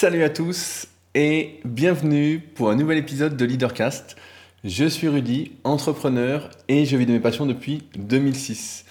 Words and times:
Salut 0.00 0.22
à 0.22 0.30
tous 0.30 0.86
et 1.16 1.58
bienvenue 1.64 2.38
pour 2.38 2.70
un 2.70 2.76
nouvel 2.76 2.98
épisode 2.98 3.36
de 3.36 3.44
Leadercast. 3.44 4.14
Je 4.62 4.84
suis 4.84 5.08
Rudy, 5.08 5.50
entrepreneur 5.64 6.50
et 6.68 6.84
je 6.84 6.96
vis 6.96 7.04
de 7.04 7.10
mes 7.10 7.18
passions 7.18 7.46
depuis 7.46 7.82
2006. 7.96 8.84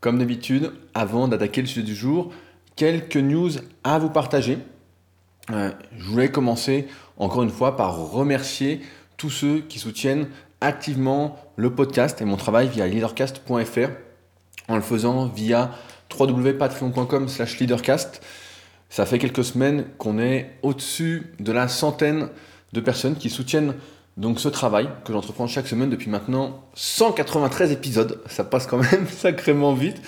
Comme 0.00 0.20
d'habitude, 0.20 0.70
avant 0.94 1.26
d'attaquer 1.26 1.60
le 1.60 1.66
sujet 1.66 1.82
du 1.82 1.96
jour, 1.96 2.32
quelques 2.76 3.16
news 3.16 3.50
à 3.82 3.98
vous 3.98 4.10
partager. 4.10 4.58
Euh, 5.50 5.72
je 5.98 6.04
voulais 6.04 6.30
commencer 6.30 6.86
encore 7.16 7.42
une 7.42 7.50
fois 7.50 7.76
par 7.76 8.12
remercier 8.12 8.80
tous 9.16 9.30
ceux 9.30 9.58
qui 9.58 9.80
soutiennent 9.80 10.28
activement 10.60 11.36
le 11.56 11.74
podcast 11.74 12.22
et 12.22 12.24
mon 12.24 12.36
travail 12.36 12.68
via 12.68 12.86
leadercast.fr 12.86 13.90
en 14.68 14.76
le 14.76 14.82
faisant 14.82 15.26
via 15.26 15.72
www.patreon.com 16.16 17.26
leadercast. 17.58 18.22
Ça 18.94 19.06
fait 19.06 19.18
quelques 19.18 19.42
semaines 19.42 19.86
qu'on 19.98 20.20
est 20.20 20.52
au-dessus 20.62 21.32
de 21.40 21.50
la 21.50 21.66
centaine 21.66 22.28
de 22.72 22.80
personnes 22.80 23.16
qui 23.16 23.28
soutiennent 23.28 23.74
donc 24.16 24.38
ce 24.38 24.48
travail 24.48 24.88
que 25.04 25.12
j'entreprends 25.12 25.48
chaque 25.48 25.66
semaine 25.66 25.90
depuis 25.90 26.08
maintenant 26.08 26.62
193 26.74 27.72
épisodes. 27.72 28.22
Ça 28.26 28.44
passe 28.44 28.68
quand 28.68 28.78
même 28.78 29.08
sacrément 29.10 29.74
vite. 29.74 30.00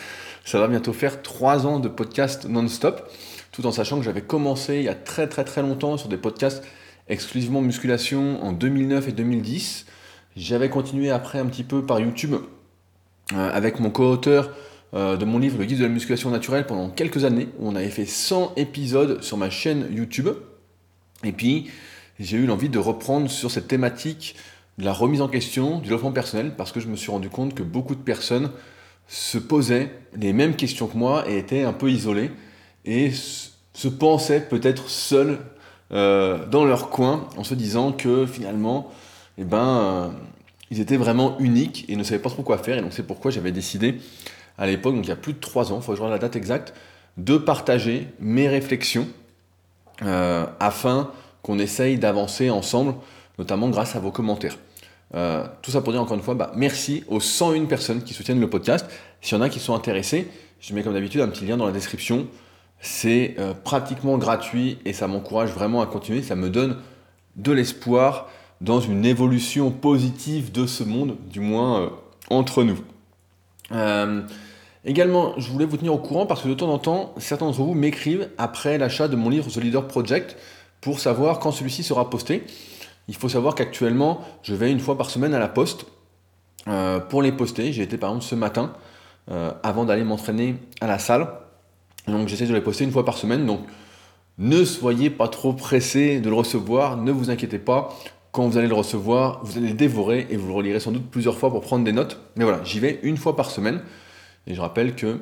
Ça 0.45 0.61
va 0.61 0.69
bientôt 0.69 0.93
faire 0.93 1.21
3 1.21 1.67
ans 1.67 1.81
de 1.81 1.89
podcast 1.89 2.47
non-stop, 2.49 3.11
tout 3.51 3.67
en 3.67 3.73
sachant 3.73 3.99
que 3.99 4.05
j'avais 4.05 4.23
commencé 4.23 4.77
il 4.77 4.85
y 4.85 4.89
a 4.89 4.95
très 4.95 5.27
très 5.27 5.43
très 5.43 5.63
longtemps 5.63 5.97
sur 5.97 6.09
des 6.09 6.17
podcasts 6.17 6.63
exclusivement 7.09 7.63
musculation 7.63 8.41
en 8.45 8.53
2009 8.53 9.09
et 9.09 9.13
2010. 9.13 9.87
J'avais 10.37 10.69
continué 10.69 11.11
après 11.11 11.41
un 11.41 11.47
petit 11.47 11.65
peu 11.65 11.85
par 11.85 11.99
YouTube 11.99 12.37
euh, 13.33 13.51
avec 13.53 13.81
mon 13.81 13.91
co-auteur 13.91 14.53
de 14.93 15.25
mon 15.25 15.39
livre 15.39 15.59
Le 15.59 15.65
guide 15.67 15.79
de 15.79 15.83
la 15.83 15.91
musculation 15.91 16.31
naturelle 16.31 16.67
pendant 16.67 16.89
quelques 16.89 17.25
années, 17.25 17.49
où 17.59 17.69
on 17.69 17.77
avait 17.77 17.91
fait 17.91 18.07
100 18.07 18.55
épisodes 18.57 19.23
sur 19.23 19.37
ma 19.37 19.51
chaîne 19.51 19.89
YouTube. 19.91 20.29
Et 21.23 21.33
puis, 21.33 21.71
j'ai 22.19 22.39
eu 22.39 22.47
l'envie 22.47 22.69
de 22.69 22.79
reprendre 22.79 23.31
sur 23.31 23.51
cette 23.51 23.69
thématique 23.69 24.37
de 24.79 24.85
la 24.85 24.93
remise 24.93 25.23
en 25.23 25.29
question, 25.29 25.79
du 25.79 25.85
développement 25.85 26.13
personnel, 26.13 26.55
parce 26.57 26.73
que 26.73 26.81
je 26.81 26.89
me 26.89 26.97
suis 26.97 27.11
rendu 27.11 27.29
compte 27.31 27.55
que 27.55 27.63
beaucoup 27.63 27.95
de 27.95 28.01
personnes 28.01 28.51
se 29.09 29.39
posaient 29.39 29.91
les 30.17 30.33
mêmes 30.33 30.57
questions 30.57 30.87
que 30.87 30.97
moi 30.97 31.29
et 31.29 31.39
étaient 31.39 31.63
un 31.63 31.73
peu 31.73 31.91
isolées 31.91 32.31
et 32.85 33.11
se 33.11 33.89
pensaient 33.89 34.41
peut-être 34.41 34.89
seules 34.89 35.39
euh, 35.93 36.45
dans 36.47 36.65
leur 36.65 36.91
coin 36.91 37.29
en 37.37 37.45
se 37.45 37.55
disant 37.55 37.93
que 37.93 38.27
finalement, 38.27 38.91
eh 39.39 39.45
ben, 39.45 39.59
euh, 39.59 40.09
ils 40.71 40.81
étaient 40.81 40.97
vraiment 40.97 41.39
uniques 41.39 41.85
et 41.89 41.97
ne 41.97 42.03
savaient 42.03 42.23
pas 42.23 42.31
trop 42.31 42.43
quoi 42.43 42.59
faire. 42.59 42.79
Et 42.79 42.83
donc 42.83 42.93
c'est 42.93 43.07
pourquoi 43.07 43.31
j'avais 43.31 43.53
décidé 43.53 43.97
à 44.59 44.67
l'époque, 44.67 44.95
donc 44.95 45.05
il 45.05 45.09
y 45.09 45.13
a 45.13 45.17
plus 45.17 45.35
de 45.35 45.41
trois 45.41 45.73
ans, 45.73 45.77
il 45.77 45.83
faut 45.83 45.93
que 45.93 45.99
je 45.99 46.05
la 46.05 46.19
date 46.19 46.37
exacte, 46.37 46.75
de 47.17 47.37
partager 47.37 48.09
mes 48.21 48.49
réflexions 48.49 49.09
euh, 50.03 50.47
afin 50.61 51.11
qu'on 51.43 51.59
essaye 51.59 51.99
d'avancer 51.99 52.51
ensemble, 52.51 52.95
notamment 53.39 53.69
grâce 53.69 53.97
à 53.97 54.01
vos 54.01 54.11
commentaires. 54.11 54.59
Euh, 55.15 55.47
tout 55.63 55.71
ça 55.71 55.81
pour 55.81 55.93
dire 55.93 56.03
encore 56.03 56.17
une 56.17 56.23
fois, 56.23 56.35
bah, 56.35 56.53
merci 56.57 57.05
aux 57.09 57.21
101 57.21 57.67
personnes 57.67 58.03
qui 58.03 58.13
soutiennent 58.13 58.41
le 58.41 58.51
podcast. 58.51 58.87
S'il 59.21 59.39
y 59.39 59.41
en 59.41 59.43
a 59.43 59.49
qui 59.49 59.61
sont 59.61 59.75
intéressés, 59.75 60.29
je 60.61 60.75
mets 60.75 60.83
comme 60.83 60.95
d'habitude 60.95 61.21
un 61.21 61.29
petit 61.29 61.47
lien 61.47 61.57
dans 61.57 61.67
la 61.67 61.73
description. 61.73 62.27
C'est 62.81 63.37
euh, 63.39 63.55
pratiquement 63.55 64.19
gratuit 64.19 64.79
et 64.85 64.93
ça 64.93 65.07
m'encourage 65.07 65.51
vraiment 65.51 65.81
à 65.81 65.87
continuer. 65.87 66.23
Ça 66.23 66.37
me 66.37 66.51
donne 66.51 66.77
de 67.37 67.53
l'espoir 67.53 68.29
dans 68.61 68.81
une 68.81 69.05
évolution 69.05 69.71
positive 69.71 70.51
de 70.53 70.67
ce 70.67 70.83
monde, 70.83 71.17
du 71.31 71.41
moins 71.41 71.93
entre 72.31 72.65
nous. 72.65 72.79
Également, 74.87 75.35
je 75.37 75.51
voulais 75.51 75.65
vous 75.65 75.77
tenir 75.77 75.93
au 75.93 75.99
courant 75.99 76.27
parce 76.27 76.43
que 76.43 76.49
de 76.49 76.55
temps 76.55 76.73
en 76.73 76.79
temps, 76.79 77.13
certains 77.19 77.47
d'entre 77.47 77.61
vous 77.61 77.75
m'écrivent 77.75 78.31
après 78.39 78.79
l'achat 78.79 79.09
de 79.09 79.17
mon 79.17 79.29
livre 79.29 79.51
The 79.51 79.57
Leader 79.57 79.89
Project 79.89 80.37
pour 80.81 81.01
savoir 81.01 81.41
quand 81.41 81.51
celui-ci 81.51 81.83
sera 81.83 82.09
posté. 82.09 82.45
Il 83.09 83.17
faut 83.17 83.29
savoir 83.29 83.57
qu'actuellement, 83.57 84.21
je 84.45 84.55
vais 84.55 84.71
une 84.71 84.79
fois 84.79 84.97
par 84.97 85.11
semaine 85.11 85.35
à 85.35 85.41
la 85.41 85.49
poste 85.49 85.87
euh, 86.69 87.01
pour 87.01 87.21
les 87.21 87.33
poster. 87.33 87.73
J'ai 87.73 87.83
été 87.83 87.99
par 87.99 88.11
exemple 88.11 88.27
ce 88.27 88.37
matin 88.37 88.73
euh, 89.33 89.51
avant 89.65 89.85
d'aller 89.85 90.05
m'entraîner 90.05 90.55
à 90.81 90.87
la 90.87 91.01
salle. 91.01 91.27
Donc 92.07 92.29
j'essaie 92.29 92.47
de 92.47 92.55
les 92.55 92.61
poster 92.61 92.85
une 92.85 92.93
fois 92.93 93.05
par 93.05 93.19
semaine. 93.19 93.45
Donc 93.45 93.63
ne 94.39 94.65
soyez 94.65 95.11
pas 95.11 95.27
trop 95.27 95.53
pressés 95.53 96.21
de 96.21 96.29
le 96.29 96.37
recevoir. 96.37 96.97
Ne 96.97 97.11
vous 97.11 97.31
inquiétez 97.31 97.59
pas. 97.59 97.89
Quand 98.31 98.47
vous 98.47 98.57
allez 98.57 98.69
le 98.69 98.75
recevoir, 98.75 99.41
vous 99.43 99.59
allez 99.59 99.69
le 99.69 99.75
dévorer 99.75 100.29
et 100.31 100.37
vous 100.37 100.47
le 100.47 100.53
relirez 100.53 100.79
sans 100.79 100.93
doute 100.93 101.11
plusieurs 101.11 101.39
fois 101.39 101.51
pour 101.51 101.63
prendre 101.63 101.85
des 101.85 101.93
notes. 101.93 102.21
Mais 102.37 102.45
voilà, 102.45 102.63
j'y 102.63 102.79
vais 102.79 103.01
une 103.03 103.17
fois 103.17 103.35
par 103.35 103.51
semaine. 103.51 103.81
Et 104.47 104.55
je 104.55 104.61
rappelle 104.61 104.95
que 104.95 105.19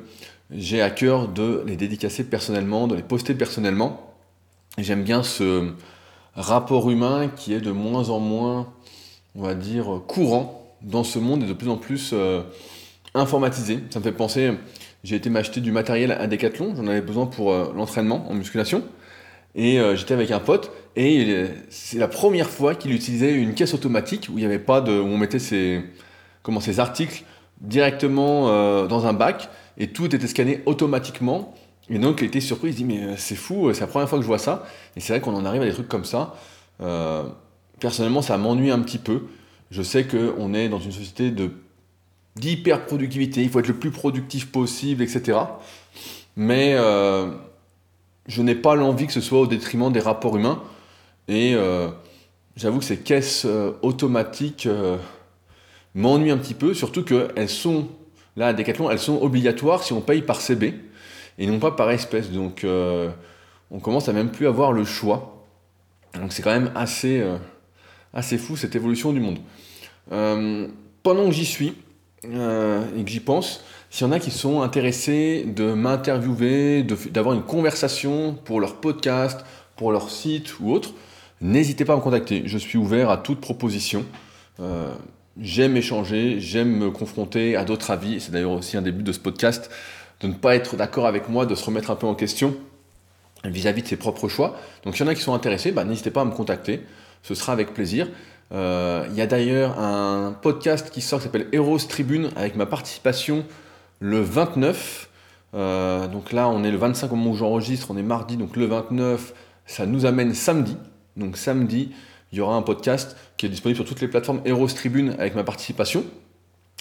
j'ai 0.51 0.81
à 0.81 0.89
cœur 0.89 1.27
de 1.27 1.63
les 1.65 1.75
dédicacer 1.75 2.23
personnellement, 2.23 2.87
de 2.87 2.95
les 2.95 3.01
poster 3.01 3.33
personnellement. 3.33 4.13
J'aime 4.77 5.03
bien 5.03 5.23
ce 5.23 5.71
rapport 6.35 6.89
humain 6.91 7.31
qui 7.35 7.53
est 7.53 7.61
de 7.61 7.71
moins 7.71 8.09
en 8.09 8.19
moins, 8.19 8.73
on 9.35 9.41
va 9.41 9.55
dire, 9.55 10.01
courant 10.07 10.65
dans 10.81 11.03
ce 11.03 11.17
monde 11.17 11.43
et 11.43 11.47
de 11.47 11.53
plus 11.53 11.69
en 11.69 11.77
plus 11.77 12.11
euh, 12.13 12.41
informatisé. 13.13 13.79
Ça 13.89 13.99
me 13.99 14.03
fait 14.03 14.11
penser, 14.11 14.53
j'ai 15.03 15.15
été 15.15 15.29
m'acheter 15.29 15.61
du 15.61 15.71
matériel 15.71 16.11
à 16.11 16.27
Decathlon, 16.27 16.75
j'en 16.75 16.87
avais 16.87 17.01
besoin 17.01 17.25
pour 17.25 17.51
euh, 17.51 17.73
l'entraînement 17.75 18.29
en 18.29 18.35
musculation. 18.35 18.83
Et 19.55 19.79
euh, 19.79 19.95
j'étais 19.95 20.13
avec 20.13 20.31
un 20.31 20.39
pote 20.39 20.71
et 20.97 21.45
c'est 21.69 21.97
la 21.97 22.09
première 22.09 22.49
fois 22.49 22.75
qu'il 22.75 22.91
utilisait 22.93 23.33
une 23.33 23.53
caisse 23.53 23.73
automatique 23.73 24.27
où 24.29 24.33
il 24.37 24.41
n'y 24.41 24.45
avait 24.45 24.59
pas 24.59 24.81
de, 24.81 24.91
où 24.91 25.05
on 25.05 25.17
mettait 25.17 25.39
ses, 25.39 25.81
comment, 26.43 26.59
ses 26.59 26.79
articles 26.79 27.23
directement 27.61 28.49
euh, 28.49 28.87
dans 28.87 29.05
un 29.05 29.13
bac 29.13 29.49
et 29.77 29.87
tout 29.87 30.13
était 30.15 30.27
scanné 30.27 30.61
automatiquement. 30.65 31.53
Et 31.89 31.99
donc 31.99 32.21
il 32.21 32.27
était 32.27 32.39
surpris, 32.39 32.69
il 32.69 32.75
dit 32.75 32.85
mais 32.85 33.03
euh, 33.03 33.13
c'est 33.17 33.35
fou, 33.35 33.71
c'est 33.73 33.81
la 33.81 33.87
première 33.87 34.09
fois 34.09 34.17
que 34.17 34.23
je 34.23 34.27
vois 34.27 34.39
ça. 34.39 34.65
Et 34.95 34.99
c'est 34.99 35.13
vrai 35.13 35.21
qu'on 35.21 35.35
en 35.35 35.45
arrive 35.45 35.61
à 35.61 35.65
des 35.65 35.73
trucs 35.73 35.87
comme 35.87 36.05
ça. 36.05 36.35
Euh, 36.81 37.23
personnellement 37.79 38.21
ça 38.21 38.37
m'ennuie 38.37 38.71
un 38.71 38.79
petit 38.79 38.97
peu. 38.97 39.23
Je 39.71 39.81
sais 39.81 40.05
qu'on 40.05 40.53
est 40.53 40.69
dans 40.69 40.79
une 40.79 40.91
société 40.91 41.31
de 41.31 41.51
d'hyper 42.35 42.85
productivité, 42.85 43.41
il 43.41 43.49
faut 43.49 43.59
être 43.59 43.67
le 43.69 43.75
plus 43.75 43.91
productif 43.91 44.51
possible, 44.51 45.01
etc. 45.01 45.39
Mais 46.35 46.75
je 48.27 48.41
n'ai 48.41 48.55
pas 48.55 48.75
l'envie 48.75 49.07
que 49.07 49.13
ce 49.13 49.21
soit 49.21 49.39
au 49.39 49.47
détriment 49.47 49.89
des 49.89 50.01
rapports 50.01 50.35
humains. 50.35 50.61
Et 51.29 51.55
j'avoue 52.57 52.79
que 52.79 52.85
ces 52.85 52.97
caisses 52.97 53.47
automatiques 53.81 54.67
m'ennuie 55.95 56.29
un 56.29 56.37
petit 56.37 56.53
peu, 56.53 56.73
surtout 56.73 57.03
qu'elles 57.03 57.49
sont, 57.49 57.87
là 58.35 58.47
à 58.47 58.53
Decathlon, 58.53 58.91
elles 58.91 58.99
sont 58.99 59.19
obligatoires 59.21 59.81
si 59.81 59.93
on 59.93 60.01
paye 60.01 60.21
par 60.21 60.41
CB 60.41 60.75
et 61.39 61.47
non 61.47 61.59
pas 61.59 61.71
par 61.71 61.89
espèce. 61.89 62.29
Donc 62.31 62.63
euh, 62.63 63.09
on 63.71 63.79
commence 63.79 64.07
à 64.09 64.13
même 64.13 64.29
plus 64.29 64.47
avoir 64.47 64.71
le 64.71 64.83
choix. 64.83 65.45
Donc 66.13 66.31
c'est 66.33 66.43
quand 66.43 66.51
même 66.51 66.71
assez, 66.75 67.19
euh, 67.19 67.37
assez 68.13 68.37
fou 68.37 68.55
cette 68.55 68.75
évolution 68.75 69.13
du 69.13 69.19
monde. 69.19 69.39
Euh, 70.11 70.67
pendant 71.01 71.25
que 71.25 71.31
j'y 71.31 71.45
suis 71.45 71.73
et 72.23 73.03
que 73.03 73.09
j'y 73.09 73.19
pense, 73.19 73.63
s'il 73.91 74.07
y 74.07 74.09
en 74.09 74.11
a 74.11 74.19
qui 74.19 74.31
sont 74.31 74.63
intéressés 74.63 75.45
de 75.45 75.73
m'interviewer, 75.73 76.83
d'avoir 77.11 77.35
une 77.35 77.43
conversation 77.43 78.33
pour 78.33 78.59
leur 78.59 78.77
podcast, 78.77 79.45
pour 79.75 79.91
leur 79.91 80.09
site 80.09 80.59
ou 80.59 80.71
autre, 80.71 80.93
n'hésitez 81.39 81.85
pas 81.85 81.93
à 81.93 81.97
me 81.97 82.01
contacter. 82.01 82.41
Je 82.45 82.57
suis 82.57 82.79
ouvert 82.79 83.11
à 83.11 83.17
toute 83.17 83.39
proposition 83.39 84.05
j'aime 85.39 85.77
échanger, 85.77 86.39
j'aime 86.39 86.75
me 86.75 86.91
confronter 86.91 87.55
à 87.55 87.65
d'autres 87.65 87.91
avis. 87.91 88.19
C'est 88.19 88.31
d'ailleurs 88.31 88.51
aussi 88.51 88.77
un 88.77 88.81
début 88.81 89.03
de 89.03 89.11
ce 89.11 89.19
podcast, 89.19 89.69
de 90.21 90.27
ne 90.27 90.33
pas 90.33 90.55
être 90.55 90.75
d'accord 90.75 91.07
avec 91.07 91.29
moi, 91.29 91.45
de 91.45 91.55
se 91.55 91.65
remettre 91.65 91.91
un 91.91 91.95
peu 91.95 92.07
en 92.07 92.15
question 92.15 92.55
vis-à-vis 93.43 93.83
de 93.83 93.87
ses 93.87 93.97
propres 93.97 94.27
choix. 94.27 94.57
Donc, 94.83 94.95
s'il 94.95 95.05
y 95.05 95.09
en 95.09 95.11
a 95.11 95.15
qui 95.15 95.21
sont 95.21 95.33
intéressés, 95.33 95.71
bah, 95.71 95.83
n'hésitez 95.83 96.11
pas 96.11 96.21
à 96.21 96.25
me 96.25 96.31
contacter. 96.31 96.81
Ce 97.21 97.35
sera 97.35 97.53
avec 97.53 97.73
plaisir. 97.73 98.07
Euh, 98.51 99.05
il 99.09 99.15
y 99.15 99.21
a 99.21 99.27
d'ailleurs 99.27 99.79
un 99.79 100.35
podcast 100.41 100.89
qui 100.91 101.01
sort 101.01 101.19
qui 101.19 101.25
s'appelle 101.25 101.47
Heroes 101.51 101.79
Tribune 101.89 102.29
avec 102.35 102.55
ma 102.55 102.65
participation 102.65 103.45
le 103.99 104.21
29. 104.21 105.09
Euh, 105.55 106.07
donc 106.07 106.31
là, 106.31 106.47
on 106.49 106.63
est 106.63 106.71
le 106.71 106.77
25 106.77 107.11
au 107.11 107.15
moment 107.15 107.31
où 107.31 107.35
j'enregistre, 107.35 107.87
on 107.89 107.97
est 107.97 108.03
mardi, 108.03 108.37
donc 108.37 108.55
le 108.55 108.65
29, 108.65 109.33
ça 109.65 109.85
nous 109.85 110.05
amène 110.05 110.33
samedi. 110.33 110.77
Donc 111.17 111.37
samedi, 111.37 111.91
il 112.35 112.39
y 112.39 112.41
aura 112.41 112.57
un 112.57 112.61
podcast 112.61 113.15
qui 113.37 113.45
est 113.45 113.49
disponible 113.49 113.77
sur 113.77 113.85
toutes 113.85 114.01
les 114.01 114.09
plateformes 114.09 114.41
Eros 114.43 114.67
Tribune 114.67 115.15
avec 115.19 115.35
ma 115.35 115.45
participation. 115.45 116.03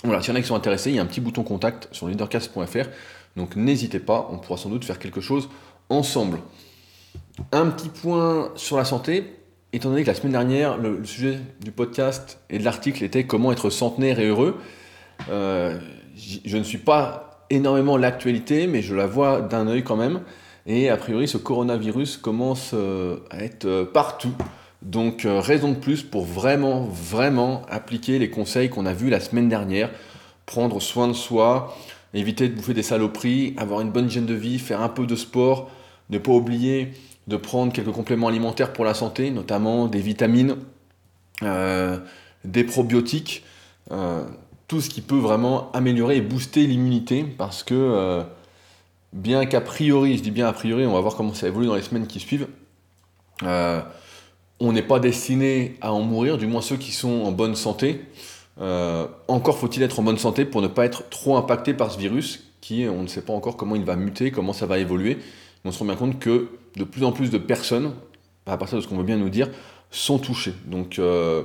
Voilà, 0.02 0.20
s'il 0.20 0.30
y 0.30 0.32
en 0.32 0.36
a 0.36 0.40
qui 0.40 0.48
sont 0.48 0.56
intéressés, 0.56 0.90
il 0.90 0.96
y 0.96 0.98
a 0.98 1.02
un 1.02 1.06
petit 1.06 1.20
bouton 1.20 1.44
contact 1.44 1.88
sur 1.92 2.08
leadercast.fr. 2.08 2.88
Donc 3.36 3.54
n'hésitez 3.54 4.00
pas, 4.00 4.28
on 4.32 4.38
pourra 4.38 4.58
sans 4.58 4.68
doute 4.68 4.84
faire 4.84 4.98
quelque 4.98 5.20
chose 5.20 5.48
ensemble. 5.90 6.40
Un 7.52 7.66
petit 7.66 7.88
point 7.88 8.50
sur 8.56 8.76
la 8.76 8.84
santé. 8.84 9.36
Étant 9.72 9.90
donné 9.90 10.02
que 10.02 10.08
la 10.08 10.14
semaine 10.14 10.32
dernière, 10.32 10.76
le, 10.76 11.04
sujet 11.04 11.38
du 11.60 11.70
podcast 11.70 12.40
et 12.50 12.58
de 12.58 12.64
l'article 12.64 13.04
était 13.04 13.24
comment 13.24 13.52
être 13.52 13.70
centenaire 13.70 14.18
et 14.18 14.26
heureux, 14.26 14.58
euh, 15.30 15.78
je 16.16 16.56
ne 16.56 16.64
suis 16.64 16.78
pas 16.78 17.46
énormément 17.48 17.96
l'actualité, 17.96 18.66
mais 18.66 18.82
je 18.82 18.96
la 18.96 19.06
vois 19.06 19.40
d'un 19.40 19.68
œil 19.68 19.84
quand 19.84 19.96
même. 19.96 20.22
Et 20.66 20.88
a 20.88 20.96
priori, 20.96 21.28
ce 21.28 21.38
coronavirus 21.38 22.16
commence 22.16 22.72
euh, 22.74 23.18
à 23.30 23.44
être 23.44 23.66
euh, 23.66 23.84
partout. 23.84 24.32
Donc 24.84 25.24
euh, 25.24 25.40
raison 25.40 25.70
de 25.70 25.76
plus 25.76 26.02
pour 26.02 26.24
vraiment, 26.24 26.84
vraiment 26.84 27.62
appliquer 27.70 28.18
les 28.18 28.28
conseils 28.28 28.68
qu'on 28.68 28.84
a 28.84 28.92
vus 28.92 29.08
la 29.08 29.18
semaine 29.18 29.48
dernière. 29.48 29.90
Prendre 30.44 30.80
soin 30.80 31.08
de 31.08 31.14
soi, 31.14 31.74
éviter 32.12 32.48
de 32.48 32.54
bouffer 32.54 32.74
des 32.74 32.82
saloperies, 32.82 33.54
avoir 33.56 33.80
une 33.80 33.90
bonne 33.90 34.06
hygiène 34.06 34.26
de 34.26 34.34
vie, 34.34 34.58
faire 34.58 34.82
un 34.82 34.90
peu 34.90 35.06
de 35.06 35.16
sport, 35.16 35.70
ne 36.10 36.18
pas 36.18 36.32
oublier 36.32 36.92
de 37.28 37.38
prendre 37.38 37.72
quelques 37.72 37.92
compléments 37.92 38.28
alimentaires 38.28 38.74
pour 38.74 38.84
la 38.84 38.92
santé, 38.92 39.30
notamment 39.30 39.86
des 39.86 40.00
vitamines, 40.00 40.56
euh, 41.42 41.96
des 42.44 42.64
probiotiques, 42.64 43.42
euh, 43.90 44.22
tout 44.68 44.82
ce 44.82 44.90
qui 44.90 45.00
peut 45.00 45.16
vraiment 45.16 45.72
améliorer 45.72 46.18
et 46.18 46.20
booster 46.20 46.66
l'immunité 46.66 47.24
parce 47.24 47.62
que 47.62 48.22
bien 49.14 49.46
qu'a 49.46 49.62
priori, 49.62 50.18
je 50.18 50.22
dis 50.22 50.30
bien 50.30 50.46
a 50.46 50.52
priori, 50.52 50.84
on 50.84 50.92
va 50.92 51.00
voir 51.00 51.16
comment 51.16 51.32
ça 51.32 51.46
évolue 51.46 51.66
dans 51.66 51.74
les 51.74 51.82
semaines 51.82 52.06
qui 52.06 52.20
suivent, 52.20 52.48
on 54.60 54.72
n'est 54.72 54.82
pas 54.82 55.00
destiné 55.00 55.76
à 55.80 55.92
en 55.92 56.00
mourir, 56.00 56.38
du 56.38 56.46
moins 56.46 56.62
ceux 56.62 56.76
qui 56.76 56.92
sont 56.92 57.22
en 57.22 57.32
bonne 57.32 57.54
santé. 57.54 58.00
encore 59.28 59.58
faut-il 59.58 59.82
être 59.82 59.98
en 59.98 60.02
bonne 60.02 60.18
santé 60.18 60.44
pour 60.44 60.62
ne 60.62 60.68
pas 60.68 60.84
être 60.84 61.08
trop 61.08 61.36
impacté 61.36 61.74
par 61.74 61.90
ce 61.90 61.98
virus 61.98 62.44
qui, 62.64 62.86
on 62.88 63.02
ne 63.02 63.08
sait 63.08 63.20
pas 63.20 63.34
encore 63.34 63.58
comment 63.58 63.76
il 63.76 63.84
va 63.84 63.94
muter, 63.94 64.30
comment 64.30 64.54
ça 64.54 64.64
va 64.64 64.78
évoluer. 64.78 65.18
on 65.66 65.70
se 65.70 65.80
rend 65.80 65.84
bien 65.84 65.96
compte 65.96 66.18
que 66.18 66.48
de 66.76 66.84
plus 66.84 67.04
en 67.04 67.12
plus 67.12 67.30
de 67.30 67.36
personnes, 67.36 67.92
à 68.46 68.56
partir 68.56 68.78
de 68.78 68.82
ce 68.82 68.88
qu'on 68.88 68.96
veut 68.96 69.04
bien 69.04 69.18
nous 69.18 69.28
dire, 69.28 69.50
sont 69.90 70.18
touchées. 70.18 70.54
Donc 70.64 70.98
euh, 70.98 71.42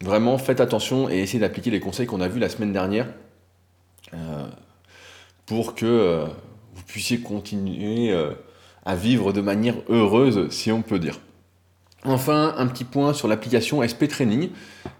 vraiment, 0.00 0.38
faites 0.38 0.60
attention 0.60 1.10
et 1.10 1.18
essayez 1.18 1.40
d'appliquer 1.40 1.70
les 1.70 1.80
conseils 1.80 2.06
qu'on 2.06 2.20
a 2.20 2.28
vus 2.28 2.38
la 2.38 2.48
semaine 2.48 2.72
dernière 2.72 3.08
euh, 4.14 4.46
pour 5.44 5.74
que 5.74 5.86
euh, 5.86 6.26
vous 6.74 6.82
puissiez 6.86 7.18
continuer 7.18 8.14
à 8.84 8.94
vivre 8.94 9.32
de 9.32 9.40
manière 9.40 9.74
heureuse, 9.88 10.48
si 10.50 10.70
on 10.70 10.82
peut 10.82 11.00
dire. 11.00 11.18
Enfin, 12.04 12.54
un 12.58 12.66
petit 12.66 12.84
point 12.84 13.14
sur 13.14 13.28
l'application 13.28 13.86
SP 13.86 14.08
Training. 14.08 14.50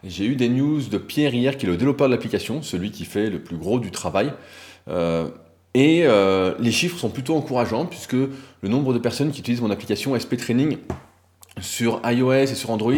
J'ai 0.03 0.25
eu 0.25 0.37
des 0.37 0.49
news 0.49 0.81
de 0.81 0.99
Pierre 0.99 1.35
hier, 1.35 1.57
qui 1.57 1.67
est 1.67 1.69
le 1.69 1.77
développeur 1.77 2.09
de 2.09 2.13
l'application, 2.13 2.63
celui 2.63 2.91
qui 2.91 3.05
fait 3.05 3.29
le 3.29 3.41
plus 3.43 3.57
gros 3.57 3.79
du 3.79 3.91
travail. 3.91 4.33
Et 5.75 6.05
euh, 6.05 6.55
les 6.61 6.71
chiffres 6.71 6.99
sont 6.99 7.11
plutôt 7.11 7.35
encourageants 7.35 7.85
puisque 7.85 8.13
le 8.15 8.69
nombre 8.69 8.95
de 8.95 8.99
personnes 8.99 9.33
qui 9.33 9.41
utilisent 9.41 9.61
mon 9.61 9.71
application 9.71 10.19
SP 10.19 10.39
Training 10.39 10.79
sur 11.61 12.01
iOS 12.05 12.33
et 12.33 12.47
sur 12.55 12.71
Android 12.71 12.93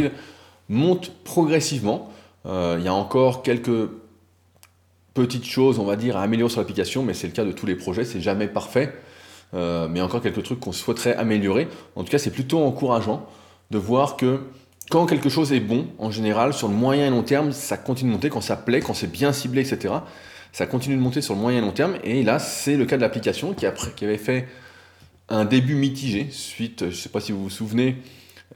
monte 0.69 1.11
progressivement. 1.25 2.13
Euh, 2.45 2.77
il 2.79 2.85
y 2.85 2.89
a 2.89 2.95
encore 2.95 3.43
quelques 3.43 3.89
petites 5.15 5.47
choses, 5.47 5.79
on 5.79 5.85
va 5.85 5.97
dire, 5.97 6.19
à 6.19 6.23
améliorer 6.23 6.51
sur 6.51 6.61
l'application, 6.61 7.03
mais 7.03 7.15
c'est 7.15 7.27
le 7.27 7.33
cas 7.33 7.45
de 7.45 7.53
tous 7.53 7.65
les 7.65 7.77
projets, 7.77 8.05
c'est 8.05 8.21
jamais 8.21 8.47
parfait. 8.47 8.93
Euh, 9.55 9.89
mais 9.89 10.03
encore 10.03 10.21
quelques 10.21 10.43
trucs 10.43 10.61
qu'on 10.61 10.73
souhaiterait 10.73 11.15
améliorer. 11.15 11.69
En 11.95 12.05
tout 12.05 12.11
cas, 12.11 12.19
c'est 12.19 12.33
plutôt 12.33 12.59
encourageant 12.59 13.27
de 13.71 13.79
voir 13.79 14.17
que 14.17 14.41
quand 14.91 15.07
quelque 15.07 15.29
chose 15.29 15.53
est 15.53 15.61
bon, 15.61 15.89
en 15.99 16.11
général, 16.11 16.53
sur 16.53 16.69
le 16.69 16.75
moyen 16.75 17.07
et 17.07 17.11
long 17.11 17.23
terme, 17.23 17.53
ça 17.53 17.77
continue 17.77 18.11
de 18.11 18.15
monter, 18.15 18.31
quand 18.31 18.41
ça 18.41 18.57
plaît, 18.57 18.81
quand 18.81 18.95
c'est 18.95 19.11
bien 19.11 19.33
ciblé, 19.33 19.63
etc 19.63 19.95
ça 20.57 20.65
continue 20.65 20.97
de 20.97 21.03
monter 21.03 21.21
sur 21.21 21.35
le 21.35 21.41
moyen 21.41 21.59
et 21.59 21.61
long 21.61 21.73
terme. 21.73 21.99
Et 22.03 22.23
là, 22.23 22.39
c'est 22.39 22.79
le 22.79 22.87
cas 22.87 22.97
de 22.97 23.03
l'application 23.03 23.53
qui, 23.53 23.67
avait 23.67 24.17
fait 24.17 24.49
un 25.29 25.45
début 25.45 25.75
mitigé 25.75 26.29
suite, 26.31 26.81
je 26.81 26.87
ne 26.87 26.93
sais 26.93 27.11
pas 27.11 27.21
si 27.21 27.31
vous 27.31 27.43
vous 27.43 27.51
souvenez, 27.51 27.99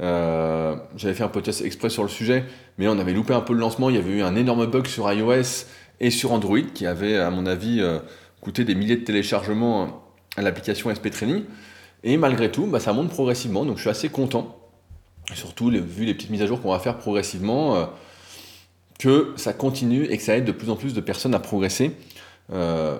euh, 0.00 0.76
j'avais 0.96 1.12
fait 1.12 1.24
un 1.24 1.28
podcast 1.28 1.60
exprès 1.62 1.90
sur 1.90 2.02
le 2.02 2.08
sujet, 2.08 2.46
mais 2.78 2.88
on 2.88 2.98
avait 2.98 3.12
loupé 3.12 3.34
un 3.34 3.42
peu 3.42 3.52
le 3.52 3.58
lancement. 3.58 3.90
Il 3.90 3.96
y 3.96 3.98
avait 3.98 4.12
eu 4.12 4.22
un 4.22 4.34
énorme 4.34 4.64
bug 4.64 4.86
sur 4.86 5.12
iOS 5.12 5.66
et 6.00 6.08
sur 6.08 6.32
Android 6.32 6.62
qui 6.72 6.86
avait, 6.86 7.18
à 7.18 7.28
mon 7.28 7.44
avis, 7.44 7.82
euh, 7.82 7.98
coûté 8.40 8.64
des 8.64 8.74
milliers 8.74 8.96
de 8.96 9.04
téléchargements 9.04 10.02
à 10.38 10.40
l'application 10.40 10.88
SP 10.88 11.10
Training. 11.10 11.44
Et 12.02 12.16
malgré 12.16 12.50
tout, 12.50 12.64
bah, 12.64 12.80
ça 12.80 12.94
monte 12.94 13.10
progressivement, 13.10 13.66
donc 13.66 13.76
je 13.76 13.82
suis 13.82 13.90
assez 13.90 14.08
content. 14.08 14.56
Surtout 15.34 15.70
vu 15.70 16.04
les 16.04 16.14
petites 16.14 16.30
mises 16.30 16.42
à 16.42 16.46
jour 16.46 16.60
qu'on 16.60 16.72
va 16.72 16.78
faire 16.78 16.98
progressivement. 16.98 17.76
Euh, 17.76 17.86
que 19.00 19.32
ça 19.36 19.54
continue 19.54 20.04
et 20.04 20.18
que 20.18 20.22
ça 20.22 20.36
aide 20.36 20.44
de 20.44 20.52
plus 20.52 20.68
en 20.68 20.76
plus 20.76 20.92
de 20.92 21.00
personnes 21.00 21.34
à 21.34 21.38
progresser 21.40 21.92
euh, 22.52 22.98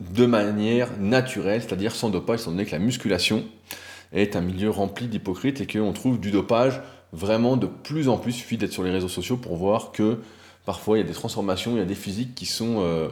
de 0.00 0.26
manière 0.26 0.90
naturelle, 1.00 1.62
c'est-à-dire 1.62 1.94
sans 1.94 2.10
dopage, 2.10 2.42
étant 2.42 2.50
donné 2.50 2.66
que 2.66 2.72
la 2.72 2.78
musculation 2.78 3.44
est 4.12 4.36
un 4.36 4.42
milieu 4.42 4.68
rempli 4.68 5.06
d'hypocrites 5.08 5.62
et 5.62 5.66
qu'on 5.66 5.92
trouve 5.92 6.20
du 6.20 6.30
dopage 6.30 6.82
vraiment 7.14 7.56
de 7.56 7.66
plus 7.66 8.10
en 8.10 8.18
plus. 8.18 8.32
Il 8.32 8.40
suffit 8.40 8.58
d'être 8.58 8.72
sur 8.72 8.82
les 8.82 8.90
réseaux 8.90 9.08
sociaux 9.08 9.38
pour 9.38 9.56
voir 9.56 9.90
que 9.90 10.18
parfois 10.66 10.98
il 10.98 11.00
y 11.00 11.04
a 11.04 11.06
des 11.06 11.14
transformations, 11.14 11.72
il 11.72 11.78
y 11.78 11.82
a 11.82 11.86
des 11.86 11.94
physiques 11.94 12.34
qui 12.34 12.46
sont... 12.46 12.76
Euh, 12.80 13.08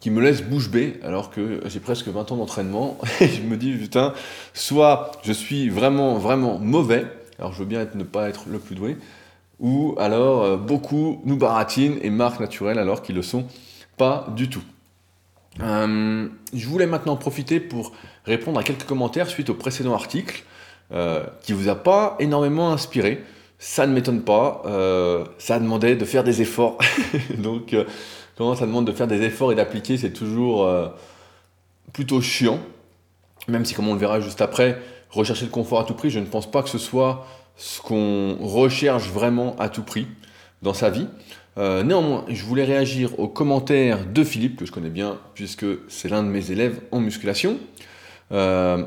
qui 0.00 0.08
me 0.08 0.22
laissent 0.22 0.42
bouche 0.42 0.70
bée 0.70 0.98
alors 1.02 1.30
que 1.30 1.60
j'ai 1.66 1.78
presque 1.78 2.08
20 2.08 2.32
ans 2.32 2.36
d'entraînement 2.36 2.96
et 3.20 3.28
je 3.28 3.42
me 3.42 3.58
dis 3.58 3.70
putain 3.74 4.14
soit 4.54 5.12
je 5.22 5.30
suis 5.30 5.68
vraiment 5.68 6.16
vraiment 6.16 6.58
mauvais 6.58 7.04
alors 7.40 7.52
je 7.52 7.58
veux 7.58 7.64
bien 7.64 7.86
ne 7.94 8.04
pas 8.04 8.28
être 8.28 8.44
le 8.48 8.58
plus 8.58 8.74
doué 8.74 8.96
ou 9.60 9.94
alors 9.98 10.42
euh, 10.42 10.56
beaucoup 10.56 11.20
nous 11.24 11.36
baratinent 11.36 11.98
et 12.02 12.10
marquent 12.10 12.40
naturel 12.40 12.78
alors 12.78 13.02
qu'ils 13.02 13.14
le 13.14 13.22
sont 13.22 13.46
pas 13.96 14.26
du 14.34 14.48
tout. 14.48 14.62
Euh, 15.60 16.28
je 16.54 16.66
voulais 16.66 16.86
maintenant 16.86 17.16
profiter 17.16 17.60
pour 17.60 17.92
répondre 18.24 18.58
à 18.58 18.62
quelques 18.62 18.84
commentaires 18.84 19.28
suite 19.28 19.50
au 19.50 19.54
précédent 19.54 19.94
article 19.94 20.44
euh, 20.92 21.24
qui 21.42 21.52
vous 21.52 21.68
a 21.68 21.74
pas 21.74 22.16
énormément 22.18 22.72
inspiré. 22.72 23.22
Ça 23.58 23.86
ne 23.86 23.92
m'étonne 23.92 24.22
pas, 24.22 24.62
ça 25.36 25.58
demandait 25.58 25.94
de 25.94 26.06
faire 26.06 26.24
des 26.24 26.40
efforts. 26.40 26.78
Donc 27.36 27.76
quand 28.38 28.54
ça 28.54 28.64
demande 28.64 28.86
de 28.86 28.92
faire 28.92 29.06
des 29.06 29.20
efforts 29.20 29.52
et 29.52 29.54
d'appliquer, 29.54 29.98
c'est 29.98 30.14
toujours 30.14 30.66
plutôt 31.92 32.22
chiant. 32.22 32.58
Même 33.48 33.66
si 33.66 33.74
comme 33.74 33.86
on 33.88 33.92
le 33.92 34.00
verra 34.00 34.18
juste 34.20 34.40
après, 34.40 34.80
rechercher 35.10 35.44
le 35.44 35.50
confort 35.50 35.80
à 35.80 35.84
tout 35.84 35.94
prix, 35.94 36.10
je 36.10 36.18
ne 36.18 36.26
pense 36.26 36.50
pas 36.50 36.62
que 36.62 36.68
ce 36.68 36.78
soit 36.78 37.26
ce 37.56 37.80
qu'on 37.80 38.36
recherche 38.40 39.08
vraiment 39.08 39.56
à 39.58 39.68
tout 39.68 39.82
prix 39.82 40.06
dans 40.62 40.74
sa 40.74 40.90
vie. 40.90 41.06
Euh, 41.58 41.82
néanmoins, 41.82 42.24
je 42.28 42.44
voulais 42.44 42.64
réagir 42.64 43.18
aux 43.18 43.28
commentaires 43.28 44.06
de 44.06 44.24
Philippe, 44.24 44.56
que 44.56 44.64
je 44.64 44.72
connais 44.72 44.90
bien, 44.90 45.18
puisque 45.34 45.66
c'est 45.88 46.08
l'un 46.08 46.22
de 46.22 46.28
mes 46.28 46.50
élèves 46.50 46.80
en 46.90 47.00
musculation. 47.00 47.58
Euh, 48.32 48.84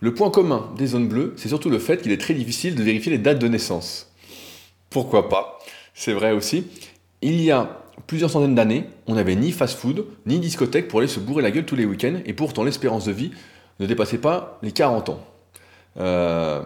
le 0.00 0.14
point 0.14 0.30
commun 0.30 0.70
des 0.76 0.88
zones 0.88 1.08
bleues, 1.08 1.32
c'est 1.36 1.48
surtout 1.48 1.70
le 1.70 1.78
fait 1.78 2.02
qu'il 2.02 2.12
est 2.12 2.20
très 2.20 2.34
difficile 2.34 2.74
de 2.74 2.82
vérifier 2.82 3.10
les 3.10 3.18
dates 3.18 3.38
de 3.38 3.48
naissance. 3.48 4.12
Pourquoi 4.90 5.28
pas? 5.28 5.58
C'est 5.94 6.12
vrai 6.12 6.32
aussi. 6.32 6.66
Il 7.22 7.40
y 7.40 7.50
a 7.50 7.80
plusieurs 8.06 8.30
centaines 8.30 8.54
d'années, 8.54 8.84
on 9.06 9.14
n'avait 9.14 9.36
ni 9.36 9.52
fast-food, 9.52 10.04
ni 10.26 10.38
discothèque 10.38 10.88
pour 10.88 10.98
aller 10.98 11.08
se 11.08 11.20
bourrer 11.20 11.42
la 11.42 11.50
gueule 11.50 11.64
tous 11.64 11.76
les 11.76 11.86
week-ends, 11.86 12.20
et 12.26 12.34
pourtant 12.34 12.64
l'espérance 12.64 13.06
de 13.06 13.12
vie 13.12 13.30
ne 13.80 13.86
dépassait 13.86 14.18
pas 14.18 14.58
les 14.62 14.72
40 14.72 15.08
ans. 15.08 15.31
Euh, 15.98 16.62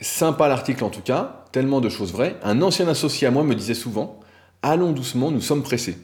Sympa 0.00 0.48
l'article 0.48 0.84
en 0.84 0.90
tout 0.90 1.02
cas, 1.02 1.44
tellement 1.52 1.80
de 1.80 1.88
choses 1.88 2.12
vraies. 2.12 2.36
Un 2.42 2.62
ancien 2.62 2.88
associé 2.88 3.26
à 3.26 3.30
moi 3.30 3.44
me 3.44 3.54
disait 3.54 3.74
souvent 3.74 4.20
Allons 4.62 4.92
doucement, 4.92 5.30
nous 5.30 5.40
sommes 5.40 5.62
pressés. 5.62 5.98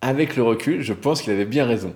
Avec 0.00 0.36
le 0.36 0.42
recul, 0.42 0.82
je 0.82 0.92
pense 0.92 1.22
qu'il 1.22 1.32
avait 1.32 1.44
bien 1.44 1.64
raison. 1.64 1.94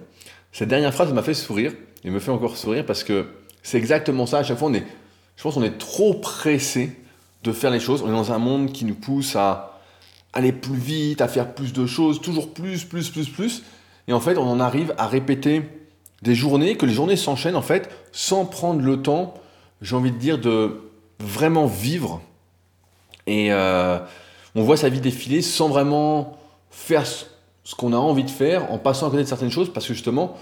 Cette 0.53 0.69
dernière 0.69 0.93
phrase 0.93 1.13
m'a 1.13 1.23
fait 1.23 1.35
sourire, 1.35 1.73
et 2.05 2.11
me 2.11 2.19
fait 2.19 2.31
encore 2.31 2.57
sourire 2.57 2.85
parce 2.85 3.05
que 3.05 3.27
c'est 3.63 3.79
exactement 3.79 4.27
ça. 4.27 4.39
À 4.39 4.43
chaque 4.43 4.59
fois, 4.59 4.69
on 4.69 4.75
est, 4.75 4.85
je 5.37 5.43
pense 5.43 5.55
qu'on 5.55 5.63
est 5.63 5.79
trop 5.79 6.15
pressé 6.15 6.97
de 7.45 7.53
faire 7.53 7.71
les 7.71 7.81
choses. 7.81 8.03
On 8.03 8.09
est 8.09 8.13
dans 8.13 8.33
un 8.33 8.39
monde 8.39 8.73
qui 8.73 8.85
nous 8.85 8.95
pousse 8.95 9.37
à 9.37 9.81
aller 10.33 10.53
plus 10.53 10.77
vite, 10.77 11.21
à 11.21 11.29
faire 11.29 11.55
plus 11.55 11.73
de 11.73 11.87
choses, 11.87 12.21
toujours 12.21 12.53
plus, 12.53 12.85
plus, 12.85 13.11
plus, 13.11 13.29
plus. 13.29 13.63
Et 14.09 14.13
en 14.13 14.21
fait, 14.21 14.37
on 14.39 14.49
en 14.49 14.61
arrive 14.61 14.95
à 14.99 15.07
répéter 15.07 15.63
des 16.23 16.35
journées, 16.35 16.77
que 16.77 16.87
les 16.87 16.93
journées 16.93 17.17
s'enchaînent 17.17 17.57
en 17.57 17.63
fait, 17.63 17.91
sans 18.13 18.45
prendre 18.45 18.81
le 18.81 19.03
temps, 19.03 19.35
j'ai 19.83 19.97
envie 19.97 20.13
de 20.13 20.17
dire, 20.17 20.39
de 20.39 20.81
vraiment 21.19 21.67
vivre. 21.67 22.23
Et 23.27 23.53
euh, 23.53 23.99
on 24.55 24.63
voit 24.63 24.77
sa 24.77 24.89
vie 24.89 25.01
défiler 25.01 25.43
sans 25.43 25.69
vraiment 25.69 26.39
faire 26.71 27.05
ce 27.07 27.75
qu'on 27.77 27.93
a 27.93 27.97
envie 27.97 28.25
de 28.25 28.31
faire, 28.31 28.73
en 28.73 28.79
passant 28.79 29.09
à 29.09 29.11
côté 29.11 29.23
de 29.23 29.29
certaines 29.29 29.51
choses, 29.51 29.73
parce 29.73 29.87
que 29.87 29.93
justement, 29.93 30.37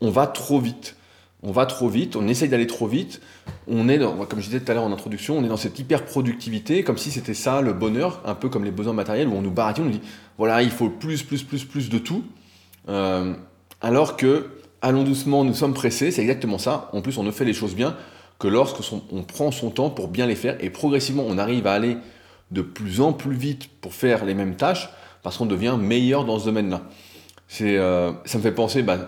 on 0.00 0.10
va 0.10 0.26
trop 0.26 0.60
vite. 0.60 0.96
On 1.42 1.52
va 1.52 1.66
trop 1.66 1.90
vite, 1.90 2.16
on 2.16 2.26
essaye 2.26 2.48
d'aller 2.48 2.66
trop 2.66 2.86
vite. 2.86 3.20
On 3.68 3.88
est, 3.90 3.98
dans, 3.98 4.16
comme 4.24 4.40
je 4.40 4.46
disais 4.46 4.60
tout 4.60 4.70
à 4.70 4.74
l'heure 4.74 4.84
en 4.84 4.92
introduction, 4.92 5.36
on 5.36 5.44
est 5.44 5.48
dans 5.48 5.58
cette 5.58 5.78
hyper 5.78 6.06
productivité, 6.06 6.82
comme 6.84 6.96
si 6.96 7.10
c'était 7.10 7.34
ça 7.34 7.60
le 7.60 7.74
bonheur, 7.74 8.22
un 8.24 8.34
peu 8.34 8.48
comme 8.48 8.64
les 8.64 8.70
besoins 8.70 8.94
matériels, 8.94 9.28
où 9.28 9.34
on 9.34 9.42
nous 9.42 9.50
baratine, 9.50 9.84
on 9.84 9.86
nous 9.88 9.92
dit 9.92 10.00
voilà, 10.38 10.62
il 10.62 10.70
faut 10.70 10.88
plus, 10.88 11.22
plus, 11.22 11.42
plus, 11.42 11.64
plus 11.64 11.90
de 11.90 11.98
tout. 11.98 12.24
Euh, 12.88 13.34
alors 13.82 14.16
que, 14.16 14.46
allons 14.80 15.02
doucement, 15.02 15.44
nous 15.44 15.52
sommes 15.52 15.74
pressés, 15.74 16.10
c'est 16.10 16.22
exactement 16.22 16.56
ça. 16.56 16.88
En 16.94 17.02
plus, 17.02 17.18
on 17.18 17.22
ne 17.22 17.30
fait 17.30 17.44
les 17.44 17.52
choses 17.52 17.74
bien 17.74 17.94
que 18.44 18.48
lorsqu'on 18.48 19.22
prend 19.22 19.50
son 19.50 19.70
temps 19.70 19.88
pour 19.88 20.08
bien 20.08 20.26
les 20.26 20.34
faire 20.34 20.56
et 20.60 20.68
progressivement 20.68 21.24
on 21.26 21.38
arrive 21.38 21.66
à 21.66 21.72
aller 21.72 21.96
de 22.50 22.60
plus 22.60 23.00
en 23.00 23.14
plus 23.14 23.34
vite 23.34 23.70
pour 23.80 23.94
faire 23.94 24.26
les 24.26 24.34
mêmes 24.34 24.54
tâches 24.54 24.90
parce 25.22 25.38
qu'on 25.38 25.46
devient 25.46 25.76
meilleur 25.80 26.26
dans 26.26 26.38
ce 26.38 26.44
domaine-là. 26.44 26.82
Euh, 27.62 28.12
ça 28.26 28.36
me 28.36 28.42
fait 28.42 28.52
penser 28.52 28.82
bah, 28.82 28.98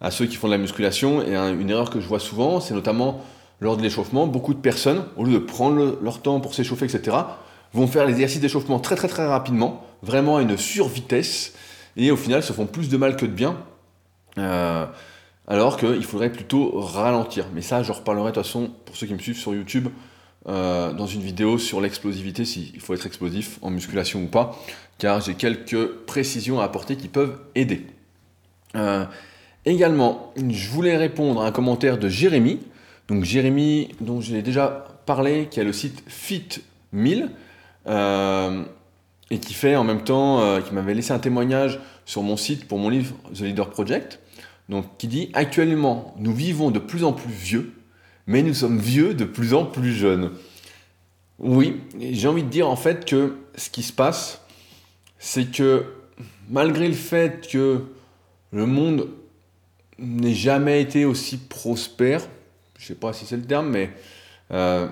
à 0.00 0.10
ceux 0.10 0.24
qui 0.24 0.36
font 0.36 0.46
de 0.46 0.52
la 0.52 0.58
musculation 0.58 1.22
et 1.22 1.36
une 1.36 1.68
erreur 1.68 1.90
que 1.90 2.00
je 2.00 2.08
vois 2.08 2.18
souvent, 2.18 2.60
c'est 2.60 2.72
notamment 2.72 3.22
lors 3.60 3.76
de 3.76 3.82
l'échauffement, 3.82 4.26
beaucoup 4.26 4.54
de 4.54 4.58
personnes, 4.58 5.04
au 5.18 5.24
lieu 5.24 5.34
de 5.34 5.38
prendre 5.38 5.98
leur 6.02 6.22
temps 6.22 6.40
pour 6.40 6.54
s'échauffer, 6.54 6.86
etc., 6.86 7.16
vont 7.74 7.86
faire 7.86 8.06
l'exercice 8.06 8.40
d'échauffement 8.40 8.80
très 8.80 8.96
très 8.96 9.08
très 9.08 9.26
rapidement, 9.26 9.84
vraiment 10.02 10.38
à 10.38 10.42
une 10.42 10.56
survitesse, 10.56 11.52
et 11.98 12.10
au 12.10 12.16
final 12.16 12.42
se 12.42 12.54
font 12.54 12.66
plus 12.66 12.88
de 12.88 12.96
mal 12.96 13.16
que 13.16 13.26
de 13.26 13.32
bien. 13.32 13.56
Euh, 14.38 14.86
alors 15.48 15.76
qu'il 15.76 16.04
faudrait 16.04 16.32
plutôt 16.32 16.80
ralentir. 16.80 17.46
Mais 17.54 17.62
ça, 17.62 17.82
je 17.82 17.92
reparlerai 17.92 18.30
de 18.30 18.34
toute 18.34 18.44
façon, 18.44 18.70
pour 18.84 18.96
ceux 18.96 19.06
qui 19.06 19.14
me 19.14 19.18
suivent 19.18 19.38
sur 19.38 19.54
YouTube, 19.54 19.88
euh, 20.48 20.92
dans 20.92 21.06
une 21.06 21.20
vidéo 21.20 21.56
sur 21.56 21.80
l'explosivité, 21.80 22.44
s'il 22.44 22.80
faut 22.80 22.94
être 22.94 23.06
explosif 23.06 23.58
en 23.62 23.70
musculation 23.70 24.24
ou 24.24 24.26
pas, 24.26 24.58
car 24.98 25.20
j'ai 25.20 25.34
quelques 25.34 25.86
précisions 26.06 26.60
à 26.60 26.64
apporter 26.64 26.96
qui 26.96 27.06
peuvent 27.06 27.38
aider. 27.54 27.86
Euh, 28.74 29.04
également, 29.64 30.32
je 30.36 30.68
voulais 30.68 30.96
répondre 30.96 31.42
à 31.42 31.46
un 31.46 31.52
commentaire 31.52 31.96
de 31.98 32.08
Jérémy 32.08 32.58
Donc 33.06 33.22
Jérémy, 33.22 33.90
dont 34.00 34.20
j'ai 34.20 34.42
déjà 34.42 34.84
parlé, 35.06 35.46
qui 35.48 35.60
a 35.60 35.64
le 35.64 35.72
site 35.72 36.02
Fit1000, 36.08 37.28
euh, 37.86 38.64
et 39.30 39.38
qui 39.38 39.54
fait 39.54 39.76
en 39.76 39.84
même 39.84 40.02
temps, 40.02 40.60
qui 40.60 40.74
m'avait 40.74 40.94
laissé 40.94 41.12
un 41.12 41.18
témoignage 41.18 41.80
sur 42.04 42.22
mon 42.22 42.36
site 42.36 42.66
pour 42.66 42.78
mon 42.78 42.88
livre 42.88 43.14
The 43.32 43.40
Leader 43.40 43.70
Project, 43.70 44.18
donc 44.72 44.86
qui 44.96 45.06
dit 45.06 45.30
actuellement 45.34 46.14
nous 46.18 46.34
vivons 46.34 46.70
de 46.70 46.78
plus 46.78 47.04
en 47.04 47.12
plus 47.12 47.30
vieux, 47.30 47.74
mais 48.26 48.42
nous 48.42 48.54
sommes 48.54 48.78
vieux 48.78 49.12
de 49.12 49.24
plus 49.24 49.52
en 49.52 49.66
plus 49.66 49.92
jeunes. 49.92 50.30
Oui, 51.38 51.80
j'ai 52.00 52.26
envie 52.26 52.42
de 52.42 52.48
dire 52.48 52.68
en 52.68 52.76
fait 52.76 53.04
que 53.04 53.36
ce 53.54 53.68
qui 53.68 53.82
se 53.82 53.92
passe, 53.92 54.40
c'est 55.18 55.52
que 55.52 55.84
malgré 56.48 56.88
le 56.88 56.94
fait 56.94 57.46
que 57.48 57.84
le 58.50 58.66
monde 58.66 59.08
n'ait 59.98 60.34
jamais 60.34 60.80
été 60.80 61.04
aussi 61.04 61.36
prospère, 61.36 62.22
je 62.78 62.84
ne 62.84 62.88
sais 62.88 62.94
pas 62.94 63.12
si 63.12 63.26
c'est 63.26 63.36
le 63.36 63.44
terme, 63.44 63.68
mais 63.68 63.90
euh, 64.52 64.88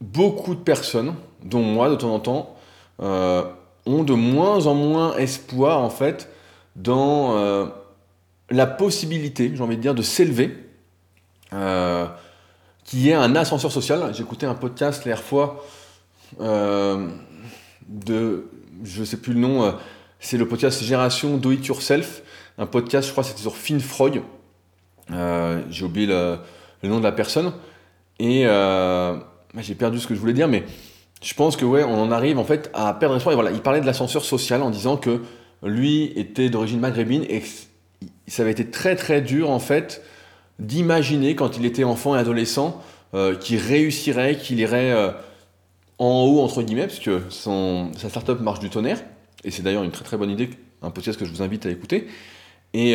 beaucoup 0.00 0.54
de 0.54 0.60
personnes, 0.60 1.14
dont 1.42 1.62
moi 1.62 1.90
de 1.90 1.96
temps 1.96 2.14
en 2.14 2.20
temps, 2.20 2.56
euh, 3.00 3.42
ont 3.86 4.04
de 4.04 4.14
moins 4.14 4.66
en 4.66 4.74
moins 4.74 5.16
espoir 5.16 5.80
en 5.80 5.90
fait 5.90 6.28
dans 6.76 7.36
euh, 7.36 7.66
la 8.50 8.66
possibilité, 8.66 9.52
j'ai 9.54 9.62
envie 9.62 9.76
de 9.76 9.82
dire, 9.82 9.94
de 9.94 10.02
s'élever, 10.02 10.56
qui 12.84 13.10
est 13.10 13.14
un 13.14 13.36
ascenseur 13.36 13.72
social. 13.72 14.12
J'écoutais 14.14 14.46
un 14.46 14.54
podcast 14.54 15.04
la 15.04 15.16
fois 15.16 15.64
de, 16.40 17.08
je 18.84 19.00
ne 19.00 19.04
sais 19.04 19.16
plus 19.18 19.32
le 19.32 19.40
nom, 19.40 19.74
c'est 20.20 20.38
le 20.38 20.48
podcast 20.48 20.82
Génération 20.82 21.36
Do 21.36 21.52
It 21.52 21.66
Yourself, 21.66 22.22
un 22.58 22.66
podcast, 22.66 23.06
je 23.06 23.12
crois, 23.12 23.24
c'était 23.24 23.42
sur 23.42 23.56
Finn 23.56 23.80
Freud. 23.80 24.22
j'ai 25.10 25.84
oublié 25.84 26.06
le, 26.06 26.38
le 26.82 26.88
nom 26.88 26.98
de 26.98 27.04
la 27.04 27.12
personne. 27.12 27.52
Et 28.18 28.42
euh, 28.46 29.16
bah, 29.54 29.62
j'ai 29.62 29.74
perdu 29.74 29.98
ce 29.98 30.06
que 30.06 30.14
je 30.14 30.20
voulais 30.20 30.32
dire, 30.32 30.48
mais 30.48 30.64
je 31.22 31.34
pense 31.34 31.56
que 31.56 31.64
ouais, 31.64 31.84
on 31.84 32.00
en 32.00 32.10
arrive 32.10 32.38
en 32.38 32.44
fait 32.44 32.70
à 32.74 32.92
perdre 32.94 33.16
espoir. 33.16 33.32
Et 33.32 33.36
voilà, 33.36 33.50
il 33.50 33.60
parlait 33.60 33.80
de 33.80 33.86
l'ascenseur 33.86 34.24
social 34.24 34.62
en 34.62 34.70
disant 34.70 34.96
que 34.96 35.22
lui 35.62 36.12
était 36.16 36.50
d'origine 36.50 36.80
maghrébine 36.80 37.24
et 37.28 37.42
ça 38.26 38.42
avait 38.42 38.52
été 38.52 38.70
très 38.70 38.96
très 38.96 39.20
dur 39.20 39.50
en 39.50 39.58
fait 39.58 40.02
d'imaginer 40.58 41.34
quand 41.34 41.56
il 41.56 41.64
était 41.64 41.84
enfant 41.84 42.16
et 42.16 42.18
adolescent 42.18 42.82
euh, 43.14 43.36
qu'il 43.36 43.58
réussirait, 43.58 44.36
qu'il 44.36 44.58
irait 44.60 44.92
euh, 44.92 45.10
en 45.98 46.24
haut 46.24 46.40
entre 46.40 46.62
guillemets, 46.62 46.86
parce 46.86 46.98
que 46.98 47.22
son, 47.28 47.90
sa 47.96 48.08
startup 48.08 48.40
marche 48.40 48.60
du 48.60 48.70
tonnerre. 48.70 49.02
Et 49.44 49.50
c'est 49.50 49.62
d'ailleurs 49.62 49.84
une 49.84 49.92
très 49.92 50.04
très 50.04 50.16
bonne 50.16 50.30
idée, 50.30 50.50
un 50.82 50.90
podcast 50.90 51.18
que 51.18 51.24
je 51.24 51.30
vous 51.30 51.42
invite 51.42 51.64
à 51.66 51.70
écouter. 51.70 52.08
Et 52.74 52.94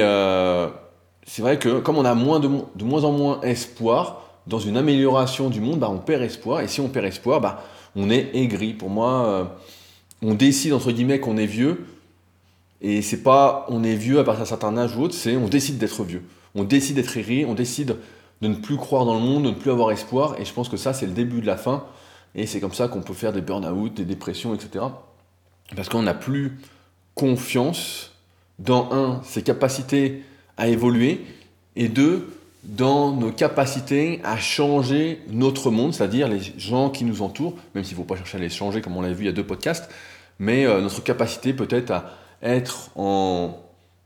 c'est 1.25 1.41
vrai 1.41 1.57
que 1.57 1.79
comme 1.79 1.97
on 1.97 2.05
a 2.05 2.13
moins 2.15 2.39
de, 2.39 2.49
de, 2.75 2.83
moins 2.83 3.05
en 3.05 3.11
moins 3.11 3.41
espoir 3.41 4.23
dans 4.47 4.59
une 4.59 4.77
amélioration 4.77 5.49
du 5.49 5.61
monde, 5.61 5.79
bah, 5.79 5.89
on 5.89 5.99
perd 5.99 6.21
espoir. 6.21 6.61
Et 6.61 6.67
si 6.67 6.81
on 6.81 6.89
perd 6.89 7.05
espoir, 7.05 7.41
bah, 7.41 7.63
on 7.95 8.09
est 8.09 8.35
aigri. 8.35 8.73
Pour 8.73 8.89
moi, 8.89 9.25
euh, 9.25 9.43
on 10.21 10.33
décide 10.33 10.73
entre 10.73 10.91
guillemets 10.91 11.19
qu'on 11.19 11.37
est 11.37 11.45
vieux. 11.45 11.85
Et 12.83 13.01
c'est 13.01 13.23
pas 13.23 13.65
on 13.69 13.83
est 13.83 13.95
vieux 13.95 14.19
à 14.19 14.23
partir 14.23 14.43
d'un 14.43 14.49
certain 14.49 14.77
âge 14.77 14.95
ou 14.95 15.01
autre, 15.01 15.15
c'est 15.15 15.35
on 15.35 15.47
décide 15.47 15.77
d'être 15.77 16.03
vieux. 16.03 16.23
On 16.53 16.63
décide 16.63 16.97
d'être 16.97 17.17
aigri, 17.17 17.45
on 17.45 17.55
décide 17.55 17.95
de 18.41 18.47
ne 18.47 18.55
plus 18.55 18.75
croire 18.75 19.05
dans 19.05 19.15
le 19.15 19.21
monde, 19.21 19.43
de 19.43 19.49
ne 19.49 19.55
plus 19.55 19.71
avoir 19.71 19.91
espoir. 19.91 20.35
Et 20.39 20.45
je 20.45 20.53
pense 20.53 20.69
que 20.69 20.77
ça, 20.77 20.93
c'est 20.93 21.05
le 21.07 21.13
début 21.13 21.41
de 21.41 21.47
la 21.47 21.57
fin. 21.57 21.85
Et 22.35 22.45
c'est 22.45 22.59
comme 22.59 22.73
ça 22.73 22.87
qu'on 22.87 23.01
peut 23.01 23.13
faire 23.13 23.31
des 23.31 23.41
burn-out, 23.41 23.93
des 23.93 24.05
dépressions, 24.05 24.53
etc. 24.53 24.85
Parce 25.75 25.87
qu'on 25.87 26.03
n'a 26.03 26.13
plus 26.13 26.59
confiance 27.15 28.11
dans, 28.59 28.91
un, 28.91 29.21
ses 29.23 29.43
capacités 29.43 30.23
à 30.57 30.67
évoluer, 30.67 31.25
et 31.75 31.87
deux, 31.87 32.37
dans 32.63 33.11
nos 33.11 33.31
capacités 33.31 34.21
à 34.23 34.37
changer 34.37 35.19
notre 35.29 35.71
monde, 35.71 35.93
c'est-à-dire 35.93 36.27
les 36.27 36.39
gens 36.57 36.89
qui 36.89 37.03
nous 37.03 37.21
entourent, 37.21 37.55
même 37.75 37.83
s'il 37.83 37.97
ne 37.97 38.01
faut 38.01 38.07
pas 38.07 38.15
chercher 38.15 38.37
à 38.37 38.41
les 38.41 38.49
changer 38.49 38.81
comme 38.81 38.95
on 38.95 39.01
l'a 39.01 39.11
vu 39.11 39.23
il 39.23 39.25
y 39.25 39.29
a 39.29 39.33
deux 39.33 39.45
podcasts, 39.45 39.89
mais 40.39 40.65
euh, 40.65 40.81
notre 40.81 41.03
capacité 41.03 41.53
peut-être 41.53 41.91
à 41.91 42.11
être 42.43 42.89
en 42.95 43.57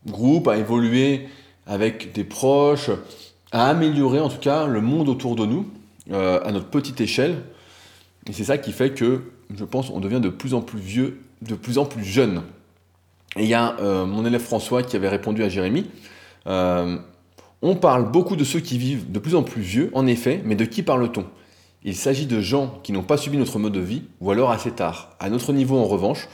groupe, 0.08 0.48
à 0.48 0.58
évoluer 0.58 1.28
avec 1.66 2.14
des 2.14 2.24
proches, 2.24 2.90
à 3.52 3.68
améliorer 3.70 4.20
en 4.20 4.30
tout 4.30 4.40
cas 4.40 4.68
le 4.68 4.82
monde 4.82 5.10
autour 5.10 5.36
de 5.36 5.46
nous 5.46 5.68
euh, 6.12 6.40
à 6.44 6.52
notre 6.52 6.68
petite 6.68 7.02
échelle. 7.02 7.44
Et 8.28 8.34
c'est 8.34 8.44
ça 8.44 8.58
qui 8.58 8.72
fait 8.72 8.92
que, 8.92 9.24
je 9.54 9.66
pense, 9.66 9.90
on 9.90 10.00
devient 10.00 10.22
de 10.22 10.30
plus 10.30 10.54
en 10.54 10.62
plus 10.62 10.80
vieux, 10.80 11.22
de 11.42 11.56
plus 11.56 11.78
en 11.78 11.86
plus 11.86 12.04
jeune. 12.04 12.42
Et 13.36 13.44
il 13.44 13.50
y 13.50 13.54
a 13.54 13.76
euh, 13.80 14.06
mon 14.06 14.26
élève 14.26 14.42
François 14.42 14.84
qui 14.84 14.96
avait 14.96 15.10
répondu 15.10 15.44
à 15.44 15.50
Jérémy, 15.50 15.86
euh, 16.48 16.98
on 17.62 17.76
parle 17.76 18.12
beaucoup 18.12 18.36
de 18.36 18.44
ceux 18.44 18.60
qui 18.60 18.78
vivent 18.78 19.12
de 19.12 19.20
plus 19.20 19.36
en 19.36 19.44
plus 19.44 19.62
vieux, 19.62 19.92
en 19.94 20.06
effet, 20.08 20.42
mais 20.46 20.56
de 20.56 20.66
qui 20.66 20.84
parle-t-on? 20.84 21.26
Il 21.84 21.96
s'agit 21.96 22.26
de 22.26 22.42
gens 22.42 22.80
qui 22.84 22.92
n'ont 22.92 23.04
pas 23.04 23.18
subi 23.18 23.38
notre 23.38 23.60
mode 23.60 23.74
de 23.74 23.80
vie, 23.80 24.04
ou 24.22 24.32
alors 24.32 24.52
assez 24.52 24.72
tard. 24.72 25.16
À 25.20 25.30
notre 25.30 25.54
niveau, 25.54 25.78
en 25.78 25.86
revanche, 25.86 26.28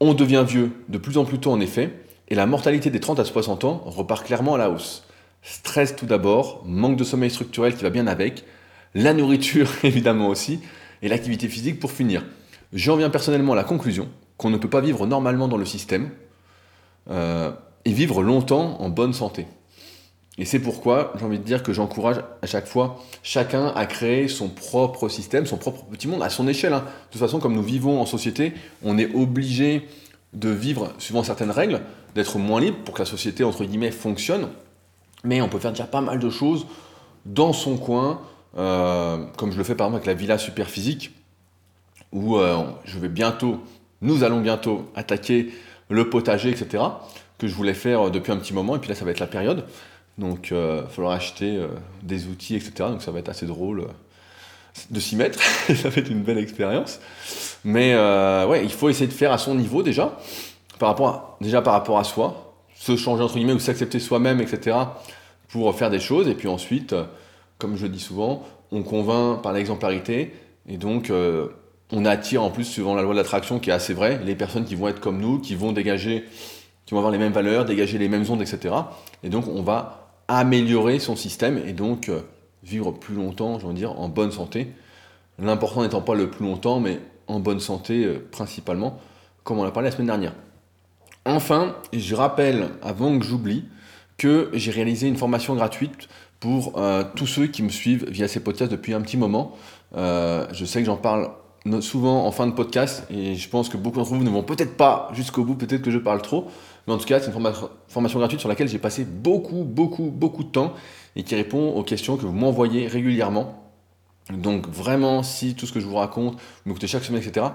on 0.00 0.14
devient 0.14 0.44
vieux 0.46 0.72
de 0.88 0.98
plus 0.98 1.18
en 1.18 1.24
plus 1.24 1.38
tôt, 1.38 1.52
en 1.52 1.60
effet, 1.60 1.92
et 2.28 2.34
la 2.34 2.46
mortalité 2.46 2.90
des 2.90 3.00
30 3.00 3.20
à 3.20 3.24
60 3.24 3.64
ans 3.64 3.82
repart 3.86 4.24
clairement 4.24 4.54
à 4.54 4.58
la 4.58 4.70
hausse. 4.70 5.06
Stress 5.42 5.94
tout 5.94 6.06
d'abord, 6.06 6.62
manque 6.66 6.96
de 6.96 7.04
sommeil 7.04 7.30
structurel 7.30 7.76
qui 7.76 7.82
va 7.82 7.90
bien 7.90 8.06
avec, 8.06 8.44
la 8.94 9.12
nourriture 9.12 9.68
évidemment 9.84 10.28
aussi, 10.28 10.60
et 11.02 11.08
l'activité 11.08 11.48
physique 11.48 11.80
pour 11.80 11.92
finir. 11.92 12.24
J'en 12.72 12.96
viens 12.96 13.10
personnellement 13.10 13.52
à 13.52 13.56
la 13.56 13.64
conclusion 13.64 14.08
qu'on 14.36 14.50
ne 14.50 14.56
peut 14.56 14.70
pas 14.70 14.80
vivre 14.80 15.06
normalement 15.06 15.48
dans 15.48 15.56
le 15.56 15.64
système, 15.64 16.10
euh, 17.10 17.52
et 17.84 17.92
vivre 17.92 18.22
longtemps 18.22 18.80
en 18.80 18.88
bonne 18.88 19.12
santé. 19.12 19.46
Et 20.36 20.44
c'est 20.44 20.58
pourquoi 20.58 21.12
j'ai 21.16 21.24
envie 21.24 21.38
de 21.38 21.44
dire 21.44 21.62
que 21.62 21.72
j'encourage 21.72 22.16
à 22.42 22.46
chaque 22.46 22.66
fois 22.66 23.00
chacun 23.22 23.68
à 23.68 23.86
créer 23.86 24.26
son 24.26 24.48
propre 24.48 25.08
système, 25.08 25.46
son 25.46 25.56
propre 25.56 25.84
petit 25.84 26.08
monde 26.08 26.22
à 26.22 26.30
son 26.30 26.48
échelle. 26.48 26.72
Hein. 26.72 26.80
De 26.80 27.12
toute 27.12 27.20
façon, 27.20 27.38
comme 27.38 27.54
nous 27.54 27.62
vivons 27.62 28.00
en 28.00 28.06
société, 28.06 28.52
on 28.82 28.98
est 28.98 29.14
obligé 29.14 29.86
de 30.32 30.48
vivre 30.48 30.92
suivant 30.98 31.22
certaines 31.22 31.52
règles, 31.52 31.82
d'être 32.16 32.38
moins 32.38 32.60
libre 32.60 32.78
pour 32.84 32.94
que 32.94 33.00
la 33.00 33.06
société, 33.06 33.44
entre 33.44 33.64
guillemets, 33.64 33.92
fonctionne. 33.92 34.48
Mais 35.22 35.40
on 35.40 35.48
peut 35.48 35.60
faire 35.60 35.70
déjà 35.70 35.84
pas 35.84 36.00
mal 36.00 36.18
de 36.18 36.30
choses 36.30 36.66
dans 37.26 37.52
son 37.52 37.76
coin, 37.76 38.20
euh, 38.58 39.24
comme 39.36 39.52
je 39.52 39.58
le 39.58 39.64
fais 39.64 39.76
par 39.76 39.86
exemple 39.86 40.02
avec 40.02 40.06
la 40.06 40.14
Villa 40.14 40.36
Superphysique, 40.36 41.12
où 42.10 42.38
euh, 42.38 42.64
je 42.84 42.98
vais 42.98 43.08
bientôt, 43.08 43.60
nous 44.02 44.24
allons 44.24 44.40
bientôt 44.40 44.90
attaquer 44.96 45.52
le 45.88 46.10
potager, 46.10 46.50
etc 46.50 46.82
que 47.38 47.48
je 47.48 47.54
voulais 47.54 47.74
faire 47.74 48.10
depuis 48.10 48.32
un 48.32 48.36
petit 48.36 48.54
moment, 48.54 48.76
et 48.76 48.78
puis 48.78 48.88
là 48.88 48.94
ça 48.94 49.04
va 49.04 49.10
être 49.10 49.20
la 49.20 49.26
période. 49.26 49.64
Donc 50.18 50.48
il 50.50 50.56
euh, 50.56 50.82
va 50.82 50.88
falloir 50.88 51.12
acheter 51.12 51.56
euh, 51.56 51.68
des 52.02 52.26
outils, 52.26 52.54
etc. 52.54 52.72
Donc 52.90 53.02
ça 53.02 53.10
va 53.10 53.18
être 53.18 53.28
assez 53.28 53.46
drôle 53.46 53.80
euh, 53.80 53.86
de 54.90 55.00
s'y 55.00 55.16
mettre, 55.16 55.40
ça 55.74 55.88
va 55.88 55.96
être 55.96 56.10
une 56.10 56.22
belle 56.22 56.38
expérience. 56.38 57.00
Mais 57.64 57.94
ouais, 58.46 58.62
il 58.62 58.70
faut 58.70 58.88
essayer 58.88 59.06
de 59.06 59.12
faire 59.12 59.32
à 59.32 59.38
son 59.38 59.54
niveau 59.54 59.82
déjà, 59.82 60.18
par 60.78 60.90
rapport 60.90 61.36
déjà 61.40 61.62
par 61.62 61.72
rapport 61.72 61.98
à 61.98 62.04
soi, 62.04 62.54
se 62.74 62.96
changer 62.96 63.22
entre 63.22 63.34
guillemets 63.34 63.54
ou 63.54 63.58
s'accepter 63.58 63.98
soi-même, 63.98 64.40
etc. 64.40 64.76
pour 65.48 65.74
faire 65.74 65.90
des 65.90 66.00
choses. 66.00 66.28
Et 66.28 66.34
puis 66.34 66.48
ensuite, 66.48 66.94
comme 67.56 67.76
je 67.76 67.86
dis 67.86 68.00
souvent, 68.00 68.44
on 68.70 68.82
convainc 68.82 69.40
par 69.40 69.52
l'exemplarité, 69.52 70.34
et 70.68 70.76
donc 70.76 71.10
on 71.90 72.04
attire 72.04 72.42
en 72.42 72.50
plus, 72.50 72.64
suivant 72.64 72.94
la 72.94 73.02
loi 73.02 73.14
de 73.14 73.18
l'attraction 73.18 73.58
qui 73.60 73.70
est 73.70 73.72
assez 73.72 73.94
vraie, 73.94 74.20
les 74.26 74.34
personnes 74.34 74.66
qui 74.66 74.74
vont 74.74 74.88
être 74.88 75.00
comme 75.00 75.20
nous, 75.20 75.38
qui 75.38 75.54
vont 75.54 75.72
dégager 75.72 76.26
qui 76.86 76.92
vont 76.92 76.98
avoir 76.98 77.12
les 77.12 77.18
mêmes 77.18 77.32
valeurs, 77.32 77.64
dégager 77.64 77.98
les 77.98 78.08
mêmes 78.08 78.24
ondes, 78.28 78.42
etc. 78.42 78.74
Et 79.22 79.28
donc 79.28 79.46
on 79.48 79.62
va 79.62 80.03
améliorer 80.28 80.98
son 80.98 81.16
système 81.16 81.58
et 81.58 81.72
donc 81.72 82.08
euh, 82.08 82.20
vivre 82.62 82.92
plus 82.92 83.14
longtemps, 83.14 83.58
je 83.58 83.66
veux 83.66 83.74
dire, 83.74 83.98
en 83.98 84.08
bonne 84.08 84.32
santé. 84.32 84.72
L'important 85.38 85.82
n'étant 85.82 86.00
pas 86.00 86.14
le 86.14 86.30
plus 86.30 86.44
longtemps, 86.44 86.80
mais 86.80 87.00
en 87.26 87.40
bonne 87.40 87.60
santé 87.60 88.04
euh, 88.04 88.26
principalement, 88.30 89.00
comme 89.42 89.58
on 89.58 89.64
l'a 89.64 89.70
parlé 89.70 89.88
la 89.88 89.92
semaine 89.92 90.06
dernière. 90.06 90.34
Enfin, 91.26 91.76
je 91.92 92.14
rappelle, 92.14 92.68
avant 92.82 93.18
que 93.18 93.24
j'oublie, 93.24 93.64
que 94.16 94.50
j'ai 94.52 94.70
réalisé 94.70 95.08
une 95.08 95.16
formation 95.16 95.54
gratuite 95.54 96.08
pour 96.38 96.78
euh, 96.78 97.04
tous 97.16 97.26
ceux 97.26 97.46
qui 97.46 97.62
me 97.62 97.70
suivent 97.70 98.06
via 98.08 98.28
ces 98.28 98.40
podcasts 98.40 98.70
depuis 98.70 98.94
un 98.94 99.00
petit 99.00 99.16
moment. 99.16 99.56
je 99.94 100.64
sais 100.66 100.80
que 100.80 100.86
j'en 100.86 100.96
parle 100.96 101.30
souvent 101.80 102.26
en 102.26 102.30
fin 102.30 102.46
de 102.46 102.52
podcast 102.52 103.04
et 103.10 103.34
je 103.36 103.48
pense 103.48 103.68
que 103.68 103.76
beaucoup 103.76 103.96
d'entre 103.98 104.14
vous 104.14 104.22
ne 104.22 104.30
vont 104.30 104.42
peut-être 104.42 104.76
pas 104.76 105.08
jusqu'au 105.14 105.44
bout, 105.44 105.54
peut-être 105.54 105.82
que 105.82 105.90
je 105.90 105.98
parle 105.98 106.22
trop. 106.22 106.48
Mais 106.86 106.92
en 106.92 106.98
tout 106.98 107.06
cas, 107.06 107.20
c'est 107.20 107.32
une 107.32 107.52
formation 107.88 108.18
gratuite 108.18 108.40
sur 108.40 108.48
laquelle 108.48 108.68
j'ai 108.68 108.78
passé 108.78 109.04
beaucoup, 109.04 109.64
beaucoup, 109.64 110.10
beaucoup 110.10 110.44
de 110.44 110.50
temps 110.50 110.74
et 111.16 111.22
qui 111.22 111.34
répond 111.34 111.70
aux 111.70 111.82
questions 111.82 112.16
que 112.16 112.26
vous 112.26 112.32
m'envoyez 112.32 112.86
régulièrement. 112.86 113.64
Donc 114.30 114.68
vraiment, 114.68 115.22
si 115.22 115.54
tout 115.54 115.66
ce 115.66 115.72
que 115.72 115.80
je 115.80 115.86
vous 115.86 115.96
raconte, 115.96 116.34
vous 116.34 116.40
m'écoutez 116.66 116.86
chaque 116.86 117.04
semaine, 117.04 117.22
etc., 117.22 117.46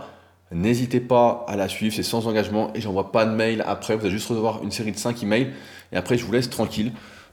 n'hésitez 0.52 1.00
pas 1.00 1.46
à 1.48 1.56
la 1.56 1.68
suivre, 1.68 1.94
c'est 1.96 2.04
sans 2.04 2.28
engagement 2.28 2.72
et 2.74 2.82
j'envoie 2.82 3.12
pas 3.12 3.26
de 3.26 3.32
mail 3.32 3.64
après, 3.68 3.96
vous 3.96 4.02
allez 4.02 4.12
juste 4.12 4.28
recevoir 4.30 4.64
une 4.64 4.72
série 4.72 4.92
de 4.92 4.98
5 4.98 5.22
emails 5.24 5.52
et 5.92 5.98
après 5.98 6.18
je 6.18 6.26
vous 6.26 6.32
laisse 6.32 6.50
tranquille, 6.50 6.92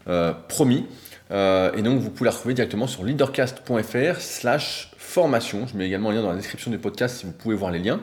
euh, 0.08 0.34
promis. 0.48 0.86
Euh, 1.30 1.72
et 1.74 1.82
donc 1.82 1.98
vous 2.00 2.10
pouvez 2.10 2.26
la 2.26 2.30
retrouver 2.30 2.54
directement 2.54 2.86
sur 2.86 3.04
leadercast.fr 3.04 4.20
slash 4.20 4.92
formation. 5.16 5.66
Je 5.66 5.78
mets 5.78 5.86
également 5.86 6.10
un 6.10 6.12
lien 6.12 6.20
dans 6.20 6.28
la 6.28 6.36
description 6.36 6.70
du 6.70 6.76
podcast 6.76 7.16
si 7.16 7.24
vous 7.24 7.32
pouvez 7.32 7.54
voir 7.54 7.70
les 7.70 7.78
liens. 7.78 8.00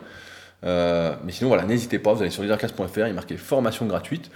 Euh, 0.63 1.15
mais 1.23 1.31
sinon, 1.31 1.47
voilà, 1.47 1.63
n'hésitez 1.63 1.99
pas, 1.99 2.11
vous 2.11 2.23
allez 2.23 2.31
sur 2.31 2.41
leadercast.fr, 2.41 2.97
il 2.97 3.01
est 3.01 3.13
marqué 3.13 3.37
formation 3.37 3.85
gratuite, 3.85 4.31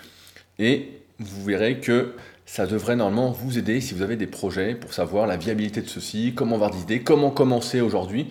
et 0.60 0.92
vous 1.18 1.44
verrez 1.44 1.80
que 1.80 2.14
ça 2.46 2.68
devrait 2.68 2.96
normalement 2.96 3.32
vous 3.32 3.58
aider 3.58 3.82
si 3.82 3.96
vous 3.96 4.04
avez 4.04 4.16
des 4.16 4.28
projets 4.28 4.76
pour 4.76 4.94
savoir 4.94 5.26
la 5.26 5.38
viabilité 5.38 5.82
de 5.82 5.88
ceci, 5.88 6.34
comment 6.36 6.54
avoir 6.54 6.70
des 6.70 6.82
idées, 6.82 7.02
comment 7.02 7.32
commencer 7.32 7.82
aujourd'hui, 7.82 8.28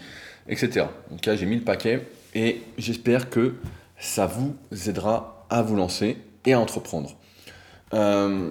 etc. 0.49 0.87
Donc 1.11 1.27
là, 1.27 1.35
j'ai 1.35 1.47
mis 1.47 1.57
le 1.57 1.65
paquet 1.65 2.07
et 2.37 2.63
j'espère 2.79 3.31
que 3.31 3.57
ça 3.99 4.27
vous 4.27 4.55
aidera 4.89 5.45
à 5.51 5.63
vous 5.63 5.75
lancer 5.75 6.19
et 6.45 6.53
à 6.53 6.61
entreprendre. 6.61 7.17
Euh, 7.95 8.51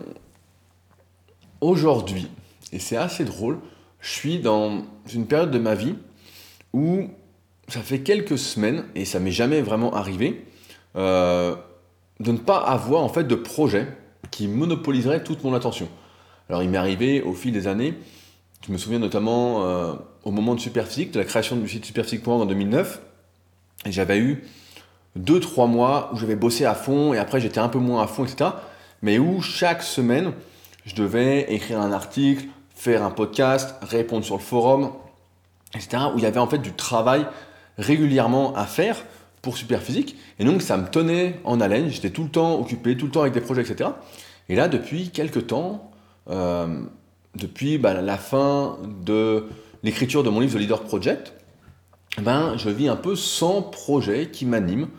aujourd'hui, 1.62 2.28
et 2.74 2.80
c'est 2.80 2.98
assez 2.98 3.24
drôle, 3.24 3.60
je 4.06 4.12
suis 4.12 4.38
dans 4.38 4.84
une 5.12 5.26
période 5.26 5.50
de 5.50 5.58
ma 5.58 5.74
vie 5.74 5.96
où 6.74 7.08
ça 7.68 7.82
fait 7.82 8.02
quelques 8.02 8.38
semaines, 8.38 8.86
et 8.94 9.04
ça 9.04 9.20
m'est 9.20 9.32
jamais 9.32 9.62
vraiment 9.62 9.96
arrivé, 9.96 10.46
euh, 10.96 11.56
de 12.20 12.32
ne 12.32 12.38
pas 12.38 12.58
avoir 12.58 13.02
en 13.02 13.10
fait 13.10 13.24
de 13.24 13.34
projet 13.34 13.88
qui 14.30 14.48
monopoliserait 14.48 15.24
toute 15.24 15.44
mon 15.44 15.56
attention. 15.56 15.90
Alors 16.50 16.62
il 16.62 16.70
m'est 16.70 16.78
arrivé 16.78 17.24
au 17.24 17.34
fil 17.34 17.52
des 17.52 17.66
années, 17.66 17.96
je 18.68 18.72
me 18.72 18.78
souviens 18.78 19.00
notamment 19.00 19.66
euh, 19.66 19.94
au 20.24 20.30
moment 20.30 20.54
de 20.54 20.60
Superphysique, 20.60 21.10
de 21.10 21.18
la 21.18 21.26
création 21.26 21.56
du 21.56 21.68
site 21.68 21.86
Superphysique.org 21.86 22.44
en 22.44 22.46
2009, 22.46 23.02
et 23.88 23.92
j'avais 23.92 24.20
eu 24.20 24.44
2-3 25.20 25.68
mois 25.68 26.12
où 26.14 26.18
j'avais 26.18 26.36
bossé 26.36 26.66
à 26.66 26.76
fond 26.76 27.16
et 27.16 27.18
après 27.18 27.42
j'étais 27.42 27.60
un 27.60 27.70
peu 27.70 27.80
moins 27.80 28.04
à 28.04 28.08
fond, 28.08 28.24
etc. 28.24 28.52
Mais 29.02 29.18
où 29.18 29.42
chaque 29.42 29.82
semaine, 29.82 30.34
je 30.86 30.94
devais 30.94 31.52
écrire 31.52 31.82
un 31.82 31.92
article, 31.92 32.46
faire 32.86 33.04
un 33.04 33.10
podcast, 33.10 33.76
répondre 33.82 34.24
sur 34.24 34.36
le 34.36 34.42
forum, 34.42 34.92
etc. 35.74 36.04
Où 36.14 36.20
il 36.20 36.24
y 36.24 36.28
avait 36.28 36.40
en 36.40 36.46
fait 36.46 36.60
du 36.60 36.72
travail 36.72 37.26
régulièrement 37.80 38.56
à 38.56 38.66
faire 38.66 39.04
pour 39.42 39.58
Superphysique. 39.58 40.16
Et 40.38 40.46
donc 40.46 40.62
ça 40.62 40.78
me 40.78 40.88
tenait 40.88 41.40
en 41.46 41.60
haleine, 41.62 41.90
j'étais 41.90 42.12
tout 42.12 42.24
le 42.24 42.30
temps 42.30 42.60
occupé, 42.60 42.96
tout 42.96 43.08
le 43.08 43.12
temps 43.12 43.22
avec 43.22 43.34
des 43.34 43.42
projets, 43.42 43.64
etc. 43.64 43.90
Et 44.50 44.56
là, 44.56 44.68
depuis 44.68 45.10
quelques 45.10 45.48
temps, 45.48 45.90
euh, 46.30 46.84
depuis 47.34 47.80
bah, 47.80 48.00
la 48.00 48.18
fin 48.18 48.78
de 49.04 49.48
l'écriture 49.82 50.24
de 50.24 50.30
mon 50.30 50.40
livre 50.40 50.54
The 50.54 50.60
Leader 50.60 50.84
Project, 50.84 51.34
ben, 52.22 52.56
je 52.56 52.70
vis 52.70 52.88
un 52.88 52.96
peu 52.96 53.16
sans 53.16 53.64
projet 53.64 54.30
qui 54.30 54.46
m'anime. 54.46 54.90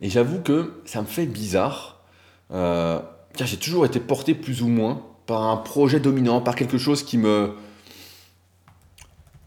Et 0.00 0.10
j'avoue 0.10 0.40
que 0.40 0.80
ça 0.86 1.02
me 1.02 1.06
fait 1.06 1.26
bizarre, 1.26 2.02
euh, 2.50 2.98
j'ai 3.40 3.56
toujours 3.58 3.86
été 3.86 4.00
porté 4.00 4.34
plus 4.34 4.60
ou 4.60 4.68
moins 4.68 5.02
par 5.28 5.42
un 5.42 5.58
projet 5.58 6.00
dominant, 6.00 6.40
par 6.40 6.56
quelque 6.56 6.78
chose 6.78 7.02
qui 7.02 7.18
me, 7.18 7.50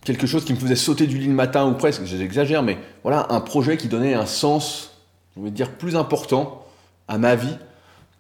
quelque 0.05 0.27
chose 0.27 0.45
qui 0.45 0.53
me 0.53 0.59
faisait 0.59 0.75
sauter 0.75 1.07
du 1.07 1.17
lit 1.17 1.25
le 1.25 1.33
matin 1.33 1.67
ou 1.67 1.73
presque, 1.73 2.05
j'exagère, 2.05 2.61
mais 2.61 2.77
voilà, 3.01 3.25
un 3.31 3.41
projet 3.41 3.77
qui 3.77 3.87
donnait 3.87 4.13
un 4.13 4.27
sens, 4.27 4.91
je 5.35 5.41
vais 5.41 5.49
dire, 5.49 5.71
plus 5.71 5.95
important 5.95 6.63
à 7.07 7.17
ma 7.17 7.35
vie 7.35 7.57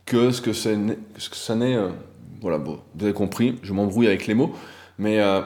que 0.05 0.31
ce 0.31 0.41
que, 0.41 0.53
ça 0.53 0.75
n'est. 0.75 1.75
Euh, 1.75 1.89
voilà, 2.41 2.57
bon, 2.57 2.79
vous 2.95 3.05
avez 3.05 3.13
compris, 3.13 3.59
je 3.61 3.73
m'embrouille 3.73 4.07
avec 4.07 4.25
les 4.25 4.33
mots, 4.33 4.55
mais 4.97 5.19
euh, 5.19 5.41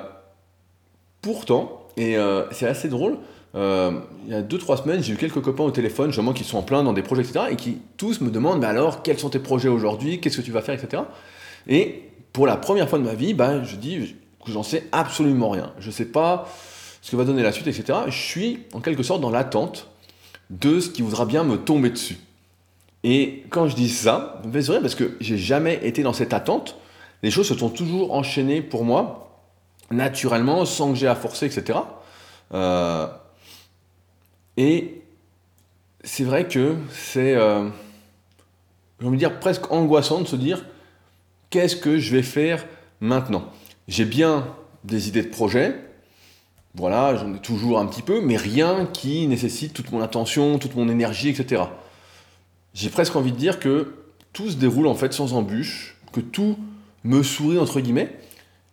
pourtant, 1.21 1.85
et 1.97 2.17
euh, 2.17 2.49
c'est 2.51 2.65
assez 2.65 2.87
drôle, 2.87 3.17
il 3.55 4.29
y 4.29 4.33
a 4.33 4.41
2-3 4.41 4.83
semaines, 4.83 5.03
j'ai 5.03 5.13
eu 5.13 5.17
quelques 5.17 5.41
copains 5.41 5.65
au 5.65 5.71
téléphone, 5.71 6.11
justement, 6.11 6.31
qui 6.31 6.45
sont 6.45 6.59
en 6.59 6.61
plein 6.61 6.81
dans 6.81 6.93
des 6.93 7.03
projets, 7.03 7.23
etc., 7.23 7.47
et 7.51 7.57
qui 7.57 7.79
tous 7.97 8.21
me 8.21 8.29
demandent, 8.29 8.61
mais 8.61 8.67
alors, 8.67 9.03
quels 9.03 9.19
sont 9.19 9.29
tes 9.29 9.39
projets 9.39 9.69
aujourd'hui, 9.69 10.21
qu'est-ce 10.21 10.37
que 10.37 10.41
tu 10.41 10.51
vas 10.51 10.61
faire, 10.61 10.81
etc. 10.81 11.03
Et 11.67 12.03
pour 12.33 12.47
la 12.47 12.57
première 12.57 12.89
fois 12.89 12.99
de 12.99 13.03
ma 13.03 13.13
vie, 13.13 13.33
bah, 13.33 13.63
je 13.63 13.75
dis, 13.75 14.15
que 14.45 14.51
j'en 14.51 14.63
sais 14.63 14.87
absolument 14.91 15.49
rien. 15.49 15.73
Je 15.79 15.87
ne 15.87 15.91
sais 15.91 16.05
pas 16.05 16.47
ce 17.01 17.11
que 17.11 17.15
va 17.15 17.25
donner 17.25 17.43
la 17.43 17.51
suite, 17.51 17.67
etc. 17.67 17.99
Je 18.07 18.17
suis 18.17 18.59
en 18.73 18.81
quelque 18.81 19.03
sorte 19.03 19.21
dans 19.21 19.31
l'attente 19.31 19.89
de 20.49 20.79
ce 20.79 20.89
qui 20.89 21.01
voudra 21.01 21.25
bien 21.25 21.43
me 21.43 21.57
tomber 21.57 21.89
dessus. 21.89 22.17
Et 23.03 23.43
quand 23.49 23.67
je 23.67 23.75
dis 23.75 23.89
ça, 23.89 24.41
vrai 24.43 24.81
parce 24.81 24.95
que 24.95 25.15
j'ai 25.19 25.37
jamais 25.37 25.79
été 25.83 26.01
dans 26.03 26.13
cette 26.13 26.33
attente. 26.33 26.77
Les 27.23 27.31
choses 27.31 27.47
se 27.47 27.55
sont 27.55 27.69
toujours 27.69 28.13
enchaînées 28.13 28.61
pour 28.61 28.83
moi, 28.83 29.41
naturellement, 29.91 30.65
sans 30.65 30.89
que 30.89 30.95
j'ai 30.95 31.07
à 31.07 31.15
forcer, 31.15 31.45
etc. 31.45 31.79
Euh, 32.53 33.07
et 34.57 35.01
c'est 36.03 36.23
vrai 36.23 36.47
que 36.47 36.75
c'est, 36.91 37.35
euh, 37.35 37.67
je 38.99 39.07
vais 39.07 39.17
dire, 39.17 39.39
presque 39.39 39.71
angoissant 39.71 40.21
de 40.21 40.27
se 40.27 40.35
dire 40.35 40.65
qu'est-ce 41.49 41.75
que 41.75 41.97
je 41.97 42.15
vais 42.15 42.23
faire 42.23 42.65
maintenant? 42.99 43.45
J'ai 43.87 44.05
bien 44.05 44.47
des 44.83 45.07
idées 45.07 45.23
de 45.23 45.29
projet, 45.29 45.75
voilà, 46.75 47.15
j'en 47.15 47.33
ai 47.33 47.39
toujours 47.39 47.79
un 47.79 47.85
petit 47.85 48.01
peu, 48.01 48.19
mais 48.19 48.35
rien 48.35 48.85
qui 48.91 49.27
nécessite 49.27 49.73
toute 49.73 49.91
mon 49.91 50.01
attention, 50.01 50.59
toute 50.59 50.75
mon 50.75 50.89
énergie, 50.89 51.29
etc. 51.29 51.63
J'ai 52.73 52.89
presque 52.89 53.15
envie 53.15 53.31
de 53.31 53.37
dire 53.37 53.59
que 53.59 53.93
tout 54.33 54.49
se 54.49 54.57
déroule 54.57 54.87
en 54.87 54.95
fait 54.95 55.13
sans 55.13 55.33
embûche, 55.33 55.95
que 56.11 56.19
tout 56.19 56.57
me 57.05 57.23
sourit 57.23 57.59
entre 57.59 57.79
guillemets, 57.79 58.13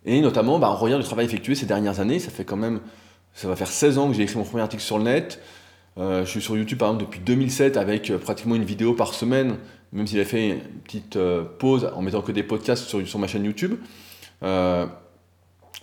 et 0.05 0.19
notamment 0.19 0.59
bah, 0.59 0.69
en 0.69 0.75
regard 0.75 0.99
du 0.99 1.05
travail 1.05 1.25
effectué 1.25 1.55
ces 1.55 1.65
dernières 1.65 2.01
années, 2.01 2.19
ça 2.19 2.29
fait 2.29 2.43
quand 2.43 2.57
même, 2.57 2.81
ça 3.33 3.47
va 3.47 3.55
faire 3.55 3.69
16 3.69 3.97
ans 3.97 4.09
que 4.09 4.15
j'ai 4.15 4.23
écrit 4.23 4.37
mon 4.37 4.43
premier 4.43 4.63
article 4.63 4.83
sur 4.83 4.97
le 4.97 5.05
net, 5.05 5.39
euh, 5.97 6.25
je 6.25 6.29
suis 6.29 6.41
sur 6.41 6.57
YouTube 6.57 6.79
par 6.79 6.89
exemple 6.89 7.05
depuis 7.05 7.21
2007 7.21 7.77
avec 7.77 8.09
euh, 8.09 8.17
pratiquement 8.17 8.55
une 8.55 8.65
vidéo 8.65 8.93
par 8.93 9.13
semaine, 9.13 9.55
même 9.93 10.07
s'il 10.07 10.19
a 10.19 10.25
fait 10.25 10.49
une 10.49 10.59
petite 10.83 11.15
euh, 11.15 11.43
pause 11.43 11.89
en 11.95 12.01
mettant 12.01 12.21
que 12.21 12.33
des 12.33 12.43
podcasts 12.43 12.83
sur, 12.83 13.19
ma 13.19 13.27
chaîne 13.27 13.45
YouTube. 13.45 13.75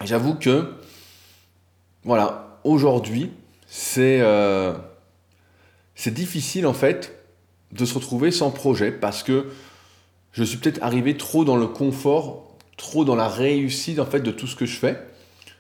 J'avoue 0.05 0.35
que, 0.35 0.75
voilà, 2.05 2.59
aujourd'hui, 2.65 3.31
euh, 3.99 4.75
c'est 5.95 6.15
difficile 6.15 6.67
en 6.67 6.73
fait 6.73 7.17
de 7.73 7.85
se 7.85 7.95
retrouver 7.95 8.31
sans 8.31 8.51
projet 8.51 8.91
parce 8.91 9.23
que 9.23 9.47
je 10.33 10.45
suis 10.45 10.59
peut-être 10.59 10.83
arrivé 10.83 11.17
trop 11.17 11.45
dans 11.45 11.57
le 11.57 11.67
confort, 11.67 12.57
trop 12.77 13.05
dans 13.05 13.17
la 13.17 13.29
réussite 13.29 13.99
en 13.99 14.07
fait 14.07 14.21
de 14.21 14.31
tout 14.31 14.47
ce 14.47 14.57
que 14.57 14.67
je 14.67 14.77
fais. 14.77 14.99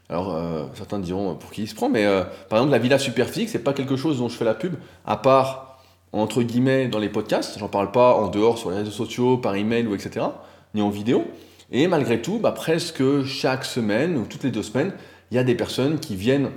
Alors 0.08 0.34
euh, 0.34 0.64
certains 0.74 0.98
diront 0.98 1.36
pour 1.36 1.52
qui 1.52 1.62
il 1.62 1.68
se 1.68 1.74
prend, 1.74 1.88
mais 1.88 2.04
euh, 2.04 2.24
par 2.48 2.58
exemple 2.58 2.72
la 2.72 2.78
villa 2.78 2.98
Superphysique, 2.98 3.48
c'est 3.48 3.60
pas 3.60 3.72
quelque 3.72 3.96
chose 3.96 4.18
dont 4.18 4.28
je 4.28 4.36
fais 4.36 4.44
la 4.44 4.54
pub, 4.54 4.74
à 5.06 5.16
part 5.16 5.69
entre 6.12 6.42
guillemets 6.42 6.88
dans 6.88 6.98
les 6.98 7.08
podcasts. 7.08 7.58
J'en 7.58 7.68
parle 7.68 7.92
pas 7.92 8.14
en 8.14 8.28
dehors 8.28 8.58
sur 8.58 8.70
les 8.70 8.78
réseaux 8.78 8.90
sociaux, 8.90 9.38
par 9.38 9.54
email 9.54 9.86
ou 9.86 9.94
etc. 9.94 10.26
ni 10.74 10.82
en 10.82 10.90
vidéo. 10.90 11.24
Et 11.72 11.86
malgré 11.86 12.20
tout, 12.20 12.38
bah, 12.38 12.52
presque 12.52 13.24
chaque 13.24 13.64
semaine 13.64 14.16
ou 14.16 14.24
toutes 14.24 14.44
les 14.44 14.50
deux 14.50 14.62
semaines, 14.62 14.92
il 15.30 15.36
y 15.36 15.38
a 15.38 15.44
des 15.44 15.54
personnes 15.54 16.00
qui 16.00 16.16
viennent 16.16 16.50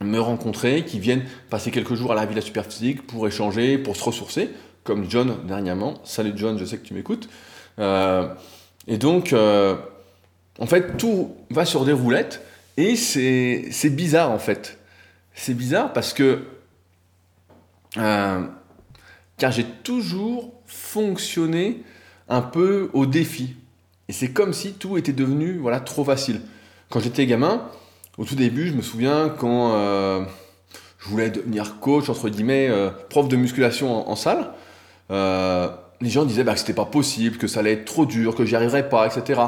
me 0.00 0.18
rencontrer, 0.18 0.84
qui 0.84 0.98
viennent 0.98 1.24
passer 1.48 1.70
quelques 1.70 1.94
jours 1.94 2.12
à 2.12 2.14
la 2.14 2.26
Villa 2.26 2.42
Superphysique 2.42 3.06
pour 3.06 3.26
échanger, 3.26 3.78
pour 3.78 3.96
se 3.96 4.04
ressourcer, 4.04 4.50
comme 4.84 5.08
John 5.08 5.38
dernièrement. 5.46 5.94
Salut 6.04 6.32
John, 6.36 6.58
je 6.58 6.64
sais 6.64 6.76
que 6.76 6.86
tu 6.86 6.92
m'écoutes. 6.94 7.28
Euh, 7.78 8.28
et 8.86 8.98
donc, 8.98 9.32
euh, 9.32 9.76
en 10.58 10.66
fait, 10.66 10.96
tout 10.96 11.34
va 11.50 11.64
sur 11.64 11.84
des 11.84 11.92
roulettes 11.92 12.42
et 12.76 12.94
c'est 12.96 13.90
bizarre 13.90 14.30
en 14.30 14.38
fait. 14.38 14.78
C'est 15.34 15.54
bizarre 15.54 15.92
parce 15.92 16.12
que, 16.12 16.42
euh, 17.96 18.40
car 19.38 19.52
j'ai 19.52 19.64
toujours 19.64 20.52
fonctionné 20.66 21.82
un 22.28 22.42
peu 22.42 22.90
au 22.92 23.06
défi. 23.06 23.54
Et 24.08 24.12
c'est 24.12 24.30
comme 24.30 24.52
si 24.52 24.72
tout 24.72 24.96
était 24.96 25.12
devenu 25.12 25.58
voilà, 25.58 25.80
trop 25.80 26.04
facile. 26.04 26.40
Quand 26.90 27.00
j'étais 27.00 27.26
gamin, 27.26 27.68
au 28.18 28.24
tout 28.24 28.36
début, 28.36 28.68
je 28.68 28.74
me 28.74 28.82
souviens 28.82 29.28
quand 29.28 29.72
euh, 29.74 30.24
je 30.98 31.08
voulais 31.08 31.30
devenir 31.30 31.80
coach, 31.80 32.08
entre 32.08 32.28
guillemets, 32.28 32.68
euh, 32.68 32.90
prof 33.10 33.28
de 33.28 33.36
musculation 33.36 34.08
en, 34.08 34.16
salle, 34.16 34.52
euh, 35.10 35.68
les 36.00 36.10
gens 36.10 36.24
disaient 36.24 36.44
bah, 36.44 36.54
que 36.54 36.60
c'était 36.60 36.72
pas 36.72 36.84
possible, 36.84 37.36
que 37.36 37.46
ça 37.46 37.60
allait 37.60 37.72
être 37.72 37.84
trop 37.84 38.06
dur, 38.06 38.34
que 38.34 38.44
j'y 38.44 38.56
arriverais 38.56 38.88
pas, 38.88 39.06
etc. 39.06 39.40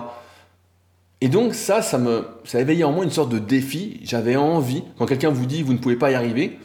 Et 1.21 1.29
donc 1.29 1.55
ça, 1.55 1.83
ça 1.83 1.99
me, 1.99 2.27
ça 2.45 2.61
éveillait 2.61 2.85
en 2.85 2.93
moi 2.93 3.05
une 3.05 3.11
sorte 3.11 3.31
de 3.31 3.39
défi. 3.39 4.01
J'avais 4.05 4.37
envie, 4.37 4.85
quand 4.99 5.07
quelqu'un 5.07 5.31
vous 5.31 5.47
dit 5.47 5.63
vous 5.63 5.73
ne 5.73 5.79
pouvez 5.79 5.97
pas 5.97 6.11
y 6.11 6.15
arriver, 6.15 6.59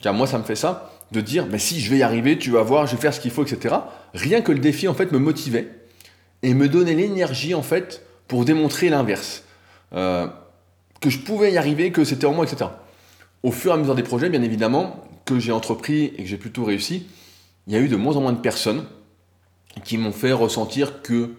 car 0.00 0.12
moi 0.12 0.26
ça 0.26 0.38
me 0.38 0.44
fait 0.44 0.56
ça, 0.56 0.95
de 1.12 1.20
dire 1.20 1.46
mais 1.50 1.58
si 1.58 1.80
je 1.80 1.90
vais 1.90 1.98
y 1.98 2.02
arriver, 2.02 2.38
tu 2.38 2.50
vas 2.50 2.62
voir, 2.62 2.86
je 2.86 2.96
vais 2.96 3.00
faire 3.00 3.14
ce 3.14 3.20
qu'il 3.20 3.30
faut, 3.30 3.44
etc. 3.44 3.74
Rien 4.14 4.40
que 4.40 4.52
le 4.52 4.58
défi 4.58 4.88
en 4.88 4.94
fait 4.94 5.12
me 5.12 5.18
motivait 5.18 5.70
et 6.42 6.54
me 6.54 6.68
donner 6.68 6.94
l'énergie 6.94 7.54
en 7.54 7.62
fait 7.62 8.02
pour 8.28 8.44
démontrer 8.44 8.88
l'inverse. 8.88 9.44
Euh, 9.92 10.26
que 11.00 11.10
je 11.10 11.18
pouvais 11.18 11.52
y 11.52 11.58
arriver, 11.58 11.92
que 11.92 12.04
c'était 12.04 12.26
en 12.26 12.32
moi, 12.32 12.44
etc. 12.44 12.70
Au 13.42 13.52
fur 13.52 13.70
et 13.70 13.74
à 13.74 13.76
mesure 13.76 13.94
des 13.94 14.02
projets, 14.02 14.28
bien 14.28 14.42
évidemment, 14.42 15.04
que 15.24 15.38
j'ai 15.38 15.52
entrepris 15.52 16.04
et 16.16 16.22
que 16.22 16.24
j'ai 16.24 16.38
plutôt 16.38 16.64
réussi, 16.64 17.06
il 17.66 17.72
y 17.72 17.76
a 17.76 17.80
eu 17.80 17.88
de 17.88 17.96
moins 17.96 18.16
en 18.16 18.20
moins 18.20 18.32
de 18.32 18.40
personnes 18.40 18.84
qui 19.84 19.98
m'ont 19.98 20.12
fait 20.12 20.32
ressentir 20.32 21.02
que 21.02 21.30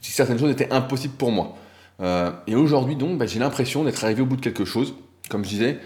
certaines 0.00 0.38
choses 0.38 0.50
étaient 0.50 0.72
impossibles 0.72 1.14
pour 1.14 1.30
moi. 1.30 1.56
Euh, 2.00 2.30
et 2.46 2.54
aujourd'hui, 2.54 2.96
donc, 2.96 3.18
bah, 3.18 3.26
j'ai 3.26 3.38
l'impression 3.38 3.84
d'être 3.84 4.02
arrivé 4.04 4.22
au 4.22 4.26
bout 4.26 4.36
de 4.36 4.40
quelque 4.40 4.64
chose. 4.64 4.94
Comme 5.28 5.44
je 5.44 5.50
disais, 5.50 5.78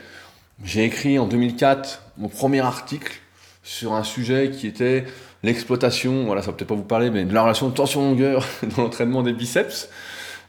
j'ai 0.64 0.84
écrit 0.84 1.18
en 1.18 1.26
2004 1.26 2.02
mon 2.18 2.28
premier 2.28 2.60
article 2.60 3.20
sur 3.62 3.94
un 3.94 4.02
sujet 4.02 4.50
qui 4.50 4.66
était 4.66 5.04
l'exploitation, 5.42 6.24
voilà, 6.24 6.42
ça 6.42 6.50
va 6.50 6.56
peut-être 6.56 6.68
pas 6.68 6.74
vous 6.74 6.82
parler, 6.82 7.10
mais 7.10 7.24
de 7.24 7.32
la 7.32 7.42
relation 7.42 7.70
tension-longueur 7.70 8.44
dans 8.76 8.82
l'entraînement 8.82 9.22
des 9.22 9.32
biceps. 9.32 9.88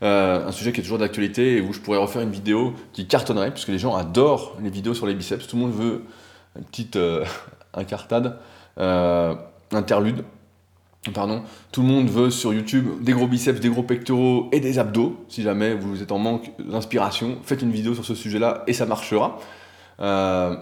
Euh, 0.04 0.48
un 0.48 0.52
sujet 0.52 0.72
qui 0.72 0.80
est 0.80 0.84
toujours 0.84 0.98
d'actualité 0.98 1.58
et 1.58 1.62
où 1.62 1.74
je 1.74 1.80
pourrais 1.80 2.00
refaire 2.00 2.24
une 2.24 2.32
vidéo 2.32 2.74
qui 2.92 3.06
cartonnerait, 3.06 3.52
puisque 3.52 3.68
les 3.68 3.78
gens 3.78 3.96
adorent 3.96 4.58
les 4.62 4.70
vidéos 4.70 4.96
sur 4.96 5.06
les 5.06 5.14
biceps. 5.14 5.46
Tout 5.48 5.56
le 5.56 5.62
monde 5.62 5.74
veut 5.74 6.04
une 6.58 6.64
petite 6.64 6.96
euh, 6.96 7.24
incartade, 7.74 8.38
euh, 8.80 9.36
interlude. 9.72 10.24
Pardon, 11.14 11.44
tout 11.72 11.82
le 11.82 11.88
monde 11.88 12.10
veut 12.10 12.30
sur 12.30 12.54
YouTube 12.54 13.04
des 13.04 13.14
gros 13.14 13.28
biceps, 13.28 13.60
des 13.60 13.70
gros 13.70 13.82
pectoraux 13.82 14.50
et 14.52 14.60
des 14.60 14.78
abdos. 14.78 15.24
Si 15.30 15.42
jamais 15.42 15.74
vous 15.74 16.04
êtes 16.04 16.12
en 16.12 16.20
manque 16.20 16.52
d'inspiration, 16.60 17.38
faites 17.44 17.64
une 17.64 17.72
vidéo 17.72 17.96
sur 17.96 18.06
ce 18.06 18.14
sujet-là 18.14 18.64
et 18.68 18.74
ça 18.74 18.86
marchera. 18.86 19.40
Euh, 20.02 20.56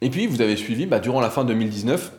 et 0.00 0.10
puis, 0.10 0.26
vous 0.26 0.40
avez 0.40 0.56
suivi, 0.56 0.86
bah, 0.86 1.00
durant 1.00 1.20
la 1.20 1.30
fin 1.30 1.44
2019, 1.44 2.12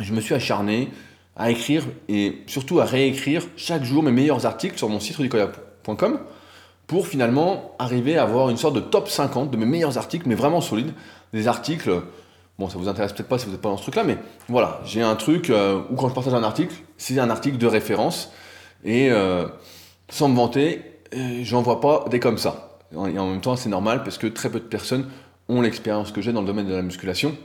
je 0.00 0.12
me 0.12 0.20
suis 0.20 0.34
acharné 0.34 0.90
à 1.36 1.50
écrire 1.50 1.84
et 2.08 2.42
surtout 2.46 2.80
à 2.80 2.84
réécrire 2.84 3.42
chaque 3.56 3.84
jour 3.84 4.02
mes 4.02 4.10
meilleurs 4.10 4.44
articles 4.46 4.76
sur 4.76 4.88
mon 4.88 5.00
site 5.00 5.16
rudicoya.com 5.16 6.18
pour 6.86 7.06
finalement 7.06 7.76
arriver 7.78 8.16
à 8.16 8.22
avoir 8.22 8.50
une 8.50 8.56
sorte 8.56 8.74
de 8.74 8.80
top 8.80 9.08
50 9.08 9.50
de 9.50 9.56
mes 9.56 9.66
meilleurs 9.66 9.98
articles, 9.98 10.28
mais 10.28 10.34
vraiment 10.34 10.60
solides. 10.60 10.92
Des 11.32 11.46
articles 11.46 12.02
Bon, 12.58 12.68
ça 12.68 12.76
vous 12.76 12.88
intéresse 12.88 13.12
peut-être 13.12 13.28
pas 13.28 13.38
si 13.38 13.46
vous 13.46 13.52
n'êtes 13.52 13.60
pas 13.60 13.68
dans 13.68 13.76
ce 13.76 13.82
truc-là, 13.82 14.02
mais 14.02 14.18
voilà, 14.48 14.80
j'ai 14.84 15.00
un 15.00 15.14
truc 15.14 15.48
euh, 15.48 15.80
où 15.90 15.94
quand 15.94 16.08
je 16.08 16.14
partage 16.14 16.34
un 16.34 16.42
article, 16.42 16.74
c'est 16.96 17.16
un 17.20 17.30
article 17.30 17.56
de 17.56 17.68
référence 17.68 18.32
et 18.84 19.12
euh, 19.12 19.46
sans 20.08 20.28
me 20.28 20.34
vanter, 20.34 20.82
j'en 21.42 21.62
vois 21.62 21.80
pas 21.80 22.06
des 22.10 22.18
comme 22.18 22.36
ça. 22.36 22.80
Et 22.92 22.96
en 22.96 23.28
même 23.28 23.40
temps, 23.40 23.54
c'est 23.54 23.68
normal 23.68 24.02
parce 24.02 24.18
que 24.18 24.26
très 24.26 24.50
peu 24.50 24.58
de 24.58 24.64
personnes 24.64 25.08
l'expérience 25.48 26.12
que 26.12 26.20
j'ai 26.20 26.32
dans 26.32 26.40
le 26.40 26.46
domaine 26.46 26.66
de 26.66 26.74
la 26.74 26.82
musculation. 26.82 27.36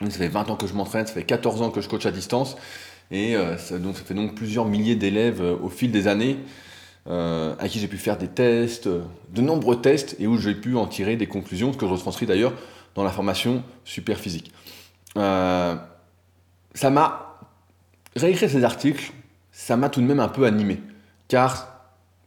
Ça 0.00 0.10
fait 0.10 0.28
20 0.28 0.50
ans 0.50 0.56
que 0.56 0.66
je 0.66 0.74
m'entraîne, 0.74 1.06
ça 1.06 1.14
fait 1.14 1.24
14 1.24 1.62
ans 1.62 1.70
que 1.70 1.80
je 1.80 1.88
coach 1.88 2.04
à 2.06 2.10
distance 2.10 2.56
et 3.10 3.34
ça, 3.56 3.78
donc, 3.78 3.96
ça 3.96 4.02
fait 4.02 4.14
donc 4.14 4.34
plusieurs 4.34 4.66
milliers 4.66 4.96
d'élèves 4.96 5.40
au 5.40 5.70
fil 5.70 5.90
des 5.90 6.06
années 6.06 6.36
à 7.06 7.68
qui 7.68 7.78
j'ai 7.78 7.88
pu 7.88 7.96
faire 7.96 8.18
des 8.18 8.28
tests, 8.28 8.88
de 8.88 9.40
nombreux 9.40 9.80
tests 9.80 10.16
et 10.18 10.26
où 10.26 10.36
j'ai 10.36 10.54
pu 10.54 10.76
en 10.76 10.86
tirer 10.86 11.16
des 11.16 11.26
conclusions, 11.26 11.72
que 11.72 11.86
je 11.86 11.92
retranscris 11.92 12.26
d'ailleurs 12.26 12.52
dans 12.96 13.04
la 13.04 13.10
formation 13.10 13.62
super 13.84 14.18
physique. 14.18 14.52
Euh, 15.16 15.76
ça 16.74 16.90
m'a 16.90 17.38
réécrire 18.16 18.50
ces 18.50 18.64
articles, 18.64 19.12
ça 19.52 19.76
m'a 19.76 19.88
tout 19.88 20.00
de 20.00 20.06
même 20.06 20.20
un 20.20 20.28
peu 20.28 20.46
animé, 20.46 20.80
car 21.28 21.68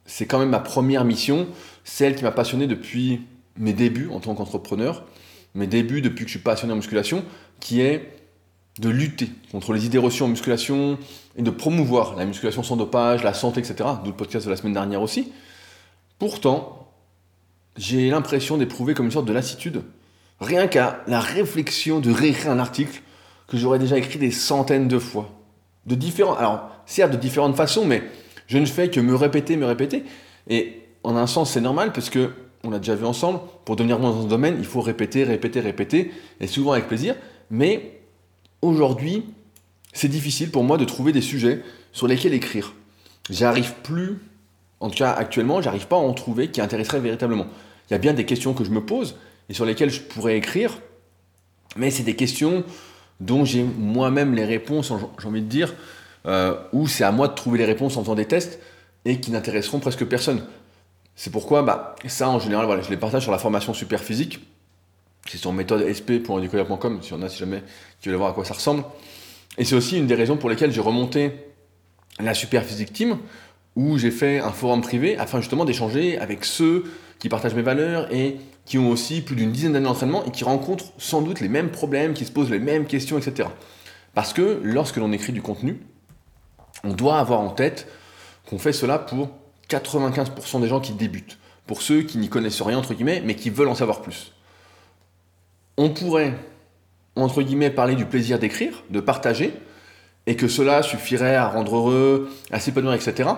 c'est 0.05 0.25
quand 0.25 0.39
même 0.39 0.49
ma 0.49 0.59
première 0.59 1.03
mission, 1.05 1.47
celle 1.83 2.15
qui 2.15 2.23
m'a 2.23 2.31
passionné 2.31 2.67
depuis 2.67 3.21
mes 3.59 3.73
débuts 3.73 4.09
en 4.11 4.19
tant 4.19 4.33
qu'entrepreneur, 4.33 5.05
mes 5.53 5.67
débuts 5.67 6.01
depuis 6.01 6.25
que 6.25 6.29
je 6.29 6.37
suis 6.37 6.43
passionné 6.43 6.73
en 6.73 6.77
musculation, 6.77 7.23
qui 7.59 7.81
est 7.81 8.15
de 8.79 8.89
lutter 8.89 9.29
contre 9.51 9.73
les 9.73 9.85
idées 9.85 9.97
reçues 9.97 10.23
en 10.23 10.29
musculation 10.29 10.97
et 11.35 11.41
de 11.41 11.49
promouvoir 11.49 12.15
la 12.15 12.25
musculation 12.25 12.63
sans 12.63 12.77
dopage, 12.77 13.23
la 13.23 13.33
santé, 13.33 13.59
etc. 13.59 13.89
D'où 14.03 14.11
le 14.11 14.15
podcast 14.15 14.45
de 14.45 14.51
la 14.51 14.57
semaine 14.57 14.73
dernière 14.73 15.01
aussi. 15.01 15.31
Pourtant, 16.17 16.91
j'ai 17.77 18.09
l'impression 18.09 18.57
d'éprouver 18.57 18.93
comme 18.93 19.05
une 19.05 19.11
sorte 19.11 19.27
de 19.27 19.33
lassitude 19.33 19.83
Rien 20.39 20.67
qu'à 20.67 21.03
la 21.07 21.19
réflexion 21.19 21.99
de 21.99 22.11
réécrire 22.11 22.51
un 22.51 22.59
article 22.59 23.01
que 23.47 23.57
j'aurais 23.57 23.79
déjà 23.79 23.97
écrit 23.97 24.19
des 24.19 24.31
centaines 24.31 24.87
de 24.87 24.97
fois. 24.99 25.29
De 25.85 25.95
différents, 25.95 26.35
alors 26.35 26.69
certes 26.85 27.11
de 27.11 27.17
différentes 27.17 27.57
façons, 27.57 27.85
mais 27.85 28.03
je 28.47 28.57
ne 28.57 28.65
fais 28.65 28.89
que 28.89 28.99
me 28.99 29.15
répéter, 29.15 29.57
me 29.57 29.65
répéter. 29.65 30.05
Et 30.47 30.81
en 31.03 31.17
un 31.17 31.27
sens, 31.27 31.51
c'est 31.51 31.61
normal 31.61 31.91
parce 31.91 32.09
que 32.09 32.31
on 32.63 32.69
l'a 32.69 32.79
déjà 32.79 32.95
vu 32.95 33.05
ensemble. 33.05 33.39
Pour 33.65 33.75
devenir 33.75 33.99
bon 33.99 34.09
dans 34.09 34.23
ce 34.23 34.27
domaine, 34.27 34.55
il 34.59 34.65
faut 34.65 34.81
répéter, 34.81 35.23
répéter, 35.23 35.59
répéter, 35.59 36.11
et 36.39 36.47
souvent 36.47 36.73
avec 36.73 36.87
plaisir. 36.87 37.15
Mais 37.49 38.01
aujourd'hui, 38.61 39.25
c'est 39.93 40.07
difficile 40.07 40.51
pour 40.51 40.63
moi 40.63 40.77
de 40.77 40.85
trouver 40.85 41.11
des 41.11 41.21
sujets 41.21 41.63
sur 41.91 42.07
lesquels 42.07 42.33
écrire. 42.33 42.73
J'arrive 43.29 43.73
plus, 43.83 44.17
en 44.79 44.89
tout 44.89 44.97
cas 44.97 45.11
actuellement, 45.11 45.61
j'arrive 45.61 45.87
pas 45.87 45.95
à 45.95 45.99
en 45.99 46.13
trouver 46.13 46.49
qui 46.49 46.61
intéresseraient 46.61 46.99
véritablement. 46.99 47.47
Il 47.89 47.93
y 47.93 47.95
a 47.95 47.99
bien 47.99 48.13
des 48.13 48.25
questions 48.25 48.53
que 48.53 48.63
je 48.63 48.71
me 48.71 48.81
pose, 48.81 49.15
et 49.49 49.53
sur 49.53 49.65
lesquelles 49.65 49.89
je 49.89 50.01
pourrais 50.01 50.37
écrire, 50.37 50.77
mais 51.75 51.91
c'est 51.91 52.03
des 52.03 52.15
questions 52.15 52.63
dont 53.19 53.45
j'ai 53.45 53.63
moi-même 53.63 54.33
les 54.35 54.45
réponses, 54.45 54.93
j'ai 55.19 55.27
envie 55.27 55.41
de 55.41 55.47
dire, 55.47 55.73
euh, 56.25 56.55
où 56.73 56.87
c'est 56.87 57.03
à 57.03 57.11
moi 57.11 57.27
de 57.27 57.33
trouver 57.33 57.57
les 57.57 57.65
réponses 57.65 57.97
en 57.97 58.01
faisant 58.01 58.15
des 58.15 58.25
tests 58.25 58.59
et 59.05 59.19
qui 59.19 59.31
n'intéresseront 59.31 59.79
presque 59.79 60.05
personne. 60.05 60.43
C'est 61.21 61.31
pourquoi 61.31 61.63
bah, 61.63 61.95
ça, 62.07 62.29
en 62.29 62.39
général, 62.39 62.81
je 62.81 62.89
les 62.89 62.95
partage 62.95 63.23
sur 63.23 63.33
la 63.33 63.39
formation 63.39 63.73
super 63.73 64.01
physique. 64.01 64.39
C'est 65.27 65.37
sur 65.37 65.51
méthode 65.51 65.83
sp.educoya.com, 65.91 66.99
si 67.01 67.11
on 67.11 67.21
a, 67.21 67.27
si 67.27 67.37
jamais 67.37 67.61
tu 67.99 68.09
veux 68.09 68.15
voir 68.15 68.29
à 68.29 68.31
quoi 68.31 68.45
ça 68.45 68.53
ressemble. 68.53 68.85
Et 69.57 69.65
c'est 69.65 69.75
aussi 69.75 69.97
une 69.97 70.07
des 70.07 70.15
raisons 70.15 70.37
pour 70.37 70.49
lesquelles 70.49 70.71
j'ai 70.71 70.79
remonté 70.79 71.33
la 72.21 72.33
super 72.33 72.63
physique 72.63 72.93
team, 72.93 73.17
où 73.75 73.97
j'ai 73.97 74.11
fait 74.11 74.39
un 74.39 74.51
forum 74.51 74.79
privé 74.79 75.17
afin 75.17 75.41
justement 75.41 75.65
d'échanger 75.65 76.17
avec 76.17 76.45
ceux 76.45 76.85
qui 77.19 77.27
partagent 77.27 77.55
mes 77.55 77.63
valeurs 77.63 78.09
et 78.13 78.37
qui 78.63 78.77
ont 78.77 78.89
aussi 78.89 79.19
plus 79.19 79.35
d'une 79.35 79.51
dizaine 79.51 79.73
d'années 79.73 79.87
d'entraînement 79.87 80.23
et 80.23 80.31
qui 80.31 80.45
rencontrent 80.45 80.93
sans 80.97 81.21
doute 81.21 81.41
les 81.41 81.49
mêmes 81.49 81.69
problèmes, 81.69 82.13
qui 82.13 82.23
se 82.23 82.31
posent 82.31 82.49
les 82.49 82.59
mêmes 82.59 82.85
questions, 82.85 83.17
etc. 83.17 83.49
Parce 84.13 84.31
que 84.31 84.61
lorsque 84.63 84.95
l'on 84.95 85.11
écrit 85.11 85.33
du 85.33 85.41
contenu, 85.41 85.81
on 86.85 86.93
doit 86.93 87.19
avoir 87.19 87.41
en 87.41 87.49
tête 87.49 87.89
qu'on 88.49 88.57
fait 88.57 88.71
cela 88.71 88.99
pour 88.99 89.31
95% 89.69 90.61
des 90.61 90.67
gens 90.67 90.79
qui 90.79 90.93
débutent, 90.93 91.37
pour 91.67 91.81
ceux 91.81 92.01
qui 92.01 92.17
n'y 92.17 92.29
connaissent 92.29 92.61
rien, 92.61 92.77
entre 92.77 92.93
guillemets, 92.93 93.21
mais 93.23 93.35
qui 93.35 93.49
veulent 93.49 93.67
en 93.67 93.75
savoir 93.75 94.01
plus. 94.01 94.33
On 95.77 95.89
pourrait, 95.89 96.33
entre 97.15 97.41
guillemets, 97.41 97.69
parler 97.69 97.95
du 97.95 98.05
plaisir 98.05 98.39
d'écrire, 98.39 98.83
de 98.89 98.99
partager, 98.99 99.53
et 100.27 100.35
que 100.35 100.47
cela 100.47 100.83
suffirait 100.83 101.35
à 101.35 101.47
rendre 101.47 101.75
heureux, 101.75 102.29
à 102.51 102.59
s'épanouir, 102.59 102.93
etc. 102.93 103.29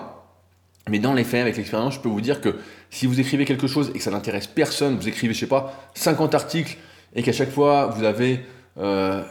Mais 0.88 0.98
dans 0.98 1.14
les 1.14 1.24
faits, 1.24 1.40
avec 1.40 1.56
l'expérience, 1.56 1.94
je 1.94 2.00
peux 2.00 2.08
vous 2.08 2.20
dire 2.20 2.40
que 2.40 2.56
si 2.90 3.06
vous 3.06 3.20
écrivez 3.20 3.44
quelque 3.44 3.66
chose 3.66 3.90
et 3.94 3.98
que 3.98 4.04
ça 4.04 4.10
n'intéresse 4.10 4.46
personne, 4.46 4.96
vous 4.96 5.08
écrivez, 5.08 5.32
je 5.32 5.40
sais 5.40 5.46
pas, 5.46 5.72
50 5.94 6.34
articles 6.34 6.76
et 7.14 7.22
qu'à 7.22 7.32
chaque 7.32 7.50
fois 7.50 7.86
vous 7.86 8.04
avez 8.04 8.40
12 8.76 8.80
euh, 8.80 9.22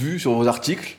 vues 0.00 0.18
sur 0.18 0.32
vos 0.32 0.46
articles, 0.48 0.96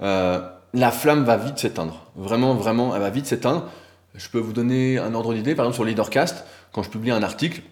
euh, 0.00 0.40
la 0.74 0.90
flamme 0.90 1.24
va 1.24 1.36
vite 1.36 1.58
s'éteindre. 1.58 2.06
Vraiment, 2.16 2.54
vraiment, 2.54 2.94
elle 2.94 3.02
va 3.02 3.10
vite 3.10 3.26
s'éteindre. 3.26 3.68
Je 4.14 4.28
peux 4.28 4.38
vous 4.38 4.52
donner 4.52 4.98
un 4.98 5.14
ordre 5.14 5.34
d'idée, 5.34 5.54
par 5.54 5.64
exemple 5.64 5.76
sur 5.76 5.84
Leadercast, 5.84 6.44
quand 6.72 6.82
je 6.82 6.90
publie 6.90 7.10
un 7.10 7.22
article, 7.22 7.62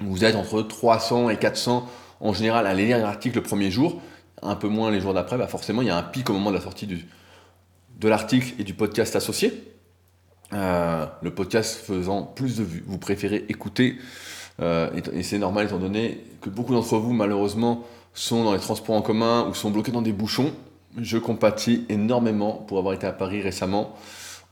vous 0.00 0.24
êtes 0.24 0.36
entre 0.36 0.62
300 0.62 1.30
et 1.30 1.38
400 1.38 1.88
en 2.20 2.32
général 2.32 2.66
à 2.66 2.74
lire 2.74 2.98
l'article 2.98 3.36
le 3.36 3.42
premier 3.42 3.70
jour, 3.70 4.00
un 4.42 4.54
peu 4.54 4.68
moins 4.68 4.90
les 4.90 5.00
jours 5.00 5.14
d'après, 5.14 5.38
bah 5.38 5.48
forcément 5.48 5.82
il 5.82 5.88
y 5.88 5.90
a 5.90 5.96
un 5.96 6.02
pic 6.02 6.30
au 6.30 6.32
moment 6.32 6.50
de 6.50 6.56
la 6.56 6.62
sortie 6.62 6.86
de 6.86 8.08
l'article 8.08 8.54
et 8.58 8.64
du 8.64 8.74
podcast 8.74 9.16
associé. 9.16 9.72
Euh, 10.52 11.06
le 11.22 11.34
podcast 11.34 11.74
faisant 11.74 12.22
plus 12.22 12.58
de 12.58 12.62
vues. 12.62 12.84
Vous 12.86 12.98
préférez 12.98 13.44
écouter, 13.48 13.98
euh, 14.60 14.88
et, 15.12 15.24
c'est 15.24 15.38
normal 15.38 15.66
étant 15.66 15.78
donné 15.78 16.22
que 16.40 16.50
beaucoup 16.50 16.72
d'entre 16.72 16.98
vous, 16.98 17.12
malheureusement, 17.12 17.84
sont 18.14 18.44
dans 18.44 18.52
les 18.52 18.60
transports 18.60 18.94
en 18.94 19.02
commun 19.02 19.48
ou 19.50 19.54
sont 19.54 19.70
bloqués 19.70 19.90
dans 19.90 20.02
des 20.02 20.12
bouchons. 20.12 20.52
Je 20.98 21.18
compatis 21.18 21.84
énormément 21.88 22.52
pour 22.52 22.78
avoir 22.78 22.94
été 22.94 23.06
à 23.06 23.12
Paris 23.12 23.42
récemment 23.42 23.96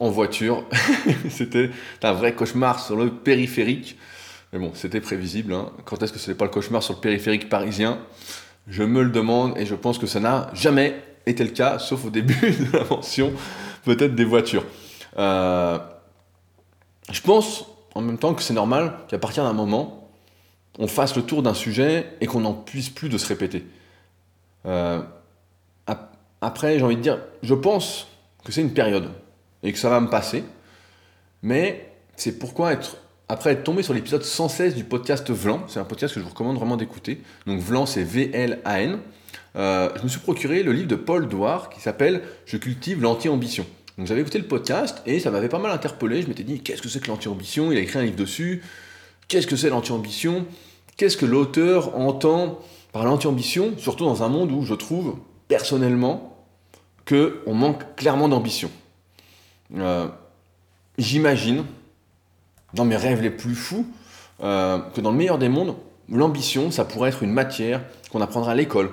en 0.00 0.10
voiture. 0.10 0.64
c'était 1.30 1.70
un 2.02 2.12
vrai 2.12 2.34
cauchemar 2.34 2.80
sur 2.80 2.96
le 2.96 3.10
périphérique. 3.10 3.98
Mais 4.52 4.58
bon, 4.58 4.72
c'était 4.74 5.00
prévisible. 5.00 5.52
Hein. 5.52 5.70
Quand 5.84 6.02
est-ce 6.02 6.12
que 6.12 6.18
ce 6.18 6.30
n'est 6.30 6.36
pas 6.36 6.44
le 6.44 6.50
cauchemar 6.50 6.82
sur 6.82 6.94
le 6.94 7.00
périphérique 7.00 7.48
parisien? 7.48 7.98
Je 8.68 8.82
me 8.82 9.02
le 9.02 9.10
demande 9.10 9.58
et 9.58 9.66
je 9.66 9.74
pense 9.74 9.98
que 9.98 10.06
ça 10.06 10.20
n'a 10.20 10.50
jamais 10.54 11.02
été 11.26 11.44
le 11.44 11.50
cas, 11.50 11.78
sauf 11.78 12.04
au 12.04 12.10
début 12.10 12.34
de 12.40 12.76
l'invention 12.76 13.32
peut-être 13.84 14.14
des 14.14 14.24
voitures. 14.24 14.64
Euh, 15.18 15.78
je 17.12 17.20
pense 17.20 17.66
en 17.94 18.00
même 18.00 18.18
temps 18.18 18.34
que 18.34 18.42
c'est 18.42 18.54
normal 18.54 18.98
qu'à 19.08 19.18
partir 19.18 19.44
d'un 19.44 19.52
moment, 19.52 20.10
on 20.78 20.88
fasse 20.88 21.14
le 21.14 21.22
tour 21.22 21.42
d'un 21.42 21.54
sujet 21.54 22.16
et 22.20 22.26
qu'on 22.26 22.40
n'en 22.40 22.54
puisse 22.54 22.90
plus 22.90 23.08
de 23.08 23.18
se 23.18 23.26
répéter. 23.26 23.64
Euh, 24.66 25.02
après, 26.40 26.78
j'ai 26.78 26.84
envie 26.84 26.96
de 26.96 27.00
dire, 27.00 27.20
je 27.42 27.54
pense 27.54 28.08
que 28.44 28.52
c'est 28.52 28.60
une 28.60 28.74
période 28.74 29.08
et 29.64 29.72
que 29.72 29.78
ça 29.78 29.90
va 29.90 30.00
me 30.00 30.08
passer, 30.08 30.44
mais 31.42 31.92
c'est 32.14 32.38
pourquoi 32.38 32.72
être, 32.72 32.98
après 33.28 33.50
être 33.50 33.64
tombé 33.64 33.82
sur 33.82 33.94
l'épisode 33.94 34.22
116 34.22 34.76
du 34.76 34.84
podcast 34.84 35.28
Vlan, 35.30 35.64
c'est 35.66 35.80
un 35.80 35.84
podcast 35.84 36.14
que 36.14 36.20
je 36.20 36.24
vous 36.24 36.30
recommande 36.30 36.56
vraiment 36.56 36.76
d'écouter, 36.76 37.20
donc 37.46 37.58
Vlan 37.60 37.86
c'est 37.86 38.04
V-L-A-N, 38.04 39.00
euh, 39.56 39.88
je 39.96 40.02
me 40.02 40.08
suis 40.08 40.20
procuré 40.20 40.62
le 40.62 40.72
livre 40.72 40.88
de 40.88 40.96
Paul 40.96 41.28
Douard 41.28 41.70
qui 41.70 41.80
s'appelle 41.80 42.22
Je 42.46 42.56
cultive 42.56 43.00
l'anti-ambition. 43.00 43.66
Donc 43.96 44.06
j'avais 44.08 44.20
écouté 44.20 44.38
le 44.38 44.46
podcast 44.46 45.02
et 45.06 45.20
ça 45.20 45.30
m'avait 45.30 45.48
pas 45.48 45.58
mal 45.58 45.70
interpellé. 45.70 46.22
Je 46.22 46.28
m'étais 46.28 46.42
dit, 46.42 46.60
qu'est-ce 46.60 46.82
que 46.82 46.88
c'est 46.88 47.00
que 47.00 47.08
l'anti-ambition? 47.08 47.70
Il 47.70 47.78
a 47.78 47.80
écrit 47.80 47.98
un 47.98 48.02
livre 48.02 48.16
dessus. 48.16 48.62
Qu'est-ce 49.28 49.46
que 49.46 49.56
c'est 49.56 49.70
l'anti-ambition? 49.70 50.46
Qu'est-ce 50.96 51.16
que 51.16 51.26
l'auteur 51.26 51.96
entend 51.96 52.58
par 52.92 53.04
l'anti-ambition 53.04 53.74
Surtout 53.78 54.04
dans 54.04 54.22
un 54.22 54.28
monde 54.28 54.50
où 54.50 54.62
je 54.64 54.74
trouve, 54.74 55.16
personnellement, 55.48 56.44
qu'on 57.06 57.54
manque 57.54 57.96
clairement 57.96 58.28
d'ambition. 58.28 58.70
Euh, 59.76 60.08
j'imagine, 60.98 61.64
dans 62.74 62.84
mes 62.84 62.96
rêves 62.96 63.22
les 63.22 63.30
plus 63.30 63.54
fous, 63.54 63.86
euh, 64.42 64.78
que 64.94 65.00
dans 65.00 65.10
le 65.10 65.16
meilleur 65.16 65.38
des 65.38 65.48
mondes, 65.48 65.76
l'ambition, 66.08 66.70
ça 66.70 66.84
pourrait 66.84 67.10
être 67.10 67.22
une 67.22 67.32
matière 67.32 67.82
qu'on 68.10 68.20
apprendra 68.20 68.52
à 68.52 68.54
l'école, 68.54 68.90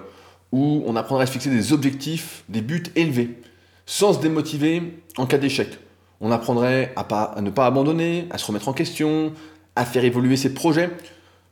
où 0.51 0.83
on 0.85 0.95
apprendra 0.95 1.23
à 1.23 1.25
se 1.25 1.31
fixer 1.31 1.49
des 1.49 1.73
objectifs, 1.73 2.43
des 2.49 2.61
buts 2.61 2.83
élevés 2.95 3.37
sans 3.85 4.13
se 4.13 4.19
démotiver 4.19 5.01
en 5.17 5.25
cas 5.25 5.37
d'échec. 5.37 5.77
On 6.21 6.31
apprendrait 6.31 6.93
à, 6.95 7.41
ne 7.41 7.49
pas 7.49 7.65
abandonner, 7.65 8.27
à 8.29 8.37
se 8.37 8.45
remettre 8.45 8.69
en 8.69 8.73
question, 8.73 9.33
à 9.75 9.85
faire 9.85 10.05
évoluer 10.05 10.37
ses 10.37 10.53
projets. 10.53 10.89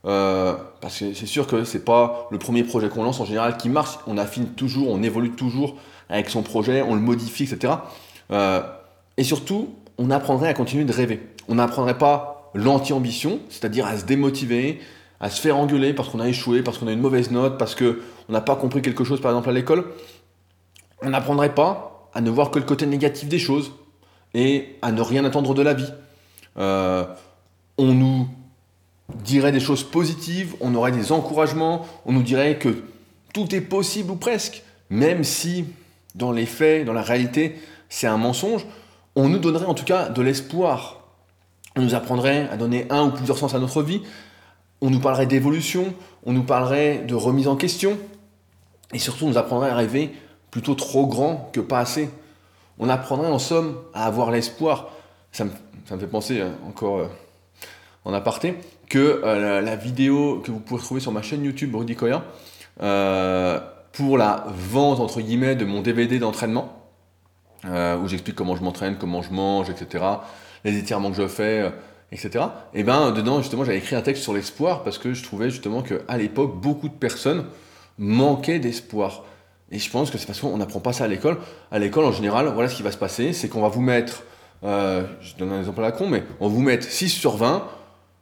Euh, 0.05 0.55
parce 0.79 0.99
que 0.99 1.13
c'est 1.13 1.25
sûr 1.25 1.47
que 1.47 1.65
c'est 1.65 1.83
pas 1.83 2.29
le 2.31 2.37
premier 2.37 2.63
projet 2.63 2.87
qu'on 2.87 3.03
lance 3.03 3.19
en 3.19 3.25
général 3.25 3.57
qui 3.57 3.67
marche. 3.67 3.97
On 4.07 4.17
affine 4.17 4.45
toujours, 4.53 4.89
on 4.89 5.03
évolue 5.03 5.31
toujours 5.31 5.75
avec 6.07 6.29
son 6.29 6.41
projet, 6.41 6.81
on 6.81 6.95
le 6.95 7.01
modifie, 7.01 7.43
etc. 7.43 7.73
et 9.19 9.23
surtout, 9.25 9.75
on 9.97 10.11
apprendrait 10.11 10.47
à 10.47 10.53
continuer 10.53 10.85
de 10.85 10.93
rêver. 10.93 11.19
On 11.49 11.55
n'apprendrait 11.55 11.97
pas 11.97 12.49
l'anti-ambition, 12.55 13.41
c'est-à-dire 13.49 13.85
à 13.85 13.97
se 13.97 14.05
démotiver, 14.05 14.79
à 15.19 15.29
se 15.29 15.41
faire 15.41 15.57
engueuler 15.57 15.93
parce 15.93 16.07
qu'on 16.07 16.21
a 16.21 16.27
échoué, 16.29 16.61
parce 16.63 16.77
qu'on 16.77 16.87
a 16.87 16.93
une 16.93 17.01
mauvaise 17.01 17.29
note, 17.29 17.57
parce 17.57 17.75
qu'on 17.75 17.95
n'a 18.29 18.39
pas 18.39 18.55
compris 18.55 18.81
quelque 18.81 19.03
chose 19.03 19.19
par 19.19 19.31
exemple 19.31 19.49
à 19.49 19.51
l'école. 19.51 19.87
On 21.01 21.09
n'apprendrait 21.09 21.53
pas 21.53 22.09
à 22.13 22.21
ne 22.21 22.29
voir 22.29 22.49
que 22.49 22.59
le 22.59 22.65
côté 22.65 22.85
négatif 22.85 23.27
des 23.27 23.39
choses 23.39 23.73
et 24.33 24.77
à 24.81 24.93
ne 24.93 25.01
rien 25.01 25.25
attendre 25.25 25.53
de 25.53 25.63
la 25.63 25.73
vie. 25.73 25.91
Euh, 26.57 27.03
on 27.77 27.93
nous 27.93 28.25
dirait 29.25 29.51
des 29.51 29.59
choses 29.59 29.83
positives, 29.83 30.55
on 30.61 30.75
aurait 30.75 30.93
des 30.93 31.11
encouragements, 31.11 31.85
on 32.05 32.13
nous 32.13 32.23
dirait 32.23 32.57
que 32.57 32.83
tout 33.33 33.53
est 33.53 33.59
possible 33.59 34.11
ou 34.11 34.15
presque, 34.15 34.63
même 34.89 35.25
si 35.25 35.65
dans 36.15 36.31
les 36.31 36.45
faits, 36.45 36.85
dans 36.85 36.93
la 36.93 37.01
réalité, 37.01 37.59
c'est 37.89 38.07
un 38.07 38.17
mensonge, 38.17 38.65
on 39.19 39.29
nous 39.29 39.39
donnerait 39.39 39.65
en 39.65 39.73
tout 39.73 39.85
cas 39.85 40.09
de 40.09 40.21
l'espoir. 40.21 41.01
On 41.75 41.81
nous 41.81 41.95
apprendrait 41.95 42.47
à 42.49 42.57
donner 42.57 42.87
un 42.89 43.07
ou 43.07 43.11
plusieurs 43.11 43.37
sens 43.37 43.53
à 43.53 43.59
notre 43.59 43.83
vie, 43.83 44.01
on 44.81 44.89
nous 44.89 44.99
parlerait 44.99 45.25
d'évolution, 45.25 45.93
on 46.25 46.33
nous 46.33 46.43
parlerait 46.43 46.99
de 46.99 47.15
remise 47.15 47.47
en 47.47 47.55
question, 47.55 47.97
et 48.93 48.99
surtout 48.99 49.25
on 49.25 49.29
nous 49.29 49.37
apprendrait 49.37 49.69
à 49.69 49.75
rêver 49.75 50.11
plutôt 50.51 50.73
trop 50.73 51.05
grand 51.05 51.49
que 51.53 51.59
pas 51.59 51.79
assez. 51.79 52.09
On 52.79 52.89
apprendrait 52.89 53.29
en 53.29 53.39
somme 53.39 53.77
à 53.93 54.05
avoir 54.05 54.31
l'espoir. 54.31 54.89
Ça 55.31 55.45
me, 55.45 55.51
fait 55.85 56.07
penser 56.07 56.39
euh, 56.39 56.49
encore 56.67 56.99
euh, 56.99 57.07
en 58.05 58.13
aparté 58.13 58.55
que 58.87 59.21
euh, 59.23 59.61
la, 59.61 59.75
vidéo 59.75 60.41
que 60.43 60.49
vous 60.49 60.59
pouvez 60.59 60.81
trouver 60.81 61.01
sur 61.01 61.11
ma 61.11 61.21
chaîne 61.21 61.43
YouTube 61.43 61.75
Rudy 61.75 61.95
Koya 61.95 62.23
pour 63.91 64.17
la 64.17 64.45
vente 64.47 64.99
entre 65.01 65.19
guillemets 65.19 65.55
de 65.55 65.65
mon 65.65 65.81
DVD 65.81 66.19
d'entraînement 66.19 66.78
où 67.65 68.07
j'explique 68.07 68.35
comment 68.35 68.55
je 68.55 68.63
m'entraîne, 68.63 68.95
comment 68.99 69.21
je 69.21 69.31
mange, 69.31 69.69
etc. 69.69 70.03
Les 70.63 70.77
étirements 70.77 71.11
que 71.11 71.17
je 71.17 71.27
fais, 71.27 71.71
etc. 72.11 72.45
Et 72.73 72.83
ben 72.83 73.11
dedans 73.11 73.41
justement 73.41 73.63
j'avais 73.63 73.77
écrit 73.77 73.95
un 73.95 74.01
texte 74.01 74.23
sur 74.23 74.33
l'espoir 74.33 74.83
parce 74.83 74.97
que 74.97 75.13
je 75.13 75.23
trouvais 75.23 75.49
justement 75.49 75.81
qu'à 75.81 76.17
l'époque 76.17 76.59
beaucoup 76.59 76.89
de 76.89 76.93
personnes 76.93 77.45
manquaient 77.97 78.59
d'espoir. 78.59 79.23
Et 79.71 79.77
je 79.77 79.89
pense 79.89 80.09
que 80.09 80.17
c'est 80.17 80.25
parce 80.25 80.39
qu'on 80.39 80.57
n'apprend 80.57 80.79
pas 80.79 80.93
ça 80.93 81.03
à 81.03 81.07
l'école. 81.07 81.37
À 81.71 81.79
l'école 81.79 82.05
en 82.05 82.11
général, 82.11 82.47
voilà 82.47 82.69
ce 82.69 82.75
qui 82.75 82.83
va 82.83 82.91
se 82.91 82.97
passer, 82.97 83.33
c'est 83.33 83.49
qu'on 83.49 83.61
va 83.61 83.67
vous 83.67 83.81
mettre, 83.81 84.23
euh, 84.63 85.03
je 85.21 85.35
donne 85.35 85.51
un 85.51 85.59
exemple 85.59 85.79
à 85.81 85.83
la 85.83 85.91
con, 85.91 86.07
mais 86.07 86.23
on 86.39 86.47
va 86.47 86.53
vous 86.53 86.61
mettre 86.61 86.87
6 86.87 87.09
sur 87.09 87.37
20, 87.37 87.63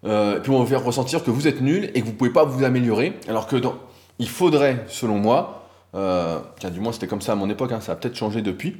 euh, 0.06 0.40
puis 0.40 0.52
on 0.52 0.58
va 0.58 0.64
vous 0.64 0.70
faire 0.70 0.84
ressentir 0.84 1.24
que 1.24 1.32
vous 1.32 1.48
êtes 1.48 1.62
nul 1.62 1.90
et 1.94 2.02
que 2.02 2.06
vous 2.06 2.12
ne 2.12 2.18
pouvez 2.18 2.32
pas 2.32 2.44
vous 2.44 2.64
améliorer. 2.66 3.14
Alors 3.30 3.48
que 3.48 3.56
dans, 3.56 3.76
il 4.20 4.28
faudrait, 4.28 4.84
selon 4.88 5.20
moi, 5.20 5.70
euh, 5.96 6.40
tiens, 6.60 6.70
du 6.70 6.82
moins 6.82 6.92
c'était 6.92 7.08
comme 7.08 7.22
ça 7.22 7.32
à 7.32 7.36
mon 7.36 7.50
époque, 7.50 7.72
hein, 7.72 7.80
ça 7.80 7.94
a 7.94 7.96
peut-être 7.96 8.16
changé 8.16 8.42
depuis. 8.42 8.76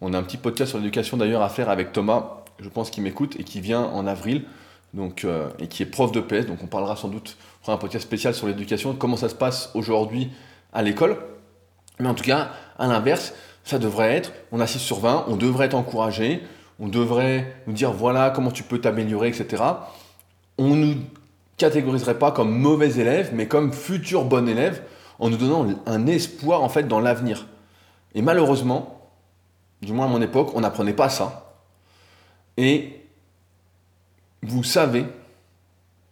On 0.00 0.12
a 0.12 0.18
un 0.18 0.22
petit 0.22 0.36
podcast 0.36 0.70
sur 0.70 0.78
l'éducation 0.78 1.16
d'ailleurs 1.16 1.42
à 1.42 1.48
faire 1.48 1.70
avec 1.70 1.92
Thomas 1.92 2.42
je 2.58 2.68
pense 2.68 2.90
qu'il 2.90 3.02
m'écoute 3.02 3.36
et 3.38 3.44
qui 3.44 3.60
vient 3.60 3.82
en 3.82 4.06
avril, 4.06 4.44
donc, 4.94 5.24
euh, 5.24 5.48
et 5.58 5.68
qui 5.68 5.82
est 5.82 5.86
prof 5.86 6.12
de 6.12 6.20
PS. 6.20 6.46
Donc 6.46 6.58
on 6.62 6.66
parlera 6.66 6.96
sans 6.96 7.08
doute, 7.08 7.36
on 7.60 7.64
fera 7.64 7.76
un 7.76 7.78
podcast 7.78 8.04
spécial 8.04 8.34
sur 8.34 8.46
l'éducation, 8.46 8.94
comment 8.94 9.16
ça 9.16 9.28
se 9.28 9.34
passe 9.34 9.70
aujourd'hui 9.74 10.30
à 10.72 10.82
l'école. 10.82 11.16
Mais 11.98 12.08
en 12.08 12.14
tout 12.14 12.24
cas, 12.24 12.50
à 12.78 12.86
l'inverse, 12.86 13.34
ça 13.64 13.78
devrait 13.78 14.12
être, 14.14 14.32
on 14.52 14.60
a 14.60 14.66
6 14.66 14.78
sur 14.78 15.00
20, 15.00 15.26
on 15.28 15.36
devrait 15.36 15.66
être 15.66 15.74
encouragé, 15.74 16.42
on 16.78 16.88
devrait 16.88 17.54
nous 17.66 17.72
dire 17.72 17.92
voilà 17.92 18.30
comment 18.30 18.50
tu 18.50 18.62
peux 18.62 18.80
t'améliorer, 18.80 19.28
etc. 19.28 19.62
On 20.58 20.74
ne 20.74 20.86
nous 20.86 20.94
catégoriserait 21.56 22.18
pas 22.18 22.32
comme 22.32 22.50
mauvais 22.50 22.98
élève, 22.98 23.30
mais 23.34 23.48
comme 23.48 23.72
futur 23.72 24.24
bon 24.24 24.48
élève, 24.48 24.82
en 25.18 25.30
nous 25.30 25.38
donnant 25.38 25.66
un 25.86 26.06
espoir 26.06 26.62
en 26.62 26.68
fait 26.68 26.86
dans 26.86 27.00
l'avenir. 27.00 27.46
Et 28.14 28.22
malheureusement, 28.22 28.95
du 29.82 29.92
moins 29.92 30.06
à 30.06 30.08
mon 30.08 30.22
époque, 30.22 30.50
on 30.54 30.60
n'apprenait 30.60 30.94
pas 30.94 31.08
ça. 31.08 31.54
Et 32.56 33.00
vous 34.42 34.64
savez, 34.64 35.06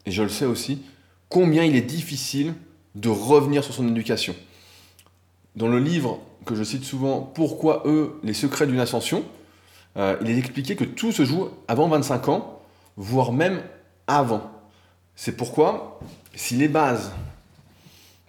et 0.07 0.11
je 0.11 0.23
le 0.23 0.29
sais 0.29 0.45
aussi, 0.45 0.83
combien 1.29 1.65
il 1.65 1.77
est 1.77 1.83
difficile 1.83 2.55
de 2.95 3.09
revenir 3.09 3.65
sur 3.65 3.75
son 3.75 3.89
éducation. 3.89 4.35
Dans 5.57 5.69
le 5.69 5.79
livre 5.79 6.21
que 6.45 6.55
je 6.55 6.63
cite 6.63 6.85
souvent, 6.85 7.21
Pourquoi 7.21 7.83
eux, 7.87 8.21
les 8.23 8.35
secrets 8.35 8.67
d'une 8.67 8.81
ascension, 8.81 9.25
euh, 9.97 10.17
il 10.21 10.31
est 10.31 10.39
expliqué 10.39 10.77
que 10.77 10.85
tout 10.85 11.13
se 11.13 11.25
joue 11.25 11.49
avant 11.69 11.89
25 11.89 12.29
ans, 12.29 12.61
voire 12.97 13.33
même 13.33 13.63
avant. 14.07 14.51
C'est 15.17 15.37
pourquoi, 15.37 16.01
si 16.35 16.57
les 16.57 16.69
bases 16.69 17.13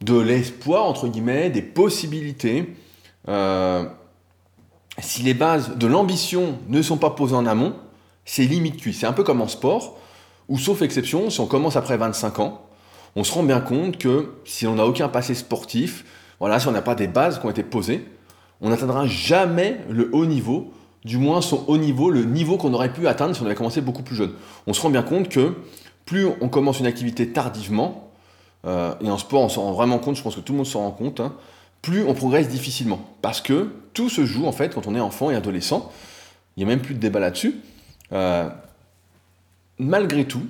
de 0.02 0.17
l'espoir, 0.17 0.86
entre 0.86 1.08
guillemets, 1.08 1.50
des 1.50 1.62
possibilités, 1.62 2.76
euh, 3.28 3.86
si 4.99 5.23
les 5.23 5.34
bases 5.34 5.77
de 5.77 5.88
l'ambition 5.88 6.58
ne 6.69 6.81
sont 6.81 6.97
pas 6.97 7.10
posées 7.10 7.36
en 7.36 7.45
amont, 7.45 7.75
c'est 8.23 8.43
limite 8.43 8.77
cuit. 8.77 8.93
C'est 8.93 9.05
un 9.05 9.13
peu 9.13 9.23
comme 9.23 9.41
en 9.41 9.47
sport, 9.47 9.97
où 10.47 10.58
sauf 10.58 10.81
exception, 10.81 11.29
si 11.29 11.39
on 11.39 11.47
commence 11.47 11.75
après 11.75 11.97
25 11.97 12.39
ans, 12.39 12.62
on 13.15 13.23
se 13.23 13.34
rend 13.34 13.43
bien 13.43 13.62
compte 13.62 13.97
que 13.97 14.34
si 14.45 14.67
on 14.67 14.75
n'a 14.75 14.86
aucun 14.86 15.08
passé 15.08 15.36
sportif, 15.36 16.05
voilà, 16.39 16.60
si 16.60 16.67
on 16.67 16.71
n'a 16.71 16.81
pas 16.81 16.95
des 16.95 17.08
bases 17.08 17.39
qui 17.39 17.45
ont 17.45 17.49
été 17.49 17.63
posées, 17.63 18.05
on 18.62 18.69
n'atteindra 18.69 19.05
jamais 19.05 19.79
le 19.89 20.10
haut 20.13 20.25
niveau, 20.25 20.73
du 21.03 21.17
moins 21.17 21.41
son 21.41 21.63
haut 21.67 21.77
niveau, 21.77 22.10
le 22.10 22.23
niveau 22.23 22.58
qu'on 22.58 22.73
aurait 22.73 22.91
pu 22.91 23.08
atteindre 23.08 23.36
si 23.36 23.41
on 23.41 23.45
avait 23.45 23.55
commencé 23.55 23.81
beaucoup 23.81 24.03
plus 24.03 24.15
jeune. 24.15 24.31
On 24.67 24.73
se 24.73 24.81
rend 24.81 24.89
bien 24.89 25.03
compte 25.03 25.29
que 25.29 25.53
plus 26.05 26.27
on 26.41 26.49
commence 26.49 26.79
une 26.79 26.86
activité 26.88 27.29
tardivement, 27.29 28.12
euh, 28.65 28.93
et 29.01 29.10
en 29.10 29.17
sport 29.17 29.41
on 29.41 29.49
s'en 29.49 29.63
rend 29.63 29.73
vraiment 29.73 29.99
compte, 29.99 30.15
je 30.15 30.23
pense 30.23 30.36
que 30.36 30.41
tout 30.41 30.53
le 30.53 30.58
monde 30.58 30.67
s'en 30.67 30.81
rend 30.81 30.91
compte, 30.91 31.19
hein, 31.19 31.34
plus 31.86 32.04
on 32.04 32.15
progresse 32.15 32.50
difficilement. 32.50 33.00
Parce 33.21 33.41
que 33.41 33.69
tout 33.93 34.10
se 34.10 34.26
joue 34.26 34.48
en 34.48 34.52
fait 34.52 34.74
quand 34.74 34.88
on 34.88 34.95
est 34.95 35.00
enfant 35.00 35.30
et 35.30 35.36
adolescent, 35.36 35.91
il 36.58 36.65
n'y 36.65 36.71
a 36.71 36.76
même 36.76 36.82
plus 36.82 36.95
de 36.95 37.00
débat 37.00 37.19
là-dessus, 37.19 37.62
euh, 38.12 38.50
malgré 39.78 40.26
tout, 40.26 40.48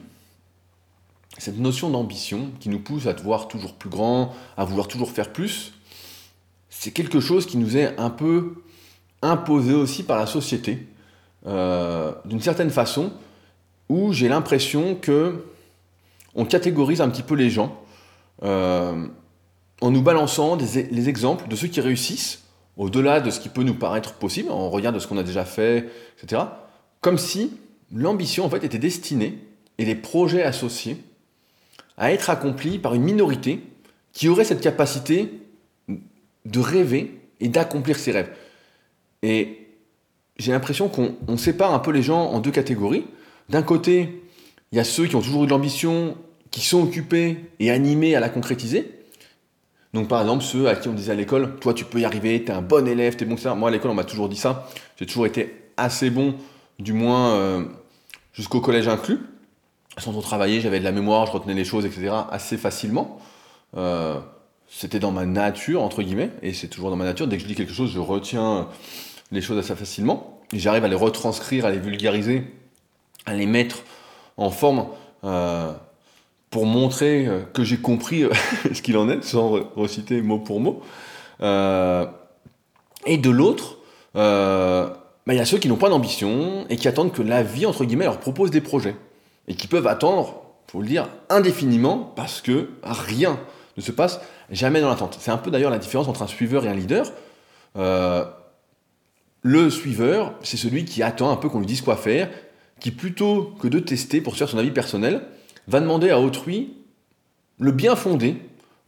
cette 1.37 1.59
notion 1.59 1.89
d'ambition 1.89 2.51
qui 2.61 2.69
nous 2.69 2.79
pousse 2.79 3.05
à 3.05 3.13
te 3.13 3.21
voir 3.21 3.49
toujours 3.49 3.73
plus 3.73 3.89
grand, 3.89 4.33
à 4.55 4.63
vouloir 4.63 4.87
toujours 4.87 5.11
faire 5.11 5.33
plus, 5.33 5.73
c'est 6.69 6.91
quelque 6.91 7.19
chose 7.19 7.45
qui 7.45 7.57
nous 7.57 7.75
est 7.75 7.99
un 7.99 8.09
peu 8.09 8.63
imposé 9.21 9.73
aussi 9.73 10.03
par 10.03 10.17
la 10.17 10.27
société, 10.27 10.87
euh, 11.47 12.13
d'une 12.23 12.39
certaine 12.39 12.69
façon, 12.69 13.11
où 13.89 14.13
j'ai 14.13 14.29
l'impression 14.29 14.95
que 14.95 15.43
on 16.33 16.45
catégorise 16.45 17.01
un 17.01 17.09
petit 17.09 17.23
peu 17.23 17.35
les 17.35 17.49
gens 17.49 17.77
euh, 18.43 19.07
en 19.81 19.91
nous 19.91 20.01
balançant 20.01 20.57
les 20.57 21.09
exemples 21.09 21.47
de 21.47 21.55
ceux 21.55 21.67
qui 21.67 21.81
réussissent, 21.81 22.43
au-delà 22.77 23.21
de 23.21 23.29
ce 23.29 23.39
qui 23.39 23.49
peut 23.49 23.63
nous 23.63 23.73
paraître 23.73 24.13
possible, 24.13 24.49
on 24.51 24.69
regarde 24.69 24.99
ce 24.99 25.07
qu'on 25.07 25.17
a 25.17 25.23
déjà 25.23 25.45
fait, 25.45 25.89
etc 26.17 26.43
comme 27.05 27.19
si 27.19 27.51
l'ambition 27.93 28.45
en 28.45 28.49
fait 28.49 28.63
était 28.63 28.79
destinée 28.79 29.37
et 29.77 29.85
les 29.85 29.93
projets 29.93 30.41
associés 30.41 30.97
à 31.97 32.11
être 32.11 32.31
accomplis 32.31 32.79
par 32.79 32.95
une 32.95 33.03
minorité 33.03 33.61
qui 34.11 34.27
aurait 34.27 34.43
cette 34.43 34.59
capacité 34.59 35.29
de 35.87 36.59
rêver 36.59 37.21
et 37.39 37.47
d'accomplir 37.47 37.99
ses 37.99 38.11
rêves. 38.11 38.31
Et 39.21 39.67
j'ai 40.37 40.51
l'impression 40.51 40.89
qu'on 40.89 41.37
sépare 41.37 41.75
un 41.75 41.79
peu 41.79 41.91
les 41.91 42.01
gens 42.01 42.23
en 42.23 42.39
deux 42.39 42.49
catégories. 42.49 43.05
D'un 43.49 43.61
côté, 43.61 44.23
il 44.71 44.77
y 44.77 44.81
a 44.81 44.83
ceux 44.83 45.05
qui 45.05 45.15
ont 45.15 45.21
toujours 45.21 45.43
eu 45.43 45.45
de 45.45 45.51
l'ambition, 45.51 46.17
qui 46.49 46.61
sont 46.61 46.81
occupés 46.81 47.37
et 47.59 47.69
animés 47.69 48.15
à 48.15 48.19
la 48.19 48.29
concrétiser. 48.29 48.89
Donc 49.95 50.09
par 50.09 50.19
exemple, 50.19 50.43
ceux 50.43 50.67
à 50.67 50.75
qui 50.75 50.89
on 50.89 50.93
disait 50.93 51.13
à 51.13 51.15
l'école, 51.15 51.55
toi 51.61 51.73
tu 51.73 51.85
peux 51.85 52.01
y 52.01 52.05
arriver, 52.05 52.43
tu 52.43 52.51
es 52.51 52.53
un 52.53 52.61
bon 52.61 52.85
élève, 52.85 53.15
tu 53.15 53.23
es 53.23 53.27
bon, 53.27 53.37
ça. 53.37 53.55
Moi 53.55 53.69
à 53.69 53.71
l'école 53.71 53.91
on 53.91 53.95
m'a 53.95 54.03
toujours 54.03 54.27
dit 54.27 54.35
ça, 54.35 54.67
j'ai 54.99 55.05
toujours 55.05 55.25
été 55.25 55.71
assez 55.77 56.09
bon 56.09 56.35
du 56.79 56.91
moins 56.91 57.35
euh, 57.35 57.63
jusqu'au 58.33 58.59
collège 58.59 58.89
inclus. 58.89 59.21
Sans 59.97 60.11
trop 60.11 60.21
travailler, 60.21 60.59
j'avais 60.59 60.79
de 60.79 60.83
la 60.83 60.91
mémoire, 60.91 61.25
je 61.27 61.31
retenais 61.31 61.53
les 61.53 61.63
choses, 61.63 61.85
etc. 61.85 62.11
assez 62.29 62.57
facilement. 62.57 63.19
Euh, 63.77 64.19
c'était 64.67 64.99
dans 64.99 65.13
ma 65.13 65.25
nature, 65.25 65.81
entre 65.81 66.03
guillemets, 66.03 66.31
et 66.41 66.51
c'est 66.51 66.67
toujours 66.67 66.89
dans 66.89 66.97
ma 66.97 67.05
nature. 67.05 67.27
Dès 67.27 67.37
que 67.37 67.43
je 67.43 67.47
dis 67.47 67.55
quelque 67.55 67.71
chose, 67.71 67.89
je 67.93 67.99
retiens 67.99 68.67
les 69.31 69.39
choses 69.39 69.57
assez 69.57 69.75
facilement. 69.77 70.41
J'arrive 70.51 70.83
à 70.83 70.89
les 70.89 70.95
retranscrire, 70.95 71.65
à 71.65 71.71
les 71.71 71.79
vulgariser, 71.79 72.43
à 73.25 73.33
les 73.33 73.45
mettre 73.45 73.77
en 74.35 74.49
forme 74.49 74.87
euh, 75.23 75.71
pour 76.49 76.65
montrer 76.65 77.27
que 77.53 77.63
j'ai 77.63 77.77
compris 77.77 78.23
ce 78.73 78.81
qu'il 78.81 78.97
en 78.97 79.09
est, 79.09 79.23
sans 79.23 79.49
reciter 79.75 80.21
mot 80.21 80.39
pour 80.39 80.59
mot. 80.59 80.81
et 81.41 83.17
de 83.17 83.29
l'autre, 83.29 83.77
bah, 85.25 85.33
il 85.33 85.37
y 85.37 85.41
a 85.41 85.45
ceux 85.45 85.57
qui 85.57 85.67
n'ont 85.67 85.75
pas 85.75 85.89
d'ambition 85.89 86.65
et 86.69 86.75
qui 86.77 86.87
attendent 86.87 87.11
que 87.11 87.23
la 87.23 87.41
vie, 87.41 87.65
entre 87.65 87.83
guillemets, 87.83 88.05
leur 88.05 88.19
propose 88.19 88.51
des 88.51 88.61
projets. 88.61 88.95
Et 89.47 89.55
qui 89.55 89.67
peuvent 89.67 89.87
attendre, 89.87 90.43
faut 90.71 90.81
le 90.81 90.87
dire, 90.87 91.07
indéfiniment 91.29 92.13
parce 92.15 92.41
que 92.41 92.69
rien 92.83 93.39
ne 93.77 93.81
se 93.81 93.91
passe 93.91 94.19
jamais 94.51 94.81
dans 94.81 94.89
l'attente. 94.89 95.17
C'est 95.19 95.31
un 95.31 95.37
peu 95.37 95.51
d'ailleurs 95.51 95.71
la 95.71 95.79
différence 95.79 96.07
entre 96.07 96.21
un 96.21 96.27
suiveur 96.27 96.65
et 96.65 96.69
un 96.69 96.73
leader. 96.73 97.11
Euh, 97.77 98.25
le 99.41 99.69
suiveur, 99.69 100.33
c'est 100.41 100.57
celui 100.57 100.85
qui 100.85 101.03
attend 101.03 101.31
un 101.31 101.35
peu 101.37 101.49
qu'on 101.49 101.59
lui 101.59 101.65
dise 101.65 101.81
quoi 101.81 101.95
faire, 101.95 102.29
qui 102.79 102.91
plutôt 102.91 103.55
que 103.59 103.67
de 103.67 103.79
tester 103.79 104.21
pour 104.21 104.33
se 104.33 104.39
faire 104.39 104.49
son 104.49 104.57
avis 104.57 104.71
personnel, 104.71 105.23
va 105.67 105.79
demander 105.79 106.09
à 106.09 106.19
autrui 106.19 106.73
le 107.59 107.71
bien 107.71 107.95
fondé 107.95 108.37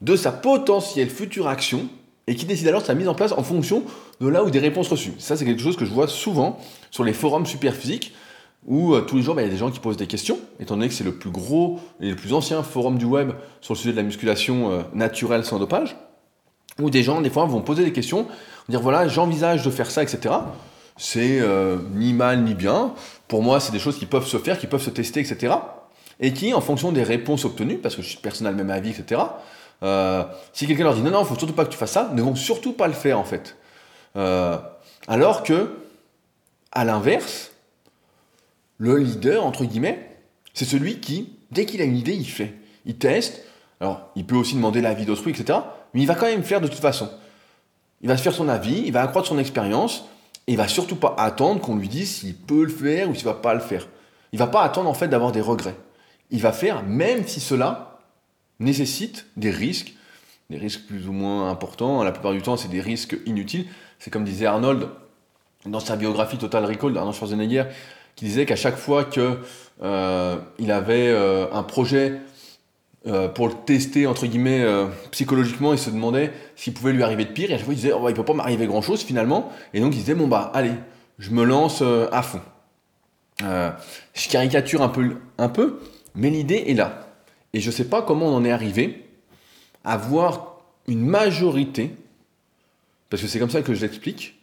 de 0.02 0.16
sa 0.16 0.32
potentielle 0.32 1.10
future 1.10 1.48
action 1.48 1.88
et 2.28 2.36
qui 2.36 2.46
décide 2.46 2.68
alors 2.68 2.82
de 2.82 2.88
sa 2.88 2.94
mise 2.94 3.08
en 3.08 3.16
place 3.16 3.32
en 3.32 3.44
fonction 3.44 3.84
de 4.20 4.28
là 4.28 4.44
où 4.44 4.50
des 4.50 4.60
réponses 4.60 4.90
reçues. 4.90 5.14
Ça, 5.18 5.38
c'est 5.38 5.46
quelque 5.46 5.62
chose 5.62 5.78
que 5.78 5.86
je 5.86 5.94
vois 5.94 6.08
souvent 6.08 6.60
sur 6.92 7.04
les 7.04 7.14
forums 7.14 7.46
super 7.46 7.74
physiques 7.74 8.14
où 8.66 8.94
euh, 8.94 9.02
tous 9.02 9.16
les 9.16 9.22
jours, 9.22 9.34
bah, 9.34 9.42
il 9.42 9.46
y 9.46 9.48
a 9.48 9.52
des 9.52 9.58
gens 9.58 9.72
qui 9.72 9.80
posent 9.80 9.98
des 9.98 10.08
questions, 10.08 10.38
étant 10.60 10.76
donné 10.76 10.90
que 10.90 10.94
c'est 10.94 11.06
le 11.06 11.14
plus 11.14 11.30
gros 11.30 11.80
et 12.02 12.10
le 12.10 12.16
plus 12.16 12.34
ancien 12.34 12.62
forum 12.64 12.98
du 12.98 13.06
web 13.06 13.32
sur 13.62 13.74
le 13.74 13.78
sujet 13.80 13.92
de 13.92 13.98
la 13.98 14.04
musculation 14.04 14.72
euh, 14.72 14.82
naturelle 14.94 15.46
sans 15.46 15.58
dopage, 15.58 15.96
où 16.82 16.90
des 16.90 17.02
gens, 17.02 17.22
des 17.22 17.30
fois, 17.30 17.46
vont 17.46 17.62
poser 17.62 17.86
des 17.86 17.94
questions, 17.94 18.28
dire 18.68 18.82
voilà, 18.82 19.08
j'envisage 19.08 19.64
de 19.64 19.72
faire 19.72 19.90
ça, 19.90 20.04
etc. 20.04 20.36
C'est 20.98 21.40
euh, 21.40 21.78
ni 21.94 22.12
mal 22.14 22.44
ni 22.44 22.56
bien. 22.56 22.94
Pour 23.28 23.42
moi, 23.42 23.60
c'est 23.60 23.72
des 23.72 23.80
choses 23.80 23.98
qui 23.98 24.06
peuvent 24.06 24.28
se 24.28 24.38
faire, 24.38 24.60
qui 24.60 24.68
peuvent 24.68 24.82
se 24.82 24.90
tester, 24.90 25.22
etc. 25.22 25.54
Et 26.20 26.34
qui, 26.34 26.54
en 26.54 26.62
fonction 26.62 26.92
des 26.92 27.04
réponses 27.04 27.46
obtenues, 27.46 27.78
parce 27.78 27.96
que 27.96 28.02
personne 28.22 28.46
n'a 28.46 28.52
le 28.52 28.58
même 28.58 28.72
avis, 28.72 28.92
etc., 28.92 29.22
euh, 29.84 30.24
si 30.54 30.66
quelqu'un 30.66 30.86
leur 30.86 30.96
dit 30.96 31.02
non, 31.02 31.12
non, 31.12 31.22
il 31.22 31.28
faut 31.28 31.38
surtout 31.38 31.54
pas 31.54 31.64
que 31.66 31.70
tu 31.70 31.78
fasses 31.78 31.92
ça, 31.92 32.10
ne 32.14 32.22
vont 32.22 32.36
surtout 32.36 32.74
pas 32.74 32.88
le 32.88 32.94
faire 32.94 33.20
en 33.20 33.24
fait. 33.24 33.56
Euh, 34.16 34.58
alors 35.08 35.44
que, 35.44 35.78
à 36.72 36.84
l'inverse, 36.84 37.52
le 38.78 38.98
leader, 38.98 39.46
entre 39.46 39.66
guillemets, 39.66 40.18
c'est 40.54 40.66
celui 40.66 41.00
qui, 41.00 41.34
dès 41.52 41.66
qu'il 41.66 41.82
a 41.82 41.86
une 41.86 41.98
idée, 41.98 42.14
il 42.14 42.28
fait. 42.28 42.56
Il 42.86 42.98
teste. 42.98 43.44
Alors, 43.80 44.10
il 44.16 44.26
peut 44.26 44.36
aussi 44.36 44.56
demander 44.56 44.82
l'avis 44.82 45.06
d'autrui, 45.06 45.32
etc. 45.32 45.60
Mais 45.94 46.02
il 46.02 46.08
va 46.08 46.16
quand 46.16 46.26
même 46.26 46.44
faire 46.44 46.62
de 46.62 46.68
toute 46.68 46.80
façon. 46.80 47.10
Il 48.02 48.08
va 48.08 48.18
se 48.18 48.24
faire 48.24 48.34
son 48.34 48.50
avis, 48.50 48.84
il 48.86 48.92
va 48.92 49.04
accroître 49.04 49.28
son 49.28 49.38
expérience, 49.38 50.06
et 50.48 50.54
il 50.54 50.58
va 50.58 50.68
surtout 50.68 50.96
pas 50.96 51.16
attendre 51.18 51.62
qu'on 51.62 51.76
lui 51.76 51.90
dise 51.90 52.18
s'il 52.18 52.36
peut 52.36 52.64
le 52.64 52.70
faire 52.70 53.10
ou 53.10 53.16
s'il 53.16 53.26
va 53.26 53.34
pas 53.34 53.54
le 53.54 53.60
faire. 53.60 53.88
Il 54.32 54.40
va 54.40 54.48
pas 54.48 54.64
attendre 54.64 54.90
en 54.90 54.94
fait 54.94 55.08
d'avoir 55.08 55.32
des 55.32 55.42
regrets. 55.42 55.76
Il 56.32 56.42
va 56.42 56.52
faire 56.52 56.84
même 56.84 57.26
si 57.26 57.40
cela 57.40 58.00
nécessite 58.60 59.28
des 59.38 59.52
risques, 59.52 59.94
des 60.50 60.58
risques 60.58 60.86
plus 60.88 61.08
ou 61.08 61.12
moins 61.12 61.50
importants. 61.50 62.04
La 62.04 62.12
plupart 62.12 62.34
du 62.34 62.42
temps, 62.42 62.58
c'est 62.58 62.70
des 62.70 62.82
risques 62.82 63.18
inutiles. 63.26 63.66
C'est 64.00 64.12
comme 64.12 64.24
disait 64.24 64.46
Arnold 64.46 64.90
dans 65.66 65.80
sa 65.80 65.96
biographie 65.96 66.38
Total 66.38 66.66
Recall 66.66 66.94
d'Arnold 66.94 67.16
Schwarzenegger, 67.16 67.66
qui 68.16 68.26
disait 68.26 68.46
qu'à 68.46 68.56
chaque 68.56 68.78
fois 68.78 69.04
qu'il 69.06 69.38
euh, 69.84 70.38
avait 70.68 71.10
euh, 71.10 71.48
un 71.52 71.64
projet 71.64 72.14
euh, 73.06 73.28
pour 73.28 73.48
le 73.48 73.54
tester 73.66 74.08
entre 74.08 74.26
guillemets 74.28 74.66
psychologiquement, 75.12 75.74
il 75.74 75.80
se 75.80 75.90
demandait 75.90 76.32
s'il 76.56 76.74
pouvait 76.74 76.94
lui 76.94 77.04
arriver 77.04 77.26
de 77.26 77.32
pire. 77.32 77.52
Et 77.52 77.54
à 77.54 77.58
chaque 77.58 77.66
fois, 77.66 77.74
il 77.74 77.78
disait 77.78 77.94
oh, 77.94 78.08
il 78.10 78.16
peut 78.16 78.26
pas 78.26 78.34
m'arriver 78.34 78.68
grand 78.68 78.82
chose 78.82 79.02
finalement. 79.02 79.52
Et 79.74 79.80
donc 79.80 79.94
il 79.94 80.00
disait 80.00 80.16
bon 80.16 80.28
bah 80.28 80.52
allez, 80.54 80.74
je 81.20 81.32
me 81.32 81.44
lance 81.44 81.82
à 81.82 82.22
fond. 82.22 82.42
je 83.40 84.30
caricature 84.30 84.82
un 84.82 84.90
peu, 84.90 85.16
un 85.38 85.50
peu, 85.50 85.80
mais 86.18 86.30
l'idée 86.30 86.66
est 86.68 86.74
là. 86.74 87.08
Et 87.54 87.62
je 87.62 87.68
ne 87.68 87.72
sais 87.72 87.86
pas 87.86 88.02
comment 88.02 88.28
on 88.28 88.36
en 88.36 88.44
est 88.44 88.52
arrivé 88.52 89.06
à 89.86 89.96
voir 89.96 90.58
une 90.88 91.06
majorité, 91.06 91.96
parce 93.10 93.22
que 93.22 93.28
c'est 93.28 93.40
comme 93.40 93.50
ça 93.50 93.62
que 93.62 93.74
je 93.74 93.82
l'explique. 93.82 94.38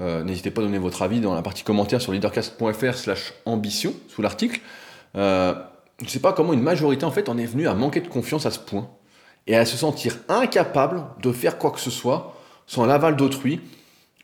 Euh, 0.00 0.22
n'hésitez 0.22 0.52
pas 0.52 0.60
à 0.60 0.64
donner 0.64 0.78
votre 0.78 1.02
avis 1.02 1.20
dans 1.20 1.34
la 1.34 1.42
partie 1.42 1.64
commentaire 1.64 2.00
sur 2.00 2.12
leadercast.fr 2.12 2.94
slash 2.94 3.34
ambition, 3.44 3.94
sous 4.08 4.22
l'article. 4.22 4.60
Euh, 5.16 5.54
je 5.98 6.04
ne 6.04 6.10
sais 6.10 6.20
pas 6.20 6.32
comment 6.32 6.52
une 6.52 6.62
majorité 6.62 7.04
en 7.04 7.10
fait 7.10 7.28
en 7.28 7.38
est 7.38 7.46
venue 7.46 7.66
à 7.66 7.74
manquer 7.74 8.00
de 8.00 8.06
confiance 8.06 8.46
à 8.46 8.52
ce 8.52 8.60
point 8.60 8.88
et 9.48 9.56
à 9.56 9.64
se 9.64 9.76
sentir 9.76 10.16
incapable 10.28 11.04
de 11.22 11.32
faire 11.32 11.58
quoi 11.58 11.72
que 11.72 11.80
ce 11.80 11.90
soit 11.90 12.36
sans 12.66 12.84
l'aval 12.84 13.16
d'autrui, 13.16 13.60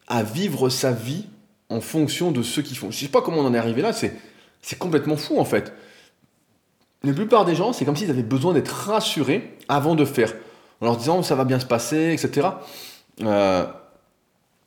à 0.07 0.23
vivre 0.23 0.69
sa 0.69 0.93
vie 0.93 1.27
en 1.71 1.81
fonction 1.81 2.31
de 2.31 2.43
ceux 2.43 2.63
qui 2.63 2.75
font. 2.75 2.91
Je 2.91 2.99
ne 2.99 3.01
sais 3.01 3.09
pas 3.09 3.23
comment 3.23 3.39
on 3.39 3.47
en 3.47 3.55
est 3.55 3.59
arrivé 3.59 3.81
là, 3.83 3.93
c'est 3.93 4.79
complètement 4.79 5.17
fou 5.17 5.39
en 5.39 5.45
fait. 5.45 5.73
La 7.05 7.13
plupart 7.13 7.45
des 7.45 7.55
gens, 7.55 7.75
c'est 7.75 7.85
comme 7.85 7.97
s'ils 7.97 8.11
avaient 8.11 8.23
besoin 8.23 8.55
d'être 8.55 8.71
rassurés 8.71 9.59
avant 9.69 9.95
de 9.95 10.07
faire, 10.07 10.33
en 10.81 10.87
leur 10.87 10.97
disant 10.97 11.23
ça 11.23 11.35
va 11.35 11.45
bien 11.45 11.61
se 11.61 11.67
passer, 11.67 12.15
etc. 12.15 12.49
Euh, 13.21 13.67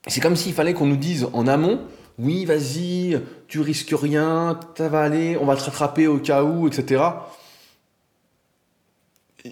c'est 0.06 0.21
comme 0.21 0.36
s'il 0.36 0.54
fallait 0.54 0.76
qu'on 0.76 0.86
nous 0.86 0.97
dise 0.97 1.28
en 1.34 1.47
amont, 1.47 1.82
oui, 2.19 2.45
vas-y, 2.45 3.19
tu 3.47 3.60
risques 3.60 3.93
rien, 4.00 4.60
ça 4.78 4.88
va 4.88 5.02
aller, 5.02 5.36
on 5.41 5.45
va 5.45 5.56
te 5.56 5.63
rattraper 5.63 6.06
au 6.06 6.19
cas 6.19 6.43
où, 6.43 6.67
etc. 6.67 7.04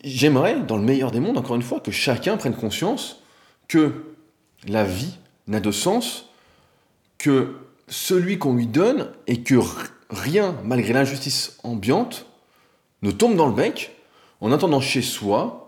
J'aimerais, 0.03 0.59
dans 0.59 0.77
le 0.77 0.83
meilleur 0.83 1.09
des 1.09 1.19
mondes, 1.19 1.39
encore 1.39 1.55
une 1.55 1.63
fois, 1.63 1.79
que 1.79 1.91
chacun 1.91 2.37
prenne 2.37 2.55
conscience 2.55 3.23
que 3.67 4.03
la 4.67 4.83
vie 4.83 5.17
n'a 5.47 5.59
de 5.59 5.71
sens 5.71 6.29
que 7.17 7.55
celui 7.87 8.37
qu'on 8.37 8.53
lui 8.55 8.67
donne 8.67 9.09
et 9.25 9.41
que 9.41 9.55
rien, 10.11 10.55
malgré 10.63 10.93
l'injustice 10.93 11.57
ambiante, 11.63 12.27
ne 13.05 13.11
tombe 13.11 13.35
dans 13.35 13.47
le 13.47 13.53
bec 13.53 13.91
en 14.41 14.51
attendant 14.51 14.81
chez 14.81 15.01
soi, 15.01 15.65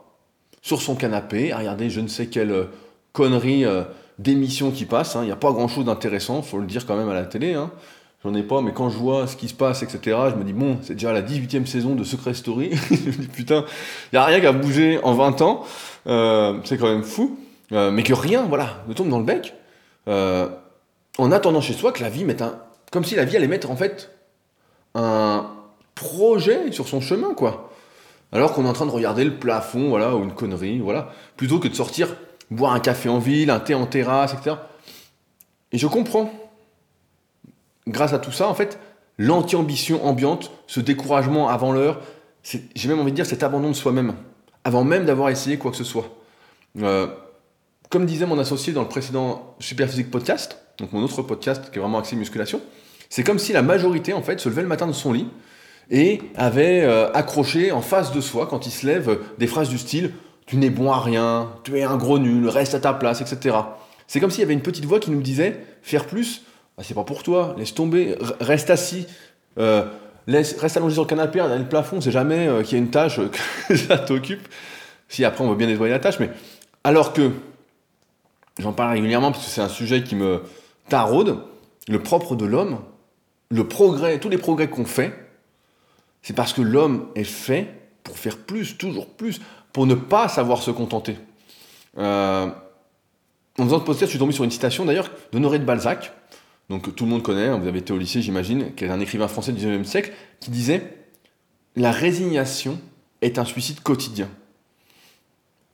sur 0.61 0.81
son 0.81 0.95
canapé, 0.95 1.51
à 1.51 1.59
regarder 1.59 1.89
je 1.89 2.01
ne 2.01 2.07
sais 2.07 2.27
quelle 2.27 2.51
euh, 2.51 2.65
connerie 3.13 3.65
euh, 3.65 3.83
d'émission 4.19 4.71
qui 4.71 4.85
passe. 4.85 5.15
Hein. 5.15 5.21
Il 5.23 5.27
n'y 5.27 5.31
a 5.31 5.37
pas 5.37 5.51
grand-chose 5.51 5.85
d'intéressant, 5.85 6.41
faut 6.41 6.59
le 6.59 6.65
dire 6.65 6.85
quand 6.85 6.97
même 6.97 7.09
à 7.09 7.13
la 7.13 7.25
télé. 7.25 7.53
Hein. 7.53 7.71
J'en 8.23 8.33
ai 8.33 8.43
pas, 8.43 8.61
mais 8.61 8.73
quand 8.73 8.89
je 8.89 8.97
vois 8.97 9.27
ce 9.27 9.35
qui 9.35 9.47
se 9.47 9.53
passe, 9.53 9.83
etc., 9.83 10.17
je 10.31 10.35
me 10.35 10.43
dis, 10.43 10.53
bon, 10.53 10.79
c'est 10.81 10.93
déjà 10.93 11.13
la 11.13 11.21
18e 11.21 11.65
saison 11.65 11.95
de 11.95 12.03
Secret 12.03 12.33
Story. 12.33 12.71
je 12.89 12.95
me 12.95 13.11
dis, 13.11 13.27
putain, 13.27 13.63
il 14.11 14.15
n'y 14.15 14.19
a 14.19 14.25
rien 14.25 14.41
qu'à 14.41 14.51
bouger 14.51 14.99
en 15.03 15.13
20 15.13 15.41
ans. 15.41 15.63
Euh, 16.07 16.59
c'est 16.63 16.77
quand 16.77 16.89
même 16.89 17.03
fou. 17.03 17.39
mais 17.71 18.03
que 18.03 18.13
rien, 18.13 18.43
voilà, 18.43 18.83
ne 18.87 18.93
tombe 18.93 19.09
dans 19.09 19.19
le 19.19 19.25
bec. 19.25 19.53
en 20.07 21.31
attendant 21.31 21.61
chez 21.61 21.73
soi 21.73 21.91
que 21.91 22.01
la 22.01 22.09
vie 22.09 22.25
mette 22.25 22.41
un. 22.41 22.59
Comme 22.91 23.03
si 23.03 23.15
la 23.15 23.25
vie 23.25 23.37
allait 23.37 23.47
mettre, 23.47 23.69
en 23.69 23.75
fait, 23.75 24.11
un, 24.95 25.45
projet 25.97 26.71
sur 26.71 26.87
son 26.87 27.01
chemin, 27.01 27.33
quoi. 27.33 27.71
Alors 28.31 28.53
qu'on 28.53 28.65
est 28.65 28.69
en 28.69 28.73
train 28.73 28.85
de 28.85 28.91
regarder 28.91 29.23
le 29.23 29.35
plafond, 29.35 29.89
voilà, 29.89 30.15
ou 30.15 30.23
une 30.23 30.33
connerie, 30.33 30.79
voilà, 30.79 31.11
plutôt 31.35 31.59
que 31.59 31.67
de 31.67 31.73
sortir 31.73 32.09
boire 32.51 32.73
un 32.73 32.79
café 32.79 33.09
en 33.09 33.19
ville, 33.19 33.49
un 33.49 33.59
thé 33.59 33.73
en 33.73 33.85
terrasse, 33.85 34.33
etc. 34.33 34.55
Et 35.71 35.77
je 35.77 35.87
comprends. 35.87 36.31
Grâce 37.87 38.13
à 38.13 38.19
tout 38.19 38.31
ça, 38.31 38.47
en 38.47 38.53
fait, 38.53 38.79
l'anti-ambition 39.17 40.05
ambiante, 40.05 40.51
ce 40.67 40.79
découragement 40.79 41.49
avant 41.49 41.71
l'heure, 41.71 42.01
j'ai 42.43 42.87
même 42.87 42.99
envie 42.99 43.11
de 43.11 43.15
dire 43.15 43.25
cet 43.25 43.43
abandon 43.43 43.69
de 43.69 43.75
soi-même, 43.75 44.13
avant 44.63 44.83
même 44.83 45.05
d'avoir 45.05 45.29
essayé 45.29 45.57
quoi 45.57 45.71
que 45.71 45.77
ce 45.77 45.83
soit. 45.83 46.09
Euh, 46.79 47.07
comme 47.89 48.05
disait 48.05 48.25
mon 48.25 48.39
associé 48.39 48.73
dans 48.73 48.81
le 48.81 48.87
précédent 48.87 49.55
Superphysique 49.59 50.11
Podcast, 50.11 50.59
donc 50.77 50.91
mon 50.91 51.01
autre 51.01 51.21
podcast 51.21 51.71
qui 51.71 51.79
est 51.79 51.81
vraiment 51.81 51.99
axé 51.99 52.15
musculation, 52.15 52.61
c'est 53.09 53.23
comme 53.23 53.39
si 53.39 53.53
la 53.53 53.61
majorité, 53.61 54.13
en 54.13 54.21
fait, 54.21 54.39
se 54.39 54.49
levait 54.49 54.61
le 54.61 54.67
matin 54.67 54.87
de 54.87 54.91
son 54.91 55.13
lit, 55.13 55.27
et 55.89 56.21
avait 56.35 56.81
euh, 56.83 57.11
accroché 57.13 57.71
en 57.71 57.81
face 57.81 58.11
de 58.11 58.21
soi, 58.21 58.47
quand 58.47 58.65
il 58.65 58.71
se 58.71 58.85
lève, 58.85 59.19
des 59.37 59.47
phrases 59.47 59.69
du 59.69 59.77
style 59.77 60.11
Tu 60.45 60.57
n'es 60.57 60.69
bon 60.69 60.91
à 60.91 60.99
rien, 60.99 61.49
tu 61.63 61.77
es 61.77 61.83
un 61.83 61.97
gros 61.97 62.19
nul, 62.19 62.47
reste 62.47 62.75
à 62.75 62.79
ta 62.79 62.93
place, 62.93 63.21
etc. 63.21 63.55
C'est 64.07 64.19
comme 64.19 64.31
s'il 64.31 64.41
y 64.41 64.43
avait 64.43 64.53
une 64.53 64.61
petite 64.61 64.85
voix 64.85 64.99
qui 64.99 65.11
nous 65.11 65.21
disait 65.21 65.63
Faire 65.81 66.05
plus, 66.05 66.43
bah, 66.77 66.83
c'est 66.85 66.93
pas 66.93 67.03
pour 67.03 67.23
toi, 67.23 67.55
laisse 67.57 67.73
tomber, 67.73 68.15
reste 68.39 68.69
assis, 68.69 69.07
euh, 69.57 69.85
reste 70.27 70.77
allongé 70.77 70.93
sur 70.93 71.03
le 71.03 71.07
canapé, 71.07 71.41
regarde 71.41 71.59
le 71.59 71.67
plafond, 71.67 72.01
c'est 72.01 72.11
jamais 72.11 72.47
euh, 72.47 72.63
qu'il 72.63 72.77
y 72.77 72.81
a 72.81 72.83
une 72.83 72.91
tâche 72.91 73.19
que 73.67 73.75
ça 73.75 73.97
t'occupe. 73.97 74.47
Si 75.09 75.23
après 75.23 75.43
on 75.43 75.49
veut 75.49 75.55
bien 75.55 75.67
nettoyer 75.67 75.93
la 75.93 75.99
tâche, 75.99 76.19
mais 76.19 76.29
alors 76.83 77.13
que, 77.13 77.31
j'en 78.59 78.73
parle 78.73 78.91
régulièrement 78.91 79.31
parce 79.31 79.45
que 79.45 79.51
c'est 79.51 79.61
un 79.61 79.69
sujet 79.69 80.03
qui 80.03 80.15
me 80.15 80.41
taraude, 80.89 81.39
le 81.87 81.99
propre 81.99 82.35
de 82.35 82.45
l'homme, 82.45 82.79
le 83.49 83.67
progrès, 83.67 84.19
tous 84.19 84.29
les 84.29 84.37
progrès 84.37 84.67
qu'on 84.67 84.85
fait, 84.85 85.13
c'est 86.27 86.33
parce 86.33 86.51
que 86.51 86.61
l'homme 86.61 87.07
est 87.15 87.23
fait 87.23 87.73
pour 88.03 88.17
faire 88.17 88.35
plus, 88.35 88.77
toujours 88.77 89.07
plus, 89.07 89.39
pour 89.71 89.85
ne 89.85 89.95
pas 89.95 90.27
savoir 90.27 90.61
se 90.61 90.71
contenter. 90.71 91.17
Euh, 91.97 92.47
en 93.57 93.63
faisant 93.63 93.79
ce 93.79 93.85
podcast, 93.85 94.07
je 94.07 94.09
suis 94.09 94.19
tombé 94.19 94.33
sur 94.33 94.43
une 94.43 94.51
citation 94.51 94.83
d'ailleurs 94.83 95.09
d'Honoré 95.31 95.57
de 95.57 95.63
Balzac, 95.63 96.11
donc 96.69 96.93
tout 96.93 97.05
le 97.05 97.11
monde 97.11 97.23
connaît, 97.23 97.47
hein, 97.47 97.57
vous 97.57 97.65
avez 97.69 97.79
été 97.79 97.93
au 97.93 97.97
lycée 97.97 98.21
j'imagine, 98.21 98.75
qui 98.75 98.83
est 98.83 98.89
un 98.89 98.99
écrivain 98.99 99.29
français 99.29 99.53
du 99.53 99.65
19e 99.65 99.85
siècle, 99.85 100.11
qui 100.41 100.51
disait 100.51 100.97
La 101.77 101.91
résignation 101.91 102.77
est 103.21 103.39
un 103.39 103.45
suicide 103.45 103.79
quotidien. 103.79 104.27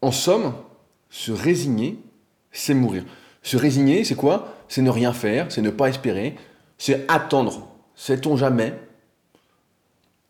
En 0.04 0.12
somme, 0.12 0.54
se 1.10 1.32
résigner, 1.32 1.98
c'est 2.52 2.76
mourir. 2.76 3.06
Se 3.42 3.58
résigner, 3.58 4.04
c'est 4.04 4.14
quoi? 4.14 4.54
C'est 4.68 4.84
ne 4.84 4.92
rien 4.92 5.14
faire, 5.14 5.52
c'est 5.52 5.64
ne 5.64 5.72
pas 5.72 5.90
espérer, 5.90 6.36
c'est 6.78 7.10
attendre. 7.10 7.70
Sait-on 7.96 8.38
jamais? 8.38 8.76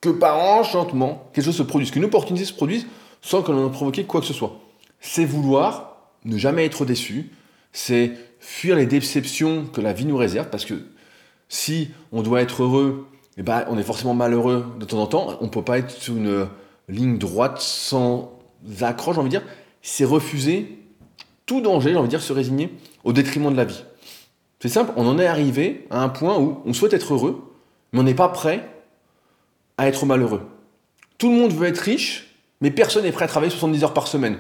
Que 0.04 0.10
par 0.10 0.38
enchantement, 0.38 1.30
quelque 1.32 1.46
chose 1.46 1.56
se 1.56 1.64
produise, 1.64 1.90
qu'une 1.90 2.04
opportunité 2.04 2.44
se 2.44 2.52
produise 2.52 2.86
sans 3.22 3.42
que 3.42 3.54
l'on 3.54 3.70
ait 3.70 3.72
provoqué 3.72 4.04
quoi 4.04 4.20
que 4.20 4.28
ce 4.28 4.34
soit. 4.34 4.60
C'est 5.00 5.24
vouloir 5.24 6.10
ne 6.26 6.38
jamais 6.38 6.66
être 6.66 6.84
déçu, 6.84 7.32
c'est 7.72 8.12
fuir 8.42 8.76
les 8.76 8.86
déceptions 8.86 9.64
que 9.64 9.80
la 9.80 9.94
vie 9.94 10.04
nous 10.04 10.18
réserve, 10.18 10.50
parce 10.50 10.66
que 10.66 10.74
si 11.48 11.90
on 12.12 12.22
doit 12.22 12.42
être 12.42 12.64
heureux, 12.64 13.08
eh 13.38 13.44
ben, 13.44 13.64
on 13.70 13.78
est 13.78 13.84
forcément 13.84 14.14
malheureux 14.14 14.66
de 14.78 14.84
temps 14.84 15.00
en 15.00 15.08
temps, 15.08 15.38
on 15.40 15.46
ne 15.46 15.50
peut 15.50 15.62
pas 15.62 15.78
être 15.78 15.92
sur 15.92 16.18
une 16.18 16.50
ligne 16.90 17.18
droite 17.18 17.62
sans 17.62 18.38
accroche, 18.82 19.16
j'ai 19.16 19.22
envie 19.22 19.30
de 19.30 19.38
dire, 19.38 19.48
c'est 19.82 20.04
refuser 20.04 20.80
tout 21.46 21.62
danger, 21.62 21.92
j'ai 21.92 21.98
envie 21.98 22.08
de 22.08 22.10
dire, 22.10 22.22
se 22.22 22.34
résigner 22.34 22.74
au 23.06 23.14
détriment 23.14 23.54
de 23.54 23.58
la 23.58 23.64
vie. 23.64 23.86
C'est 24.60 24.68
simple, 24.68 24.92
on 24.98 25.08
en 25.08 25.18
est 25.18 25.28
arrivé 25.28 25.88
à 25.90 26.04
un 26.04 26.10
point 26.10 26.38
où 26.38 26.58
on 26.66 26.74
souhaite 26.74 26.92
être 26.92 27.14
heureux, 27.14 27.42
mais 27.94 28.02
on 28.02 28.04
n'est 28.04 28.14
pas 28.14 28.28
prêt 28.28 28.68
à 29.78 29.88
être 29.88 30.06
malheureux. 30.06 30.42
Tout 31.18 31.30
le 31.30 31.36
monde 31.36 31.54
veut 31.54 31.68
être 31.68 31.80
riche, 31.80 32.36
mais 32.62 32.72
personne 32.72 33.04
n'est 33.04 33.12
prêt 33.12 33.26
à 33.26 33.28
travailler 33.28 33.52
70 33.52 33.84
heures 33.84 33.94
par 33.94 34.08
semaine. 34.08 34.38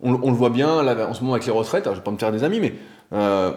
on, 0.00 0.12
le 0.12 0.36
voit 0.36 0.50
bien 0.50 0.82
là, 0.82 1.08
en 1.08 1.14
ce 1.14 1.20
moment 1.20 1.34
avec 1.34 1.46
les 1.46 1.52
retraites, 1.52 1.84
je 1.86 1.90
vais 1.90 2.00
pas 2.00 2.10
me 2.10 2.18
faire 2.18 2.32
des 2.32 2.44
amis, 2.44 2.60
mais 2.60 2.74
euh, 3.12 3.52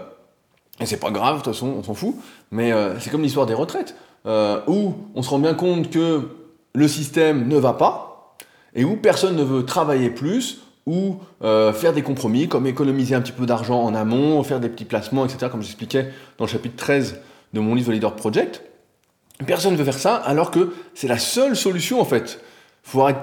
c'est 0.85 0.99
pas 0.99 1.11
grave, 1.11 1.39
de 1.39 1.43
toute 1.43 1.53
façon, 1.53 1.67
on 1.77 1.83
s'en 1.83 1.93
fout, 1.93 2.15
mais 2.51 2.71
euh, 2.71 2.99
c'est 2.99 3.09
comme 3.09 3.21
l'histoire 3.21 3.45
des 3.45 3.53
retraites, 3.53 3.95
euh, 4.25 4.61
où 4.67 4.93
on 5.15 5.21
se 5.21 5.29
rend 5.29 5.39
bien 5.39 5.53
compte 5.53 5.89
que 5.89 6.29
le 6.73 6.87
système 6.87 7.47
ne 7.47 7.57
va 7.57 7.73
pas, 7.73 8.35
et 8.75 8.83
où 8.83 8.95
personne 8.95 9.35
ne 9.35 9.43
veut 9.43 9.65
travailler 9.65 10.09
plus, 10.09 10.61
ou 10.85 11.17
faire 11.41 11.93
des 11.93 12.01
compromis, 12.01 12.47
comme 12.47 12.65
économiser 12.65 13.13
un 13.13 13.21
petit 13.21 13.31
peu 13.31 13.45
d'argent 13.45 13.83
en 13.83 13.93
amont, 13.93 14.41
faire 14.41 14.59
des 14.59 14.69
petits 14.69 14.85
placements, 14.85 15.23
etc., 15.25 15.47
comme 15.51 15.61
j'expliquais 15.61 16.11
dans 16.39 16.45
le 16.45 16.49
chapitre 16.49 16.75
13 16.77 17.19
de 17.53 17.59
mon 17.59 17.75
livre 17.75 17.91
Leader 17.91 18.15
Project. 18.15 18.63
Personne 19.45 19.73
ne 19.73 19.77
veut 19.77 19.85
faire 19.85 19.97
ça, 19.97 20.15
alors 20.15 20.51
que 20.51 20.73
c'est 20.93 21.07
la 21.07 21.17
seule 21.17 21.55
solution, 21.55 22.01
en 22.01 22.05
fait. 22.05 22.41
Faut 22.83 23.01
arrêter, 23.01 23.19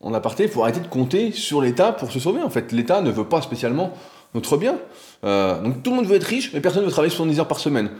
en 0.00 0.12
aparté, 0.12 0.44
il 0.44 0.48
faut 0.48 0.62
arrêter 0.62 0.80
de 0.80 0.86
compter 0.86 1.30
sur 1.32 1.60
l'État 1.60 1.92
pour 1.92 2.10
se 2.10 2.18
sauver, 2.18 2.42
en 2.42 2.50
fait. 2.50 2.72
L'État 2.72 3.00
ne 3.00 3.10
veut 3.10 3.24
pas 3.24 3.40
spécialement 3.40 3.92
notre 4.34 4.56
bien. 4.56 4.78
Euh, 5.24 5.60
donc 5.62 5.82
tout 5.82 5.90
le 5.90 5.96
monde 5.96 6.06
veut 6.06 6.16
être 6.16 6.24
riche, 6.24 6.52
mais 6.52 6.60
personne 6.60 6.82
ne 6.82 6.86
veut 6.86 6.92
travailler 6.92 7.14
70 7.14 7.40
heures 7.40 7.48
par 7.48 7.60
semaine. 7.60 7.90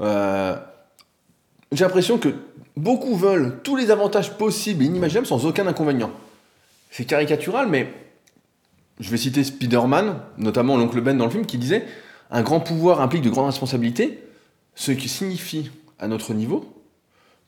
Euh, 0.00 0.56
j'ai 1.72 1.84
l'impression 1.84 2.18
que 2.18 2.28
beaucoup 2.76 3.16
veulent 3.16 3.60
tous 3.62 3.76
les 3.76 3.90
avantages 3.90 4.32
possibles 4.38 4.82
et 4.82 4.86
inimaginables 4.86 5.26
sans 5.26 5.44
aucun 5.44 5.66
inconvénient. 5.66 6.10
C'est 6.90 7.04
caricatural, 7.04 7.68
mais 7.68 7.92
je 9.00 9.10
vais 9.10 9.16
citer 9.16 9.42
Spider-Man, 9.42 10.16
notamment 10.38 10.76
l'oncle 10.76 11.00
Ben 11.00 11.16
dans 11.16 11.24
le 11.24 11.30
film, 11.30 11.46
qui 11.46 11.58
disait 11.58 11.84
Un 12.30 12.42
grand 12.42 12.60
pouvoir 12.60 13.00
implique 13.00 13.22
de 13.22 13.30
grandes 13.30 13.46
responsabilités, 13.46 14.22
ce 14.74 14.92
qui 14.92 15.08
signifie, 15.08 15.70
à 15.98 16.08
notre 16.08 16.34
niveau, 16.34 16.81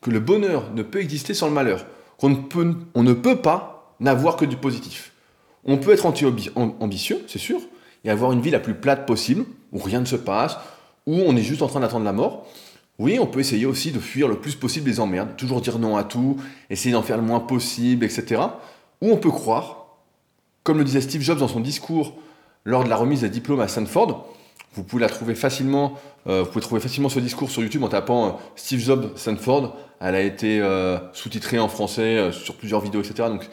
que 0.05 0.11
le 0.11 0.19
bonheur 0.19 0.71
ne 0.75 0.83
peut 0.83 1.01
exister 1.01 1.33
sans 1.33 1.47
le 1.47 1.53
malheur. 1.53 1.83
Qu'on 2.19 2.29
ne 2.29 2.35
peut, 2.35 2.75
on 2.93 3.01
ne 3.01 3.13
peut 3.13 3.37
pas 3.37 3.95
n'avoir 3.99 4.35
que 4.35 4.45
du 4.45 4.55
positif. 4.55 5.13
On 5.63 5.77
peut 5.77 5.93
être 5.93 6.05
anti-ambitieux, 6.05 7.23
c'est 7.27 7.39
sûr, 7.39 7.59
et 8.03 8.11
avoir 8.11 8.31
une 8.31 8.39
vie 8.39 8.51
la 8.51 8.59
plus 8.59 8.75
plate 8.75 9.07
possible, 9.07 9.45
où 9.71 9.79
rien 9.79 10.01
ne 10.01 10.05
se 10.05 10.15
passe, 10.15 10.59
où 11.07 11.15
on 11.15 11.35
est 11.35 11.41
juste 11.41 11.63
en 11.63 11.67
train 11.67 11.79
d'attendre 11.79 12.05
la 12.05 12.13
mort. 12.13 12.45
Oui, 12.99 13.17
on 13.19 13.25
peut 13.25 13.39
essayer 13.39 13.65
aussi 13.65 13.91
de 13.91 13.99
fuir 13.99 14.27
le 14.27 14.35
plus 14.35 14.53
possible 14.53 14.91
les 14.91 14.99
emmerdes, 14.99 15.35
toujours 15.37 15.59
dire 15.59 15.79
non 15.79 15.97
à 15.97 16.03
tout, 16.03 16.37
essayer 16.69 16.93
d'en 16.93 17.01
faire 17.01 17.17
le 17.17 17.23
moins 17.23 17.39
possible, 17.39 18.05
etc. 18.05 18.43
Ou 19.01 19.09
on 19.09 19.17
peut 19.17 19.31
croire, 19.31 19.87
comme 20.61 20.77
le 20.77 20.83
disait 20.83 21.01
Steve 21.01 21.23
Jobs 21.23 21.39
dans 21.39 21.47
son 21.47 21.61
discours 21.61 22.13
lors 22.63 22.83
de 22.83 22.89
la 22.89 22.95
remise 22.95 23.21
des 23.21 23.29
diplômes 23.29 23.59
à 23.59 23.67
Stanford, 23.67 24.27
vous 24.75 24.83
pouvez 24.83 25.01
la 25.01 25.09
trouver 25.09 25.35
facilement, 25.35 25.99
euh, 26.27 26.43
vous 26.43 26.49
pouvez 26.49 26.61
trouver 26.61 26.81
facilement 26.81 27.09
ce 27.09 27.19
discours 27.19 27.49
sur 27.49 27.61
YouTube 27.61 27.83
en 27.83 27.87
tapant 27.87 28.27
euh, 28.27 28.31
Steve 28.55 28.79
Jobs 28.79 29.17
Stanford. 29.17 29.75
Elle 30.01 30.15
a 30.15 30.21
été 30.21 30.59
euh, 30.59 30.97
sous-titrée 31.13 31.59
en 31.59 31.69
français 31.69 32.31
sur 32.31 32.55
plusieurs 32.55 32.81
vidéos, 32.81 33.01
etc. 33.01 33.29
Donc, 33.29 33.49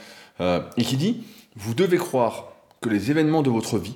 et 0.77 0.83
qui 0.83 0.97
dit, 0.97 1.23
vous 1.55 1.73
devez 1.73 1.99
croire 1.99 2.49
que 2.81 2.89
les 2.89 3.13
événements 3.13 3.43
de 3.43 3.51
votre 3.51 3.79
vie 3.79 3.95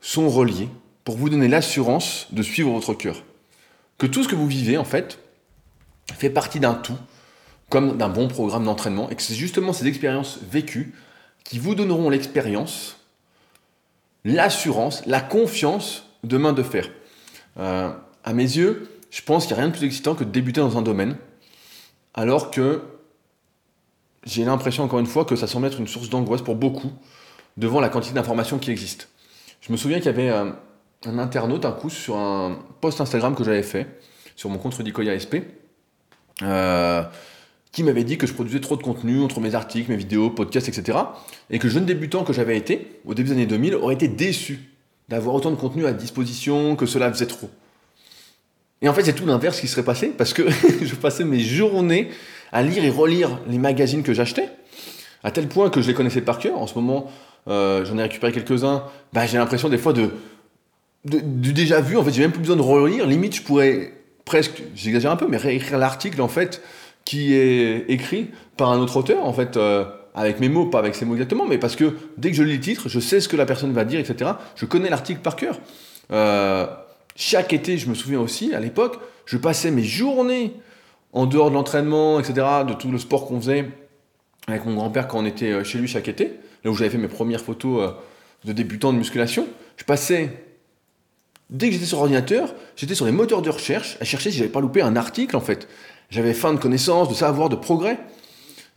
sont 0.00 0.28
reliés 0.28 0.68
pour 1.02 1.16
vous 1.16 1.28
donner 1.28 1.48
l'assurance 1.48 2.28
de 2.30 2.42
suivre 2.42 2.70
votre 2.70 2.94
cœur. 2.94 3.24
Que 3.98 4.06
tout 4.06 4.22
ce 4.22 4.28
que 4.28 4.36
vous 4.36 4.46
vivez, 4.46 4.78
en 4.78 4.84
fait, 4.84 5.18
fait 6.14 6.30
partie 6.30 6.60
d'un 6.60 6.74
tout, 6.74 6.98
comme 7.68 7.96
d'un 7.96 8.08
bon 8.08 8.28
programme 8.28 8.64
d'entraînement, 8.64 9.10
et 9.10 9.16
que 9.16 9.22
c'est 9.22 9.34
justement 9.34 9.72
ces 9.72 9.88
expériences 9.88 10.38
vécues 10.48 10.94
qui 11.42 11.58
vous 11.58 11.74
donneront 11.74 12.10
l'expérience, 12.10 12.98
l'assurance, 14.24 15.04
la 15.06 15.20
confiance 15.20 16.05
demain 16.26 16.52
de 16.52 16.62
faire. 16.62 16.88
Euh, 17.58 17.90
à 18.24 18.32
mes 18.32 18.42
yeux, 18.42 18.88
je 19.10 19.22
pense 19.22 19.46
qu'il 19.46 19.54
n'y 19.54 19.60
a 19.60 19.62
rien 19.62 19.72
de 19.72 19.76
plus 19.76 19.86
excitant 19.86 20.14
que 20.14 20.24
de 20.24 20.30
débuter 20.30 20.60
dans 20.60 20.76
un 20.76 20.82
domaine, 20.82 21.16
alors 22.14 22.50
que 22.50 22.82
j'ai 24.24 24.44
l'impression, 24.44 24.84
encore 24.84 24.98
une 24.98 25.06
fois, 25.06 25.24
que 25.24 25.36
ça 25.36 25.46
semble 25.46 25.66
être 25.66 25.78
une 25.78 25.86
source 25.86 26.10
d'angoisse 26.10 26.42
pour 26.42 26.56
beaucoup 26.56 26.92
devant 27.56 27.80
la 27.80 27.88
quantité 27.88 28.14
d'informations 28.14 28.58
qui 28.58 28.70
existent. 28.70 29.06
Je 29.60 29.72
me 29.72 29.76
souviens 29.76 29.98
qu'il 29.98 30.06
y 30.06 30.10
avait 30.10 30.30
euh, 30.30 30.50
un, 31.06 31.18
internaute, 31.18 31.64
un 31.64 31.72
coup, 31.72 31.90
sur 31.90 32.16
un 32.16 32.58
post 32.80 33.00
Instagram 33.00 33.34
que 33.34 33.44
j'avais 33.44 33.62
fait, 33.62 33.86
sur 34.34 34.50
mon 34.50 34.58
compte 34.58 34.74
Rudicoya 34.74 35.18
SP, 35.18 35.46
euh, 36.42 37.02
qui 37.72 37.82
m'avait 37.82 38.04
dit 38.04 38.18
que 38.18 38.26
je 38.26 38.34
produisais 38.34 38.60
trop 38.60 38.76
de 38.76 38.82
contenu 38.82 39.22
entre 39.22 39.40
mes 39.40 39.54
articles, 39.54 39.90
mes 39.90 39.96
vidéos, 39.96 40.30
podcasts, 40.30 40.68
etc. 40.68 40.98
Et 41.50 41.58
que 41.58 41.66
le 41.66 41.72
jeune 41.72 41.86
débutant 41.86 42.24
que 42.24 42.32
j'avais 42.32 42.56
été, 42.56 43.00
au 43.06 43.14
début 43.14 43.28
des 43.28 43.34
années 43.34 43.46
2000, 43.46 43.76
aurait 43.76 43.94
été 43.94 44.08
déçu 44.08 44.75
d'avoir 45.08 45.34
autant 45.34 45.50
de 45.50 45.56
contenu 45.56 45.86
à 45.86 45.92
disposition, 45.92 46.76
que 46.76 46.86
cela 46.86 47.12
faisait 47.12 47.26
trop. 47.26 47.50
Et 48.82 48.88
en 48.88 48.94
fait, 48.94 49.04
c'est 49.04 49.14
tout 49.14 49.26
l'inverse 49.26 49.60
qui 49.60 49.68
serait 49.68 49.84
passé, 49.84 50.08
parce 50.08 50.32
que 50.32 50.48
je 50.82 50.94
passais 50.94 51.24
mes 51.24 51.40
journées 51.40 52.10
à 52.52 52.62
lire 52.62 52.84
et 52.84 52.90
relire 52.90 53.40
les 53.48 53.58
magazines 53.58 54.02
que 54.02 54.14
j'achetais, 54.14 54.48
à 55.24 55.30
tel 55.30 55.48
point 55.48 55.70
que 55.70 55.82
je 55.82 55.88
les 55.88 55.94
connaissais 55.94 56.20
par 56.20 56.38
cœur. 56.38 56.58
En 56.58 56.66
ce 56.66 56.74
moment, 56.74 57.10
euh, 57.48 57.84
j'en 57.84 57.98
ai 57.98 58.02
récupéré 58.02 58.32
quelques-uns, 58.32 58.84
bah, 59.12 59.26
j'ai 59.26 59.38
l'impression 59.38 59.68
des 59.68 59.78
fois 59.78 59.92
de, 59.92 60.10
déjà 61.04 61.80
vu, 61.80 61.96
en 61.96 62.04
fait 62.04 62.12
j'ai 62.12 62.22
même 62.22 62.32
plus 62.32 62.40
besoin 62.40 62.56
de 62.56 62.62
relire, 62.62 63.06
limite 63.06 63.36
je 63.36 63.42
pourrais 63.42 63.92
presque, 64.24 64.62
j'exagère 64.74 65.12
un 65.12 65.16
peu, 65.16 65.28
mais 65.28 65.36
réécrire 65.36 65.78
l'article 65.78 66.20
en 66.20 66.28
fait 66.28 66.60
qui 67.04 67.34
est 67.34 67.84
écrit 67.88 68.30
par 68.56 68.72
un 68.72 68.78
autre 68.78 68.96
auteur 68.96 69.24
en 69.24 69.32
fait. 69.32 69.56
Euh, 69.56 69.84
avec 70.16 70.40
mes 70.40 70.48
mots, 70.48 70.66
pas 70.66 70.80
avec 70.80 70.96
ses 70.96 71.04
mots 71.04 71.14
exactement, 71.14 71.46
mais 71.46 71.58
parce 71.58 71.76
que 71.76 71.94
dès 72.16 72.30
que 72.30 72.36
je 72.36 72.42
lis 72.42 72.54
le 72.54 72.60
titre, 72.60 72.88
je 72.88 72.98
sais 72.98 73.20
ce 73.20 73.28
que 73.28 73.36
la 73.36 73.46
personne 73.46 73.72
va 73.72 73.84
dire, 73.84 74.00
etc. 74.00 74.32
Je 74.56 74.64
connais 74.64 74.90
l'article 74.90 75.20
par 75.20 75.36
cœur. 75.36 75.60
Euh, 76.10 76.66
chaque 77.14 77.52
été, 77.52 77.78
je 77.78 77.88
me 77.88 77.94
souviens 77.94 78.20
aussi, 78.20 78.52
à 78.54 78.60
l'époque, 78.60 78.98
je 79.26 79.36
passais 79.36 79.70
mes 79.70 79.84
journées 79.84 80.54
en 81.12 81.26
dehors 81.26 81.50
de 81.50 81.54
l'entraînement, 81.54 82.18
etc., 82.18 82.46
de 82.66 82.72
tout 82.72 82.90
le 82.90 82.98
sport 82.98 83.26
qu'on 83.26 83.40
faisait 83.40 83.70
avec 84.48 84.64
mon 84.64 84.74
grand-père 84.74 85.06
quand 85.06 85.18
on 85.18 85.26
était 85.26 85.64
chez 85.64 85.78
lui 85.78 85.88
chaque 85.88 86.08
été 86.08 86.38
là 86.66 86.72
où 86.72 86.74
j'avais 86.74 86.90
fait 86.90 86.98
mes 86.98 87.08
premières 87.08 87.40
photos 87.40 87.82
euh, 87.82 87.92
de 88.44 88.52
débutant 88.52 88.92
de 88.92 88.98
musculation, 88.98 89.46
je 89.76 89.84
passais, 89.84 90.44
dès 91.48 91.68
que 91.68 91.74
j'étais 91.74 91.86
sur 91.86 91.98
ordinateur, 91.98 92.54
j'étais 92.76 92.94
sur 92.94 93.06
les 93.06 93.12
moteurs 93.12 93.40
de 93.40 93.50
recherche 93.50 93.96
à 94.00 94.04
chercher 94.04 94.30
si 94.30 94.38
j'avais 94.38 94.50
pas 94.50 94.60
loupé 94.60 94.82
un 94.82 94.96
article 94.96 95.36
en 95.36 95.40
fait. 95.40 95.68
J'avais 96.10 96.34
faim 96.34 96.52
de 96.52 96.58
connaissances, 96.58 97.08
de 97.08 97.14
savoir, 97.14 97.48
de 97.48 97.56
progrès. 97.56 97.98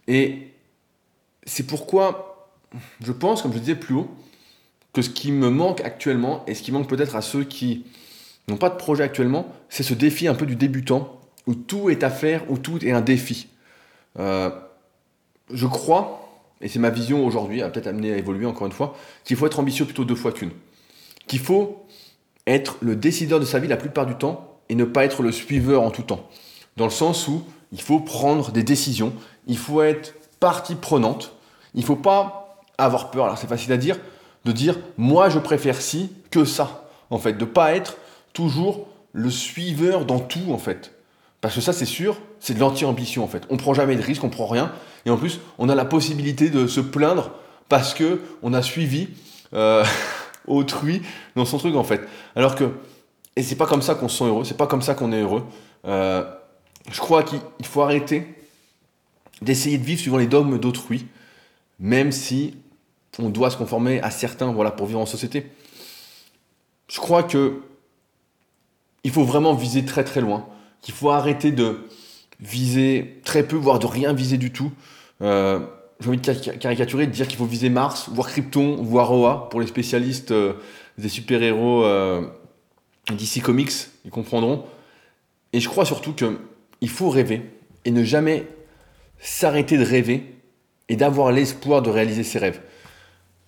Et 0.07 0.48
c'est 1.49 1.63
pourquoi 1.63 2.49
je 3.01 3.11
pense, 3.11 3.41
comme 3.41 3.53
je 3.53 3.59
disais 3.59 3.75
plus 3.75 3.95
haut, 3.95 4.09
que 4.93 5.01
ce 5.01 5.09
qui 5.09 5.31
me 5.31 5.49
manque 5.49 5.81
actuellement, 5.81 6.43
et 6.47 6.55
ce 6.55 6.61
qui 6.61 6.71
manque 6.71 6.87
peut-être 6.87 7.15
à 7.15 7.21
ceux 7.21 7.43
qui 7.43 7.85
n'ont 8.47 8.57
pas 8.57 8.69
de 8.69 8.75
projet 8.75 9.03
actuellement, 9.03 9.47
c'est 9.69 9.83
ce 9.83 9.93
défi 9.93 10.27
un 10.27 10.35
peu 10.35 10.45
du 10.45 10.55
débutant, 10.55 11.19
où 11.47 11.55
tout 11.55 11.89
est 11.89 12.03
à 12.03 12.09
faire, 12.09 12.49
où 12.49 12.57
tout 12.57 12.83
est 12.85 12.91
un 12.91 13.01
défi. 13.01 13.47
Euh, 14.17 14.49
je 15.51 15.67
crois 15.67 16.29
et 16.61 16.67
c'est 16.67 16.79
ma 16.79 16.89
vision 16.89 17.25
aujourd'hui, 17.25 17.61
a 17.61 17.69
peut-être 17.69 17.87
amené 17.87 18.13
à 18.13 18.17
évoluer 18.17 18.45
encore 18.45 18.67
une 18.67 18.73
fois, 18.73 18.95
qu'il 19.23 19.37
faut 19.37 19.45
être 19.45 19.59
ambitieux 19.59 19.85
plutôt 19.85 20.05
deux 20.05 20.15
fois 20.15 20.31
qu'une. 20.31 20.51
Qu'il 21.27 21.39
faut 21.39 21.85
être 22.47 22.77
le 22.81 22.95
décideur 22.95 23.39
de 23.39 23.45
sa 23.45 23.59
vie 23.59 23.67
la 23.67 23.77
plupart 23.77 24.05
du 24.05 24.15
temps 24.15 24.59
et 24.67 24.75
ne 24.75 24.83
pas 24.83 25.05
être 25.05 25.23
le 25.23 25.31
suiveur 25.31 25.81
en 25.83 25.91
tout 25.91 26.01
temps. 26.01 26.27
Dans 26.75 26.85
le 26.85 26.91
sens 26.91 27.27
où 27.27 27.43
il 27.71 27.81
faut 27.81 27.99
prendre 27.99 28.51
des 28.51 28.63
décisions, 28.63 29.13
il 29.47 29.57
faut 29.57 29.81
être 29.81 30.15
partie 30.39 30.75
prenante, 30.75 31.35
il 31.73 31.81
ne 31.81 31.85
faut 31.85 31.95
pas 31.95 32.57
avoir 32.77 33.11
peur, 33.11 33.25
alors 33.25 33.37
c'est 33.37 33.47
facile 33.47 33.71
à 33.73 33.77
dire, 33.77 33.97
de 34.45 34.51
dire 34.51 34.77
moi 34.97 35.29
je 35.29 35.39
préfère 35.39 35.81
ci 35.81 36.11
que 36.31 36.45
ça, 36.45 36.89
en 37.09 37.17
fait, 37.17 37.33
de 37.33 37.45
ne 37.45 37.49
pas 37.49 37.75
être 37.75 37.97
toujours 38.33 38.87
le 39.13 39.29
suiveur 39.29 40.05
dans 40.05 40.19
tout, 40.19 40.51
en 40.51 40.57
fait. 40.57 40.93
Parce 41.41 41.55
que 41.55 41.61
ça, 41.61 41.73
c'est 41.73 41.85
sûr, 41.85 42.17
c'est 42.39 42.53
de 42.53 42.59
l'anti-ambition 42.59 43.23
en 43.23 43.27
fait. 43.27 43.43
On 43.49 43.57
prend 43.57 43.73
jamais 43.73 43.95
de 43.95 44.01
risque, 44.01 44.23
on 44.23 44.29
prend 44.29 44.47
rien. 44.47 44.71
Et 45.05 45.09
en 45.09 45.17
plus, 45.17 45.39
on 45.57 45.69
a 45.69 45.75
la 45.75 45.85
possibilité 45.85 46.49
de 46.49 46.67
se 46.67 46.81
plaindre 46.81 47.31
parce 47.69 47.93
que 47.93 48.21
on 48.43 48.53
a 48.53 48.61
suivi 48.61 49.09
euh, 49.53 49.85
autrui 50.47 51.01
dans 51.35 51.45
son 51.45 51.57
truc 51.57 51.75
en 51.75 51.83
fait. 51.83 52.01
Alors 52.35 52.55
que, 52.55 52.71
et 53.35 53.43
c'est 53.43 53.55
pas 53.55 53.67
comme 53.67 53.81
ça 53.81 53.95
qu'on 53.95 54.09
se 54.09 54.17
sent 54.17 54.25
heureux, 54.25 54.43
c'est 54.43 54.57
pas 54.57 54.67
comme 54.67 54.81
ça 54.81 54.95
qu'on 54.95 55.13
est 55.13 55.21
heureux. 55.21 55.45
Euh, 55.85 56.25
je 56.91 56.99
crois 56.99 57.23
qu'il 57.23 57.39
faut 57.63 57.81
arrêter 57.81 58.35
d'essayer 59.41 59.77
de 59.77 59.85
vivre 59.85 60.01
suivant 60.01 60.17
les 60.17 60.27
dogmes 60.27 60.59
d'autrui, 60.59 61.07
même 61.79 62.11
si 62.11 62.55
on 63.17 63.29
doit 63.29 63.49
se 63.49 63.57
conformer 63.57 64.01
à 64.01 64.11
certains 64.11 64.51
voilà, 64.51 64.71
pour 64.71 64.87
vivre 64.87 64.99
en 64.99 65.05
société. 65.05 65.47
Je 66.87 66.99
crois 66.99 67.23
que 67.23 67.61
il 69.03 69.11
faut 69.11 69.23
vraiment 69.23 69.53
viser 69.53 69.85
très 69.85 70.03
très 70.03 70.21
loin 70.21 70.47
qu'il 70.81 70.93
faut 70.93 71.09
arrêter 71.09 71.51
de 71.51 71.87
viser 72.39 73.19
très 73.23 73.43
peu, 73.43 73.55
voire 73.55 73.79
de 73.79 73.85
rien 73.85 74.13
viser 74.13 74.37
du 74.37 74.51
tout. 74.51 74.71
Euh, 75.21 75.59
j'ai 75.99 76.07
envie 76.07 76.17
de 76.17 76.57
caricaturer, 76.57 77.07
de 77.07 77.11
dire 77.11 77.27
qu'il 77.27 77.37
faut 77.37 77.45
viser 77.45 77.69
Mars, 77.69 78.09
voire 78.09 78.29
Krypton, 78.29 78.77
voire 78.81 79.11
Oa, 79.11 79.49
pour 79.49 79.59
les 79.59 79.67
spécialistes 79.67 80.31
euh, 80.31 80.53
des 80.97 81.09
super-héros 81.09 81.83
euh, 81.83 82.25
d'ici 83.11 83.41
Comics, 83.41 83.71
ils 84.05 84.11
comprendront. 84.11 84.65
Et 85.51 85.59
je 85.59 85.67
crois 85.67 85.85
surtout 85.85 86.13
qu'il 86.13 86.89
faut 86.89 87.09
rêver 87.09 87.41
et 87.83 87.91
ne 87.91 88.03
jamais 88.03 88.47
s'arrêter 89.19 89.77
de 89.77 89.83
rêver 89.83 90.38
et 90.89 90.95
d'avoir 90.95 91.31
l'espoir 91.31 91.81
de 91.81 91.89
réaliser 91.89 92.23
ses 92.23 92.39
rêves. 92.39 92.59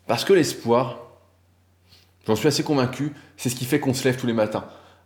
Parce 0.08 0.24
que 0.24 0.34
l'espoir, 0.34 1.00
j'en 2.28 2.36
suis 2.36 2.48
assez 2.48 2.64
convaincu, 2.64 3.14
c'est 3.36 3.50
ce 3.50 3.56
qui 3.56 3.66
fait 3.66 3.80
qu'on 3.80 3.94
se 3.94 4.04
lève 4.04 4.18
tous 4.18 4.28
les 4.28 4.34
matins 4.34 4.66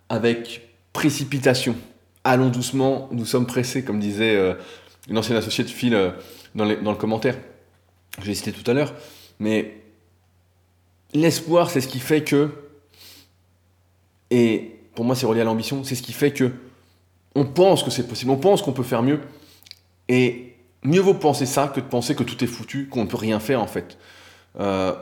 avec 0.09 0.69
précipitation, 0.93 1.75
allons 2.23 2.49
doucement, 2.49 3.09
nous 3.11 3.25
sommes 3.25 3.47
pressés, 3.47 3.83
comme 3.83 3.99
disait 3.99 4.35
euh, 4.35 4.53
une 5.09 5.17
ancienne 5.17 5.37
associée 5.37 5.63
de 5.63 5.69
Phil 5.69 5.93
euh, 5.93 6.11
dans, 6.53 6.65
le 6.65 6.95
commentaire. 6.95 7.37
Je 8.21 8.27
l'ai 8.27 8.35
cité 8.35 8.51
tout 8.51 8.69
à 8.69 8.73
l'heure. 8.73 8.93
Mais 9.39 9.81
l'espoir, 11.13 11.69
c'est 11.69 11.81
ce 11.81 11.87
qui 11.87 11.99
fait 11.99 12.23
que, 12.23 12.51
et 14.31 14.79
pour 14.95 15.05
moi 15.05 15.15
c'est 15.15 15.25
relié 15.25 15.41
à 15.41 15.43
l'ambition, 15.43 15.83
c'est 15.83 15.95
ce 15.95 16.01
qui 16.01 16.13
fait 16.13 16.31
que 16.31 16.51
on 17.35 17.45
pense 17.45 17.83
que 17.83 17.91
c'est 17.91 18.07
possible, 18.07 18.31
on 18.31 18.37
pense 18.37 18.61
qu'on 18.61 18.71
peut 18.71 18.83
faire 18.83 19.03
mieux, 19.03 19.19
et 20.07 20.54
mieux 20.85 21.01
vaut 21.01 21.13
penser 21.13 21.45
ça 21.45 21.67
que 21.67 21.79
de 21.79 21.85
penser 21.85 22.15
que 22.15 22.23
tout 22.23 22.43
est 22.43 22.47
foutu, 22.47 22.87
qu'on 22.87 23.03
ne 23.03 23.07
peut 23.07 23.17
rien 23.17 23.39
faire 23.39 23.61
en 23.61 23.67
fait. 23.67 23.97
Euh, 24.59 24.93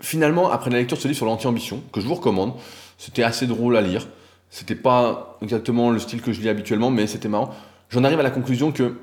finalement, 0.00 0.50
après 0.50 0.70
la 0.70 0.78
lecture 0.78 0.96
de 0.96 1.02
ce 1.02 1.08
livre 1.08 1.16
sur 1.16 1.26
l'anti-ambition, 1.26 1.82
que 1.92 2.00
je 2.00 2.06
vous 2.06 2.14
recommande, 2.14 2.54
c'était 2.98 3.22
assez 3.22 3.46
drôle 3.46 3.76
à 3.76 3.80
lire, 3.80 4.06
c'était 4.50 4.74
pas 4.74 5.38
exactement 5.42 5.90
le 5.90 5.98
style 5.98 6.22
que 6.22 6.32
je 6.32 6.40
lis 6.40 6.48
habituellement, 6.48 6.90
mais 6.90 7.06
c'était 7.06 7.28
marrant, 7.28 7.54
j'en 7.88 8.04
arrive 8.04 8.20
à 8.20 8.24
la 8.24 8.30
conclusion 8.30 8.72
que 8.72 8.98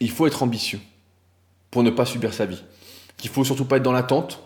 il 0.00 0.10
faut 0.10 0.26
être 0.26 0.42
ambitieux 0.42 0.80
pour 1.70 1.82
ne 1.82 1.90
pas 1.90 2.04
subir 2.04 2.34
sa 2.34 2.44
vie, 2.44 2.62
qu'il 3.16 3.30
faut 3.30 3.44
surtout 3.44 3.64
pas 3.64 3.76
être 3.76 3.82
dans 3.82 3.92
l'attente, 3.92 4.42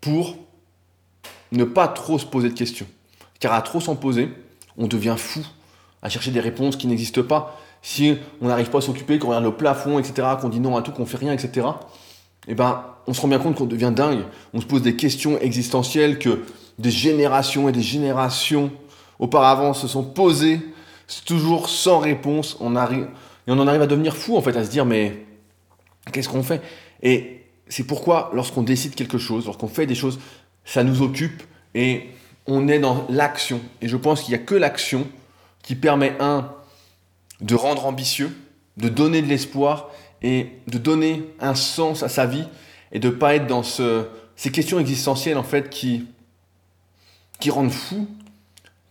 pour 0.00 0.36
ne 1.52 1.64
pas 1.64 1.88
trop 1.88 2.18
se 2.18 2.26
poser 2.26 2.48
de 2.48 2.54
questions. 2.54 2.86
Car 3.40 3.52
à 3.52 3.62
trop 3.62 3.80
s'en 3.80 3.96
poser, 3.96 4.30
on 4.76 4.86
devient 4.86 5.16
fou 5.18 5.40
à 6.02 6.08
chercher 6.08 6.30
des 6.30 6.40
réponses 6.40 6.76
qui 6.76 6.86
n'existent 6.86 7.22
pas. 7.22 7.60
Si 7.86 8.16
on 8.40 8.48
n'arrive 8.48 8.70
pas 8.70 8.78
à 8.78 8.80
s'occuper, 8.80 9.18
qu'on 9.18 9.28
regarde 9.28 9.44
le 9.44 9.52
plafond, 9.52 9.98
etc., 9.98 10.26
qu'on 10.40 10.48
dit 10.48 10.58
non 10.58 10.74
à 10.74 10.80
tout, 10.80 10.90
qu'on 10.90 11.04
fait 11.04 11.18
rien, 11.18 11.34
etc., 11.34 11.66
eh 12.48 12.54
ben, 12.54 12.82
on 13.06 13.12
se 13.12 13.20
rend 13.20 13.28
bien 13.28 13.38
compte 13.38 13.56
qu'on 13.56 13.66
devient 13.66 13.92
dingue. 13.94 14.22
On 14.54 14.60
se 14.62 14.64
pose 14.64 14.80
des 14.80 14.96
questions 14.96 15.38
existentielles 15.38 16.18
que 16.18 16.44
des 16.78 16.90
générations 16.90 17.68
et 17.68 17.72
des 17.72 17.82
générations 17.82 18.72
auparavant 19.18 19.74
se 19.74 19.86
sont 19.86 20.02
posées, 20.02 20.60
toujours 21.26 21.68
sans 21.68 21.98
réponse. 21.98 22.56
On 22.58 22.74
arrive, 22.74 23.06
et 23.46 23.50
on 23.50 23.58
en 23.58 23.68
arrive 23.68 23.82
à 23.82 23.86
devenir 23.86 24.16
fou, 24.16 24.34
en 24.34 24.40
fait, 24.40 24.56
à 24.56 24.64
se 24.64 24.70
dire, 24.70 24.86
mais 24.86 25.26
qu'est-ce 26.10 26.30
qu'on 26.30 26.42
fait? 26.42 26.62
Et 27.02 27.42
c'est 27.68 27.84
pourquoi 27.84 28.30
lorsqu'on 28.32 28.62
décide 28.62 28.94
quelque 28.94 29.18
chose, 29.18 29.44
lorsqu'on 29.44 29.68
fait 29.68 29.84
des 29.84 29.94
choses, 29.94 30.18
ça 30.64 30.84
nous 30.84 31.02
occupe 31.02 31.42
et 31.74 32.08
on 32.46 32.66
est 32.66 32.78
dans 32.78 33.04
l'action. 33.10 33.60
Et 33.82 33.88
je 33.88 33.96
pense 33.98 34.22
qu'il 34.22 34.34
n'y 34.34 34.40
a 34.40 34.44
que 34.44 34.54
l'action 34.54 35.06
qui 35.62 35.74
permet, 35.74 36.14
un, 36.18 36.48
de 37.40 37.54
rendre 37.54 37.86
ambitieux, 37.86 38.36
de 38.76 38.88
donner 38.88 39.22
de 39.22 39.26
l'espoir 39.26 39.90
et 40.22 40.52
de 40.66 40.78
donner 40.78 41.24
un 41.40 41.54
sens 41.54 42.02
à 42.02 42.08
sa 42.08 42.26
vie 42.26 42.48
et 42.92 42.98
de 42.98 43.10
pas 43.10 43.34
être 43.34 43.46
dans 43.46 43.62
ce, 43.62 44.06
ces 44.36 44.50
questions 44.50 44.78
existentielles 44.78 45.36
en 45.36 45.42
fait 45.42 45.68
qui, 45.70 46.06
qui 47.40 47.50
rendent 47.50 47.72
fou, 47.72 48.08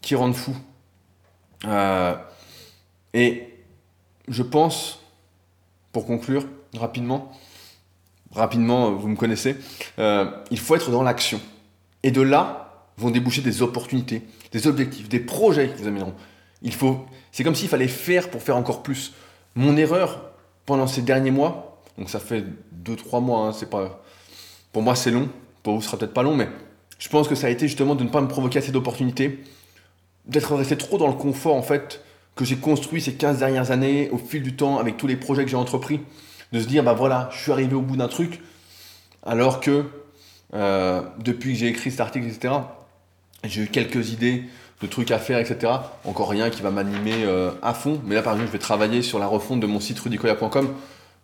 qui 0.02 0.16
rendent 0.16 0.36
fou. 0.36 0.56
Euh, 1.66 2.16
et 3.14 3.48
je 4.28 4.44
pense, 4.44 5.00
pour 5.92 6.06
conclure 6.06 6.46
rapidement, 6.76 7.32
rapidement, 8.32 8.92
vous 8.92 9.08
me 9.08 9.16
connaissez, 9.16 9.58
euh, 10.00 10.30
il 10.52 10.60
faut 10.60 10.76
être 10.76 10.92
dans 10.92 11.04
l'action. 11.04 11.40
Et 12.04 12.12
de 12.12 12.22
là 12.22 12.88
vont 12.98 13.10
déboucher 13.10 13.42
des 13.42 13.62
opportunités, 13.62 14.22
des 14.52 14.68
objectifs, 14.68 15.10
des 15.10 15.20
projets 15.20 15.70
qui 15.70 15.82
vous 15.82 15.88
amèneront. 15.88 16.16
Il 16.64 16.74
faut, 16.74 17.06
c'est 17.32 17.44
comme 17.44 17.56
s'il 17.56 17.70
fallait 17.70 17.88
faire 17.88 18.30
pour 18.30 18.42
faire 18.42 18.58
encore 18.58 18.84
plus. 18.84 19.14
Mon 19.56 19.78
erreur 19.78 20.32
pendant 20.66 20.88
ces 20.88 21.02
derniers 21.02 21.32
mois, 21.32 21.82
donc 21.98 22.10
ça 22.10 22.20
fait 22.20 22.44
2-3 22.86 23.22
mois, 23.22 23.48
hein, 23.48 23.54
c'est 23.54 23.70
pas, 23.70 24.02
pour 24.72 24.82
moi 24.82 24.96
c'est 24.96 25.12
long, 25.12 25.30
pour 25.62 25.76
vous 25.76 25.82
ce 25.82 25.88
sera 25.88 25.98
peut-être 25.98 26.14
pas 26.14 26.24
long, 26.24 26.36
mais 26.36 26.50
je 26.98 27.10
pense 27.10 27.28
que 27.28 27.36
ça 27.36 27.48
a 27.48 27.50
été 27.50 27.68
justement 27.68 27.96
de 27.96 28.04
ne 28.04 28.10
pas 28.10 28.22
me 28.22 28.28
provoquer 28.28 28.60
assez 28.60 28.72
d'opportunités, 28.72 29.44
d'être 30.26 30.56
resté 30.56 30.78
trop 30.78 30.98
dans 30.98 31.08
le 31.08 31.14
confort 31.14 31.56
en 31.56 31.62
fait 31.62 32.02
que 32.36 32.46
j'ai 32.46 32.56
construit 32.56 33.02
ces 33.02 33.14
15 33.14 33.40
dernières 33.40 33.72
années 33.72 34.10
au 34.12 34.18
fil 34.18 34.42
du 34.42 34.56
temps 34.56 34.80
avec 34.80 34.98
tous 34.98 35.06
les 35.06 35.18
projets 35.18 35.44
que 35.44 35.52
j'ai 35.52 35.58
entrepris 35.58 36.00
de 36.52 36.60
se 36.60 36.68
dire, 36.68 36.84
bah 36.84 36.94
voilà, 36.94 37.30
je 37.34 37.42
suis 37.42 37.52
arrivé 37.52 37.76
au 37.76 37.82
bout 37.82 37.98
d'un 37.98 38.08
truc, 38.08 38.42
alors 39.24 39.60
que 39.60 39.86
euh, 40.54 41.02
depuis 41.20 41.54
que 41.54 41.60
j'ai 41.60 41.68
écrit 41.68 41.92
cet 41.92 42.00
article, 42.00 42.28
etc., 42.28 42.54
j'ai 43.44 43.64
eu 43.64 43.68
quelques 43.68 44.12
idées 44.12 44.44
de 44.84 44.88
trucs 44.88 45.12
à 45.12 45.18
faire, 45.18 45.40
etc. 45.40 45.72
Encore 46.06 46.30
rien 46.30 46.50
qui 46.50 46.62
va 46.62 46.70
m'animer 46.70 47.24
euh, 47.24 47.52
à 47.62 47.74
fond. 47.74 48.02
Mais 48.06 48.16
là, 48.16 48.22
par 48.22 48.34
exemple, 48.34 48.50
je 48.50 48.54
vais 48.54 48.62
travailler 48.62 49.02
sur 49.02 49.18
la 49.18 49.28
refonte 49.28 49.62
de 49.62 49.66
mon 49.66 49.80
site 49.80 50.00
rudicoya.com, 50.00 50.74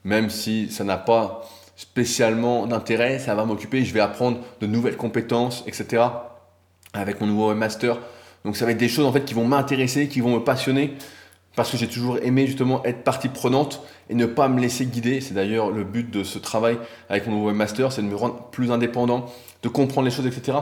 même 0.05 0.29
si 0.29 0.71
ça 0.71 0.85
n'a 0.85 0.97
pas 0.97 1.47
spécialement 1.75 2.65
d'intérêt, 2.65 3.19
ça 3.19 3.35
va 3.35 3.43
m'occuper. 3.43 3.83
Je 3.83 3.93
vais 3.93 3.99
apprendre 3.99 4.39
de 4.61 4.65
nouvelles 4.65 4.97
compétences, 4.97 5.63
etc. 5.67 6.03
Avec 6.93 7.19
mon 7.19 7.27
nouveau 7.27 7.53
master. 7.53 7.97
Donc 8.45 8.55
ça 8.55 8.65
va 8.65 8.71
être 8.71 8.77
des 8.77 8.89
choses 8.89 9.05
en 9.05 9.11
fait 9.11 9.25
qui 9.25 9.33
vont 9.33 9.45
m'intéresser, 9.45 10.07
qui 10.07 10.21
vont 10.21 10.35
me 10.35 10.43
passionner 10.43 10.95
parce 11.55 11.71
que 11.71 11.77
j'ai 11.77 11.87
toujours 11.87 12.17
aimé 12.19 12.47
justement 12.47 12.81
être 12.85 13.03
partie 13.03 13.27
prenante 13.27 13.81
et 14.09 14.15
ne 14.15 14.25
pas 14.25 14.47
me 14.47 14.61
laisser 14.61 14.85
guider. 14.85 15.19
C'est 15.19 15.33
d'ailleurs 15.33 15.71
le 15.71 15.83
but 15.83 16.09
de 16.09 16.23
ce 16.23 16.39
travail 16.39 16.77
avec 17.09 17.27
mon 17.27 17.35
nouveau 17.35 17.51
master, 17.51 17.91
c'est 17.91 18.01
de 18.01 18.07
me 18.07 18.15
rendre 18.15 18.49
plus 18.51 18.71
indépendant, 18.71 19.25
de 19.61 19.67
comprendre 19.67 20.05
les 20.05 20.11
choses, 20.11 20.25
etc. 20.25 20.59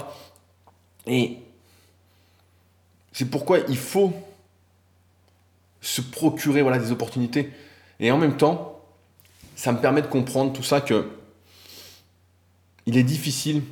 Et 1.06 1.38
c'est 3.18 3.26
pourquoi 3.26 3.60
il 3.68 3.78
faut 3.78 4.14
se 5.82 6.02
procurer 6.02 6.62
voilà, 6.62 6.78
des 6.78 6.92
opportunités. 6.92 7.52
Et 8.00 8.12
en 8.12 8.18
même 8.18 8.38
temps, 8.38 8.80
ça 9.56 9.72
me 9.72 9.80
permet 9.80 10.04
de 10.04 10.08
comprendre 10.08 10.54
tout 10.54 10.62
ça 10.64 10.82
que 10.82 11.10
il 12.86 12.96
est 12.96 13.04
difficile 13.04 13.64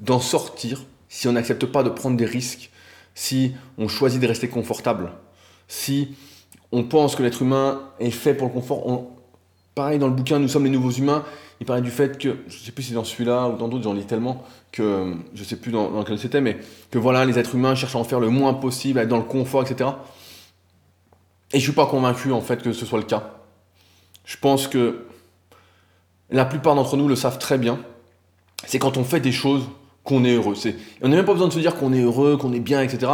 d'en 0.00 0.18
sortir 0.20 0.84
si 1.08 1.28
on 1.28 1.32
n'accepte 1.32 1.66
pas 1.66 1.82
de 1.82 1.90
prendre 1.90 2.16
des 2.16 2.26
risques, 2.26 2.70
si 3.14 3.54
on 3.78 3.88
choisit 3.88 4.20
de 4.20 4.26
rester 4.26 4.48
confortable 4.48 5.12
si 5.72 6.14
on 6.70 6.84
pense 6.84 7.16
que 7.16 7.22
l'être 7.22 7.40
humain 7.40 7.80
est 7.98 8.10
fait 8.10 8.34
pour 8.34 8.48
le 8.48 8.52
confort, 8.52 8.86
pareil 9.74 9.98
dans 9.98 10.08
le 10.08 10.14
bouquin 10.14 10.38
Nous 10.38 10.48
sommes 10.48 10.64
les 10.64 10.70
nouveaux 10.70 10.90
humains, 10.90 11.24
il 11.60 11.66
parlait 11.66 11.82
du 11.82 11.90
fait 11.90 12.18
que, 12.18 12.36
je 12.48 12.58
sais 12.58 12.72
plus 12.72 12.82
si 12.82 12.90
c'est 12.90 12.94
dans 12.94 13.04
celui-là 13.04 13.48
ou 13.48 13.56
dans 13.56 13.68
d'autres, 13.68 13.84
j'en 13.84 13.92
lis 13.92 14.04
tellement 14.04 14.44
que 14.70 15.14
je 15.34 15.40
ne 15.40 15.44
sais 15.44 15.56
plus 15.56 15.70
dans, 15.70 15.90
dans, 15.90 16.00
lequel 16.00 16.18
c'était, 16.18 16.40
mais 16.40 16.58
que 16.90 16.98
voilà, 16.98 17.24
les 17.24 17.38
êtres 17.38 17.54
humains 17.54 17.74
cherchent 17.74 17.96
à 17.96 17.98
en 17.98 18.04
faire 18.04 18.20
le 18.20 18.30
moins 18.30 18.54
possible, 18.54 18.98
à 18.98 19.02
être 19.02 19.08
dans 19.08 19.18
le 19.18 19.22
confort, 19.22 19.62
etc. 19.62 19.90
Et 21.52 21.58
je 21.58 21.62
suis 21.62 21.72
pas 21.72 21.86
convaincu 21.86 22.32
en 22.32 22.40
fait 22.40 22.62
que 22.62 22.72
ce 22.72 22.86
soit 22.86 22.98
le 22.98 23.04
cas. 23.04 23.34
Je 24.24 24.36
pense 24.38 24.68
que 24.68 25.04
la 26.30 26.44
plupart 26.44 26.74
d'entre 26.74 26.96
nous 26.96 27.08
le 27.08 27.16
savent 27.16 27.38
très 27.38 27.58
bien. 27.58 27.78
C'est 28.64 28.78
quand 28.78 28.96
on 28.96 29.04
fait 29.04 29.20
des 29.20 29.32
choses 29.32 29.64
qu'on 30.04 30.24
est 30.24 30.34
heureux. 30.34 30.54
on 31.02 31.08
n'a 31.08 31.16
même 31.16 31.24
pas 31.24 31.32
besoin 31.32 31.48
de 31.48 31.52
se 31.52 31.58
dire 31.58 31.76
qu'on 31.76 31.92
est 31.92 32.00
heureux, 32.00 32.36
qu'on 32.36 32.52
est 32.52 32.60
bien, 32.60 32.80
etc 32.80 33.10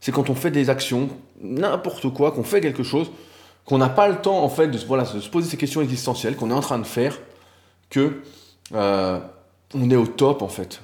c'est 0.00 0.12
quand 0.12 0.30
on 0.30 0.34
fait 0.34 0.50
des 0.50 0.70
actions, 0.70 1.08
n'importe 1.40 2.12
quoi, 2.12 2.32
qu'on 2.32 2.44
fait 2.44 2.60
quelque 2.60 2.82
chose, 2.82 3.10
qu'on 3.68 3.76
n'a 3.76 3.90
pas 3.90 4.08
le 4.08 4.16
temps 4.16 4.42
en 4.42 4.48
fait 4.48 4.68
de, 4.68 4.78
se 4.78 4.86
poser 5.28 5.50
ces 5.50 5.58
questions 5.58 5.82
existentielles 5.82 6.36
qu'on 6.36 6.50
est 6.50 6.54
en 6.54 6.60
train 6.60 6.78
de 6.78 6.86
faire, 6.86 7.18
que 7.90 8.22
euh, 8.74 9.20
on 9.74 9.90
est 9.90 9.96
au 9.96 10.06
top 10.06 10.40
en 10.40 10.48
fait. 10.48 10.80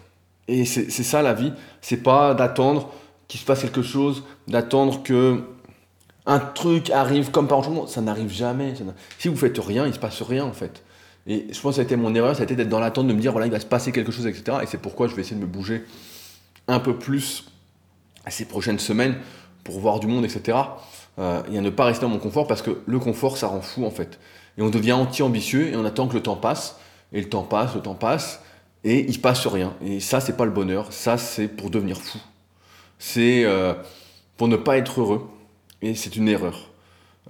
Et 0.48 0.66
c'est 0.66 0.90
ça 0.90 1.22
la 1.22 1.32
vie, 1.32 1.54
c'est 1.80 2.02
pas 2.02 2.34
d'attendre 2.34 2.90
qu'il 3.26 3.40
se 3.40 3.46
passe 3.46 3.62
quelque 3.62 3.80
chose, 3.80 4.22
d'attendre 4.48 5.02
que 5.02 5.40
un 6.26 6.38
truc 6.38 6.90
arrive 6.90 7.30
comme 7.30 7.48
par 7.48 7.60
exemple, 7.60 7.88
ça 7.88 8.02
n'arrive 8.02 8.30
jamais. 8.30 8.74
si 9.18 9.28
vous 9.28 9.36
faites 9.36 9.58
rien, 9.58 9.86
il 9.86 9.94
se 9.94 9.98
passe 9.98 10.20
rien 10.20 10.44
en 10.44 10.52
fait. 10.52 10.82
Et 11.26 11.46
je 11.50 11.58
pense 11.58 11.72
que 11.72 11.76
ça 11.76 11.80
a 11.80 11.84
été 11.84 11.96
mon 11.96 12.14
erreur, 12.14 12.36
ça 12.36 12.42
a 12.42 12.44
été 12.44 12.54
d'être 12.54 12.68
dans 12.68 12.80
l'attente 12.80 13.06
de 13.06 13.14
me 13.14 13.20
dire 13.20 13.32
voilà, 13.32 13.46
il 13.46 13.52
va 13.52 13.60
se 13.60 13.66
passer 13.66 13.92
quelque 13.92 14.12
chose, 14.12 14.26
etc. 14.26 14.58
Et 14.62 14.66
c'est 14.66 14.76
pourquoi 14.76 15.08
je 15.08 15.14
vais 15.14 15.22
essayer 15.22 15.36
de 15.36 15.40
me 15.40 15.50
bouger 15.50 15.84
un 16.68 16.80
peu 16.80 16.98
plus 16.98 17.46
ces 18.28 18.44
prochaines 18.44 18.78
semaines 18.78 19.16
pour 19.62 19.80
voir 19.80 20.00
du 20.00 20.06
monde, 20.06 20.26
etc. 20.26 20.58
Euh, 21.18 21.42
et 21.52 21.58
à 21.58 21.60
ne 21.60 21.70
pas 21.70 21.84
rester 21.84 22.02
dans 22.02 22.10
mon 22.10 22.18
confort 22.18 22.46
parce 22.46 22.62
que 22.62 22.82
le 22.86 22.98
confort, 22.98 23.36
ça 23.36 23.46
rend 23.46 23.60
fou 23.60 23.84
en 23.84 23.90
fait. 23.90 24.18
Et 24.58 24.62
on 24.62 24.70
devient 24.70 24.92
anti-ambitieux 24.92 25.68
et 25.68 25.76
on 25.76 25.84
attend 25.84 26.08
que 26.08 26.14
le 26.14 26.22
temps 26.22 26.36
passe. 26.36 26.78
Et 27.12 27.20
le 27.20 27.28
temps 27.28 27.42
passe, 27.44 27.74
le 27.74 27.80
temps 27.80 27.94
passe, 27.94 28.42
et 28.82 29.06
il 29.06 29.14
se 29.14 29.20
passe 29.20 29.46
rien. 29.46 29.74
Et 29.80 30.00
ça, 30.00 30.20
c'est 30.20 30.36
pas 30.36 30.44
le 30.44 30.50
bonheur. 30.50 30.92
Ça, 30.92 31.16
c'est 31.16 31.46
pour 31.46 31.70
devenir 31.70 31.96
fou. 31.96 32.18
C'est 32.98 33.44
euh, 33.44 33.74
pour 34.36 34.48
ne 34.48 34.56
pas 34.56 34.76
être 34.78 35.00
heureux. 35.00 35.30
Et 35.80 35.94
c'est 35.94 36.16
une 36.16 36.28
erreur. 36.28 36.70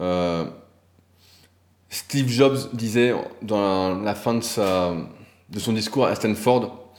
Euh, 0.00 0.46
Steve 1.90 2.28
Jobs 2.28 2.70
disait 2.72 3.14
dans 3.42 4.00
la 4.00 4.14
fin 4.14 4.34
de, 4.34 4.40
sa, 4.40 4.94
de 5.50 5.58
son 5.58 5.72
discours 5.72 6.06
à 6.06 6.14
Stanford 6.14 6.92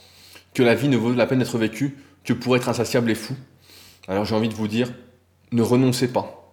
que 0.54 0.62
la 0.62 0.74
vie 0.74 0.88
ne 0.88 0.96
vaut 0.96 1.12
la 1.12 1.26
peine 1.26 1.40
d'être 1.40 1.58
vécue 1.58 1.98
que 2.24 2.32
pour 2.32 2.56
être 2.56 2.68
insatiable 2.68 3.10
et 3.10 3.14
fou. 3.14 3.34
Alors 4.08 4.24
j'ai 4.24 4.34
envie 4.34 4.48
de 4.48 4.54
vous 4.54 4.68
dire, 4.68 4.92
ne 5.52 5.62
renoncez 5.62 6.08
pas 6.08 6.45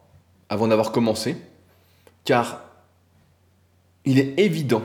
avant 0.53 0.67
d'avoir 0.67 0.91
commencé, 0.91 1.35
car 2.25 2.61
il 4.05 4.19
est 4.19 4.39
évident, 4.39 4.83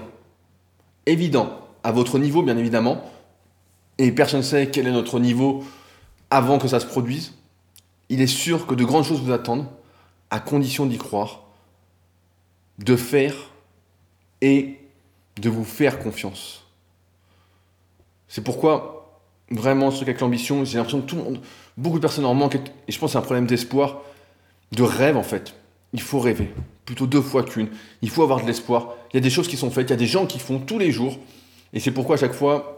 évident, 1.04 1.60
à 1.84 1.92
votre 1.92 2.18
niveau 2.18 2.42
bien 2.42 2.56
évidemment, 2.56 3.04
et 3.98 4.10
personne 4.12 4.40
ne 4.40 4.44
sait 4.44 4.70
quel 4.70 4.86
est 4.86 4.92
notre 4.92 5.20
niveau 5.20 5.62
avant 6.30 6.58
que 6.58 6.68
ça 6.68 6.80
se 6.80 6.86
produise, 6.86 7.34
il 8.08 8.22
est 8.22 8.26
sûr 8.26 8.66
que 8.66 8.74
de 8.74 8.82
grandes 8.82 9.04
choses 9.04 9.20
vous 9.20 9.30
attendent, 9.30 9.66
à 10.30 10.40
condition 10.40 10.86
d'y 10.86 10.96
croire, 10.96 11.42
de 12.78 12.96
faire 12.96 13.34
et 14.40 14.78
de 15.36 15.50
vous 15.50 15.64
faire 15.64 15.98
confiance. 15.98 16.64
C'est 18.26 18.42
pourquoi, 18.42 19.20
vraiment, 19.50 19.90
ce 19.90 19.96
truc 19.96 20.08
avec 20.08 20.20
l'ambition, 20.22 20.64
j'ai 20.64 20.78
l'impression 20.78 21.02
que 21.02 21.06
tout 21.06 21.16
le 21.16 21.24
monde, 21.24 21.40
Beaucoup 21.76 21.98
de 21.98 22.02
personnes 22.02 22.24
en 22.24 22.34
manquent, 22.34 22.56
et 22.56 22.92
je 22.92 22.98
pense 22.98 23.10
que 23.10 23.12
c'est 23.12 23.18
un 23.18 23.22
problème 23.22 23.46
d'espoir, 23.46 24.00
de 24.72 24.82
rêve 24.82 25.16
en 25.16 25.22
fait. 25.22 25.54
Il 25.92 26.02
faut 26.02 26.20
rêver, 26.20 26.52
plutôt 26.84 27.06
deux 27.06 27.22
fois 27.22 27.42
qu'une. 27.42 27.68
Il 28.02 28.10
faut 28.10 28.22
avoir 28.22 28.42
de 28.42 28.46
l'espoir. 28.46 28.94
Il 29.12 29.16
y 29.16 29.18
a 29.18 29.22
des 29.22 29.30
choses 29.30 29.48
qui 29.48 29.56
sont 29.56 29.70
faites, 29.70 29.88
il 29.88 29.90
y 29.90 29.94
a 29.94 29.96
des 29.96 30.06
gens 30.06 30.26
qui 30.26 30.38
font 30.38 30.58
tous 30.58 30.78
les 30.78 30.90
jours, 30.90 31.18
et 31.72 31.80
c'est 31.80 31.90
pourquoi 31.90 32.16
à 32.16 32.18
chaque 32.18 32.34
fois, 32.34 32.74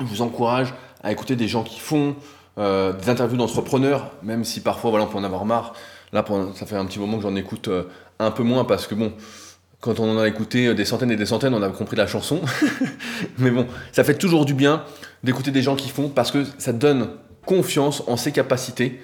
Je 0.00 0.04
vous 0.04 0.22
encourage 0.22 0.74
à 1.02 1.12
écouter 1.12 1.36
des 1.36 1.46
gens 1.46 1.62
qui 1.62 1.78
font 1.78 2.16
euh, 2.58 2.92
des 2.92 3.08
interviews 3.08 3.36
d'entrepreneurs, 3.36 4.10
même 4.22 4.44
si 4.44 4.60
parfois 4.60 4.90
voilà, 4.90 5.06
on 5.06 5.08
peut 5.08 5.18
en 5.18 5.24
avoir 5.24 5.44
marre. 5.44 5.74
Là, 6.12 6.24
ça 6.54 6.66
fait 6.66 6.76
un 6.76 6.84
petit 6.86 6.98
moment 6.98 7.16
que 7.16 7.22
j'en 7.22 7.36
écoute 7.36 7.68
euh, 7.68 7.84
un 8.18 8.30
peu 8.30 8.42
moins 8.42 8.64
parce 8.64 8.86
que 8.86 8.94
bon, 8.94 9.12
quand 9.80 10.00
on 10.00 10.10
en 10.10 10.18
a 10.18 10.26
écouté 10.26 10.72
des 10.74 10.84
centaines 10.84 11.10
et 11.10 11.16
des 11.16 11.26
centaines, 11.26 11.54
on 11.54 11.62
a 11.62 11.68
compris 11.68 11.96
la 11.96 12.06
chanson. 12.06 12.40
Mais 13.38 13.50
bon, 13.50 13.66
ça 13.92 14.02
fait 14.02 14.16
toujours 14.16 14.44
du 14.44 14.54
bien 14.54 14.84
d'écouter 15.22 15.50
des 15.50 15.62
gens 15.62 15.76
qui 15.76 15.90
font 15.90 16.08
parce 16.08 16.30
que 16.30 16.44
ça 16.58 16.72
donne 16.72 17.10
confiance 17.44 18.02
en 18.06 18.16
ses 18.16 18.32
capacités, 18.32 19.00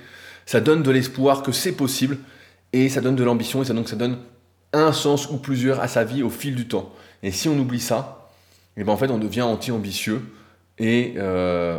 ça 0.51 0.61
donne 0.61 0.83
de 0.83 0.91
l'espoir 0.91 1.45
que 1.45 1.53
c'est 1.53 1.71
possible 1.71 2.19
et 2.73 2.89
ça 2.89 3.01
donne 3.01 3.15
de 3.15 3.23
l'ambition 3.23 3.63
et 3.63 3.65
ça, 3.65 3.73
donc 3.73 3.89
ça 3.89 3.95
donne 3.95 4.19
un 4.73 4.93
sens 4.93 5.31
ou 5.31 5.37
plusieurs 5.37 5.79
à 5.79 5.87
sa 5.87 6.03
vie 6.03 6.25
au 6.25 6.29
fil 6.29 6.57
du 6.57 6.67
temps. 6.67 6.93
Et 7.23 7.31
si 7.31 7.49
on 7.49 7.57
oublie 7.57 7.79
ça, 7.79 8.29
eh 8.77 8.83
ben 8.83 8.93
en 8.93 8.97
fait 8.97 9.13
on 9.13 9.19
devient 9.19 9.43
anti-ambitieux 9.43 10.21
et 10.77 11.15
euh, 11.19 11.79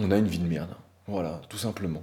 on 0.00 0.10
a 0.10 0.16
une 0.16 0.28
vie 0.28 0.38
de 0.38 0.48
merde. 0.48 0.70
Voilà, 1.06 1.42
tout 1.50 1.58
simplement. 1.58 2.02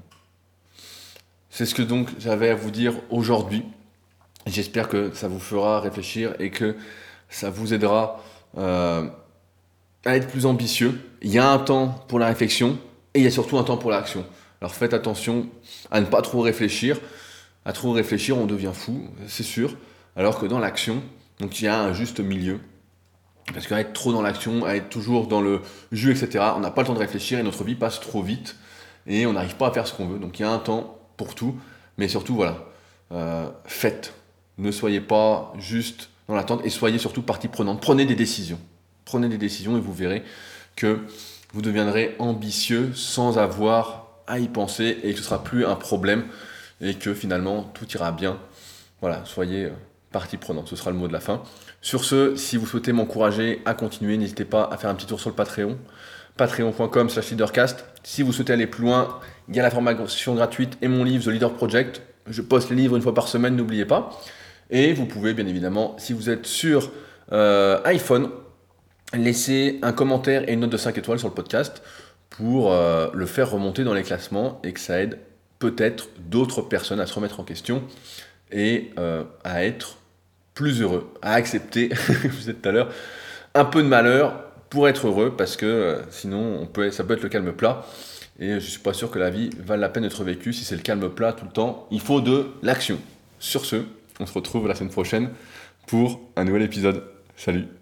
C'est 1.49 1.65
ce 1.65 1.73
que 1.73 1.81
donc 1.81 2.09
j'avais 2.19 2.49
à 2.49 2.55
vous 2.55 2.69
dire 2.69 2.93
aujourd'hui. 3.09 3.65
J'espère 4.45 4.87
que 4.87 5.11
ça 5.15 5.27
vous 5.27 5.39
fera 5.39 5.79
réfléchir 5.79 6.35
et 6.37 6.51
que 6.51 6.75
ça 7.27 7.49
vous 7.49 7.73
aidera 7.73 8.23
euh, 8.55 9.09
à 10.05 10.15
être 10.15 10.27
plus 10.27 10.45
ambitieux. 10.45 11.01
Il 11.23 11.31
y 11.31 11.39
a 11.39 11.49
un 11.49 11.57
temps 11.57 12.05
pour 12.07 12.19
la 12.19 12.27
réflexion 12.27 12.77
et 13.15 13.21
il 13.21 13.23
y 13.23 13.27
a 13.27 13.31
surtout 13.31 13.57
un 13.57 13.63
temps 13.63 13.77
pour 13.77 13.89
l'action. 13.89 14.27
Alors 14.61 14.75
faites 14.75 14.93
attention 14.93 15.47
à 15.89 16.01
ne 16.01 16.05
pas 16.05 16.21
trop 16.21 16.41
réfléchir. 16.41 16.99
À 17.65 17.73
trop 17.73 17.91
réfléchir, 17.91 18.37
on 18.37 18.45
devient 18.45 18.71
fou, 18.73 19.07
c'est 19.27 19.43
sûr. 19.43 19.75
Alors 20.15 20.39
que 20.39 20.45
dans 20.45 20.59
l'action, 20.59 21.01
donc 21.39 21.59
il 21.59 21.65
y 21.65 21.67
a 21.67 21.79
un 21.79 21.93
juste 21.93 22.19
milieu. 22.19 22.59
Parce 23.53 23.67
qu'à 23.67 23.79
être 23.79 23.93
trop 23.93 24.13
dans 24.13 24.21
l'action, 24.21 24.65
à 24.65 24.75
être 24.75 24.89
toujours 24.89 25.27
dans 25.27 25.41
le 25.41 25.61
jus, 25.91 26.11
etc., 26.11 26.45
on 26.55 26.59
n'a 26.59 26.71
pas 26.71 26.81
le 26.81 26.87
temps 26.87 26.93
de 26.93 26.99
réfléchir 26.99 27.39
et 27.39 27.43
notre 27.43 27.63
vie 27.63 27.75
passe 27.75 27.99
trop 27.99 28.21
vite 28.21 28.55
et 29.07 29.25
on 29.25 29.33
n'arrive 29.33 29.55
pas 29.55 29.67
à 29.67 29.71
faire 29.71 29.87
ce 29.87 29.93
qu'on 29.93 30.07
veut. 30.07 30.19
Donc 30.19 30.39
il 30.39 30.43
y 30.43 30.45
a 30.45 30.51
un 30.51 30.59
temps 30.59 30.99
pour 31.17 31.35
tout, 31.35 31.55
mais 31.97 32.07
surtout, 32.07 32.35
voilà, 32.35 32.65
euh, 33.11 33.49
faites. 33.65 34.13
Ne 34.57 34.71
soyez 34.71 35.01
pas 35.01 35.53
juste 35.57 36.09
dans 36.27 36.35
l'attente 36.35 36.61
et 36.63 36.69
soyez 36.69 36.99
surtout 36.99 37.23
partie 37.23 37.47
prenante. 37.47 37.81
Prenez 37.81 38.05
des 38.05 38.15
décisions. 38.15 38.59
Prenez 39.05 39.27
des 39.27 39.39
décisions 39.39 39.75
et 39.75 39.81
vous 39.81 39.93
verrez 39.93 40.23
que 40.75 40.99
vous 41.53 41.61
deviendrez 41.61 42.15
ambitieux 42.19 42.91
sans 42.93 43.37
avoir 43.37 44.00
y 44.39 44.47
penser 44.47 44.99
et 45.03 45.13
que 45.13 45.19
ce 45.19 45.23
sera 45.23 45.43
plus 45.43 45.65
un 45.65 45.75
problème 45.75 46.25
et 46.81 46.95
que 46.95 47.13
finalement 47.13 47.63
tout 47.73 47.87
ira 47.93 48.11
bien. 48.11 48.37
Voilà, 49.01 49.21
soyez 49.25 49.65
euh, 49.65 49.71
partie 50.11 50.37
prenante, 50.37 50.67
ce 50.67 50.75
sera 50.75 50.91
le 50.91 50.97
mot 50.97 51.07
de 51.07 51.13
la 51.13 51.19
fin. 51.19 51.41
Sur 51.81 52.03
ce, 52.03 52.35
si 52.35 52.57
vous 52.57 52.65
souhaitez 52.65 52.91
m'encourager 52.91 53.61
à 53.65 53.73
continuer, 53.73 54.17
n'hésitez 54.17 54.45
pas 54.45 54.69
à 54.71 54.77
faire 54.77 54.89
un 54.89 54.95
petit 54.95 55.07
tour 55.07 55.19
sur 55.19 55.29
le 55.29 55.35
Patreon, 55.35 55.77
patreon.com 56.37 57.09
slash 57.09 57.31
leadercast. 57.31 57.85
Si 58.03 58.21
vous 58.21 58.33
souhaitez 58.33 58.53
aller 58.53 58.67
plus 58.67 58.83
loin, 58.83 59.19
il 59.49 59.55
y 59.55 59.59
a 59.59 59.63
la 59.63 59.71
formation 59.71 60.35
gratuite 60.35 60.77
et 60.81 60.87
mon 60.87 61.03
livre 61.03 61.23
The 61.23 61.27
Leader 61.27 61.53
Project. 61.53 62.01
Je 62.27 62.41
poste 62.41 62.69
les 62.69 62.75
livres 62.75 62.95
une 62.95 63.01
fois 63.01 63.13
par 63.13 63.27
semaine, 63.27 63.55
n'oubliez 63.55 63.85
pas. 63.85 64.11
Et 64.69 64.93
vous 64.93 65.05
pouvez 65.05 65.33
bien 65.33 65.47
évidemment, 65.47 65.95
si 65.97 66.13
vous 66.13 66.29
êtes 66.29 66.45
sur 66.45 66.91
euh, 67.31 67.79
iPhone, 67.85 68.29
laisser 69.13 69.79
un 69.81 69.91
commentaire 69.91 70.47
et 70.47 70.53
une 70.53 70.61
note 70.61 70.71
de 70.71 70.77
5 70.77 70.97
étoiles 70.97 71.19
sur 71.19 71.27
le 71.27 71.33
podcast 71.33 71.81
pour 72.31 72.73
euh, 72.73 73.09
le 73.13 73.25
faire 73.27 73.51
remonter 73.51 73.83
dans 73.83 73.93
les 73.93 74.03
classements 74.03 74.59
et 74.63 74.73
que 74.73 74.79
ça 74.79 74.99
aide 74.99 75.19
peut-être 75.59 76.07
d'autres 76.17 76.63
personnes 76.63 76.99
à 76.99 77.05
se 77.05 77.13
remettre 77.13 77.39
en 77.39 77.43
question 77.43 77.83
et 78.51 78.91
euh, 78.97 79.23
à 79.43 79.63
être 79.63 79.97
plus 80.55 80.81
heureux, 80.81 81.13
à 81.21 81.33
accepter, 81.33 81.89
vous 82.23 82.29
disais 82.29 82.53
tout 82.53 82.67
à 82.67 82.71
l'heure, 82.71 82.89
un 83.53 83.65
peu 83.65 83.83
de 83.83 83.87
malheur 83.87 84.33
pour 84.69 84.87
être 84.87 85.07
heureux 85.07 85.35
parce 85.37 85.55
que 85.55 85.65
euh, 85.65 86.01
sinon 86.09 86.57
on 86.61 86.65
peut, 86.65 86.89
ça 86.89 87.03
peut 87.03 87.13
être 87.13 87.23
le 87.23 87.29
calme 87.29 87.51
plat 87.51 87.85
et 88.39 88.55
je 88.55 88.59
suis 88.59 88.79
pas 88.79 88.93
sûr 88.93 89.11
que 89.11 89.19
la 89.19 89.29
vie 89.29 89.49
vale 89.59 89.81
la 89.81 89.89
peine 89.89 90.03
d'être 90.03 90.23
vécue 90.23 90.53
si 90.53 90.63
c'est 90.63 90.75
le 90.75 90.81
calme 90.81 91.09
plat 91.09 91.33
tout 91.33 91.45
le 91.45 91.51
temps. 91.51 91.87
Il 91.91 92.01
faut 92.01 92.21
de 92.21 92.47
l'action. 92.63 92.97
Sur 93.39 93.65
ce, 93.65 93.83
on 94.19 94.25
se 94.25 94.33
retrouve 94.33 94.67
la 94.67 94.75
semaine 94.75 94.91
prochaine 94.91 95.29
pour 95.85 96.21
un 96.35 96.45
nouvel 96.45 96.63
épisode. 96.63 97.03
Salut 97.35 97.80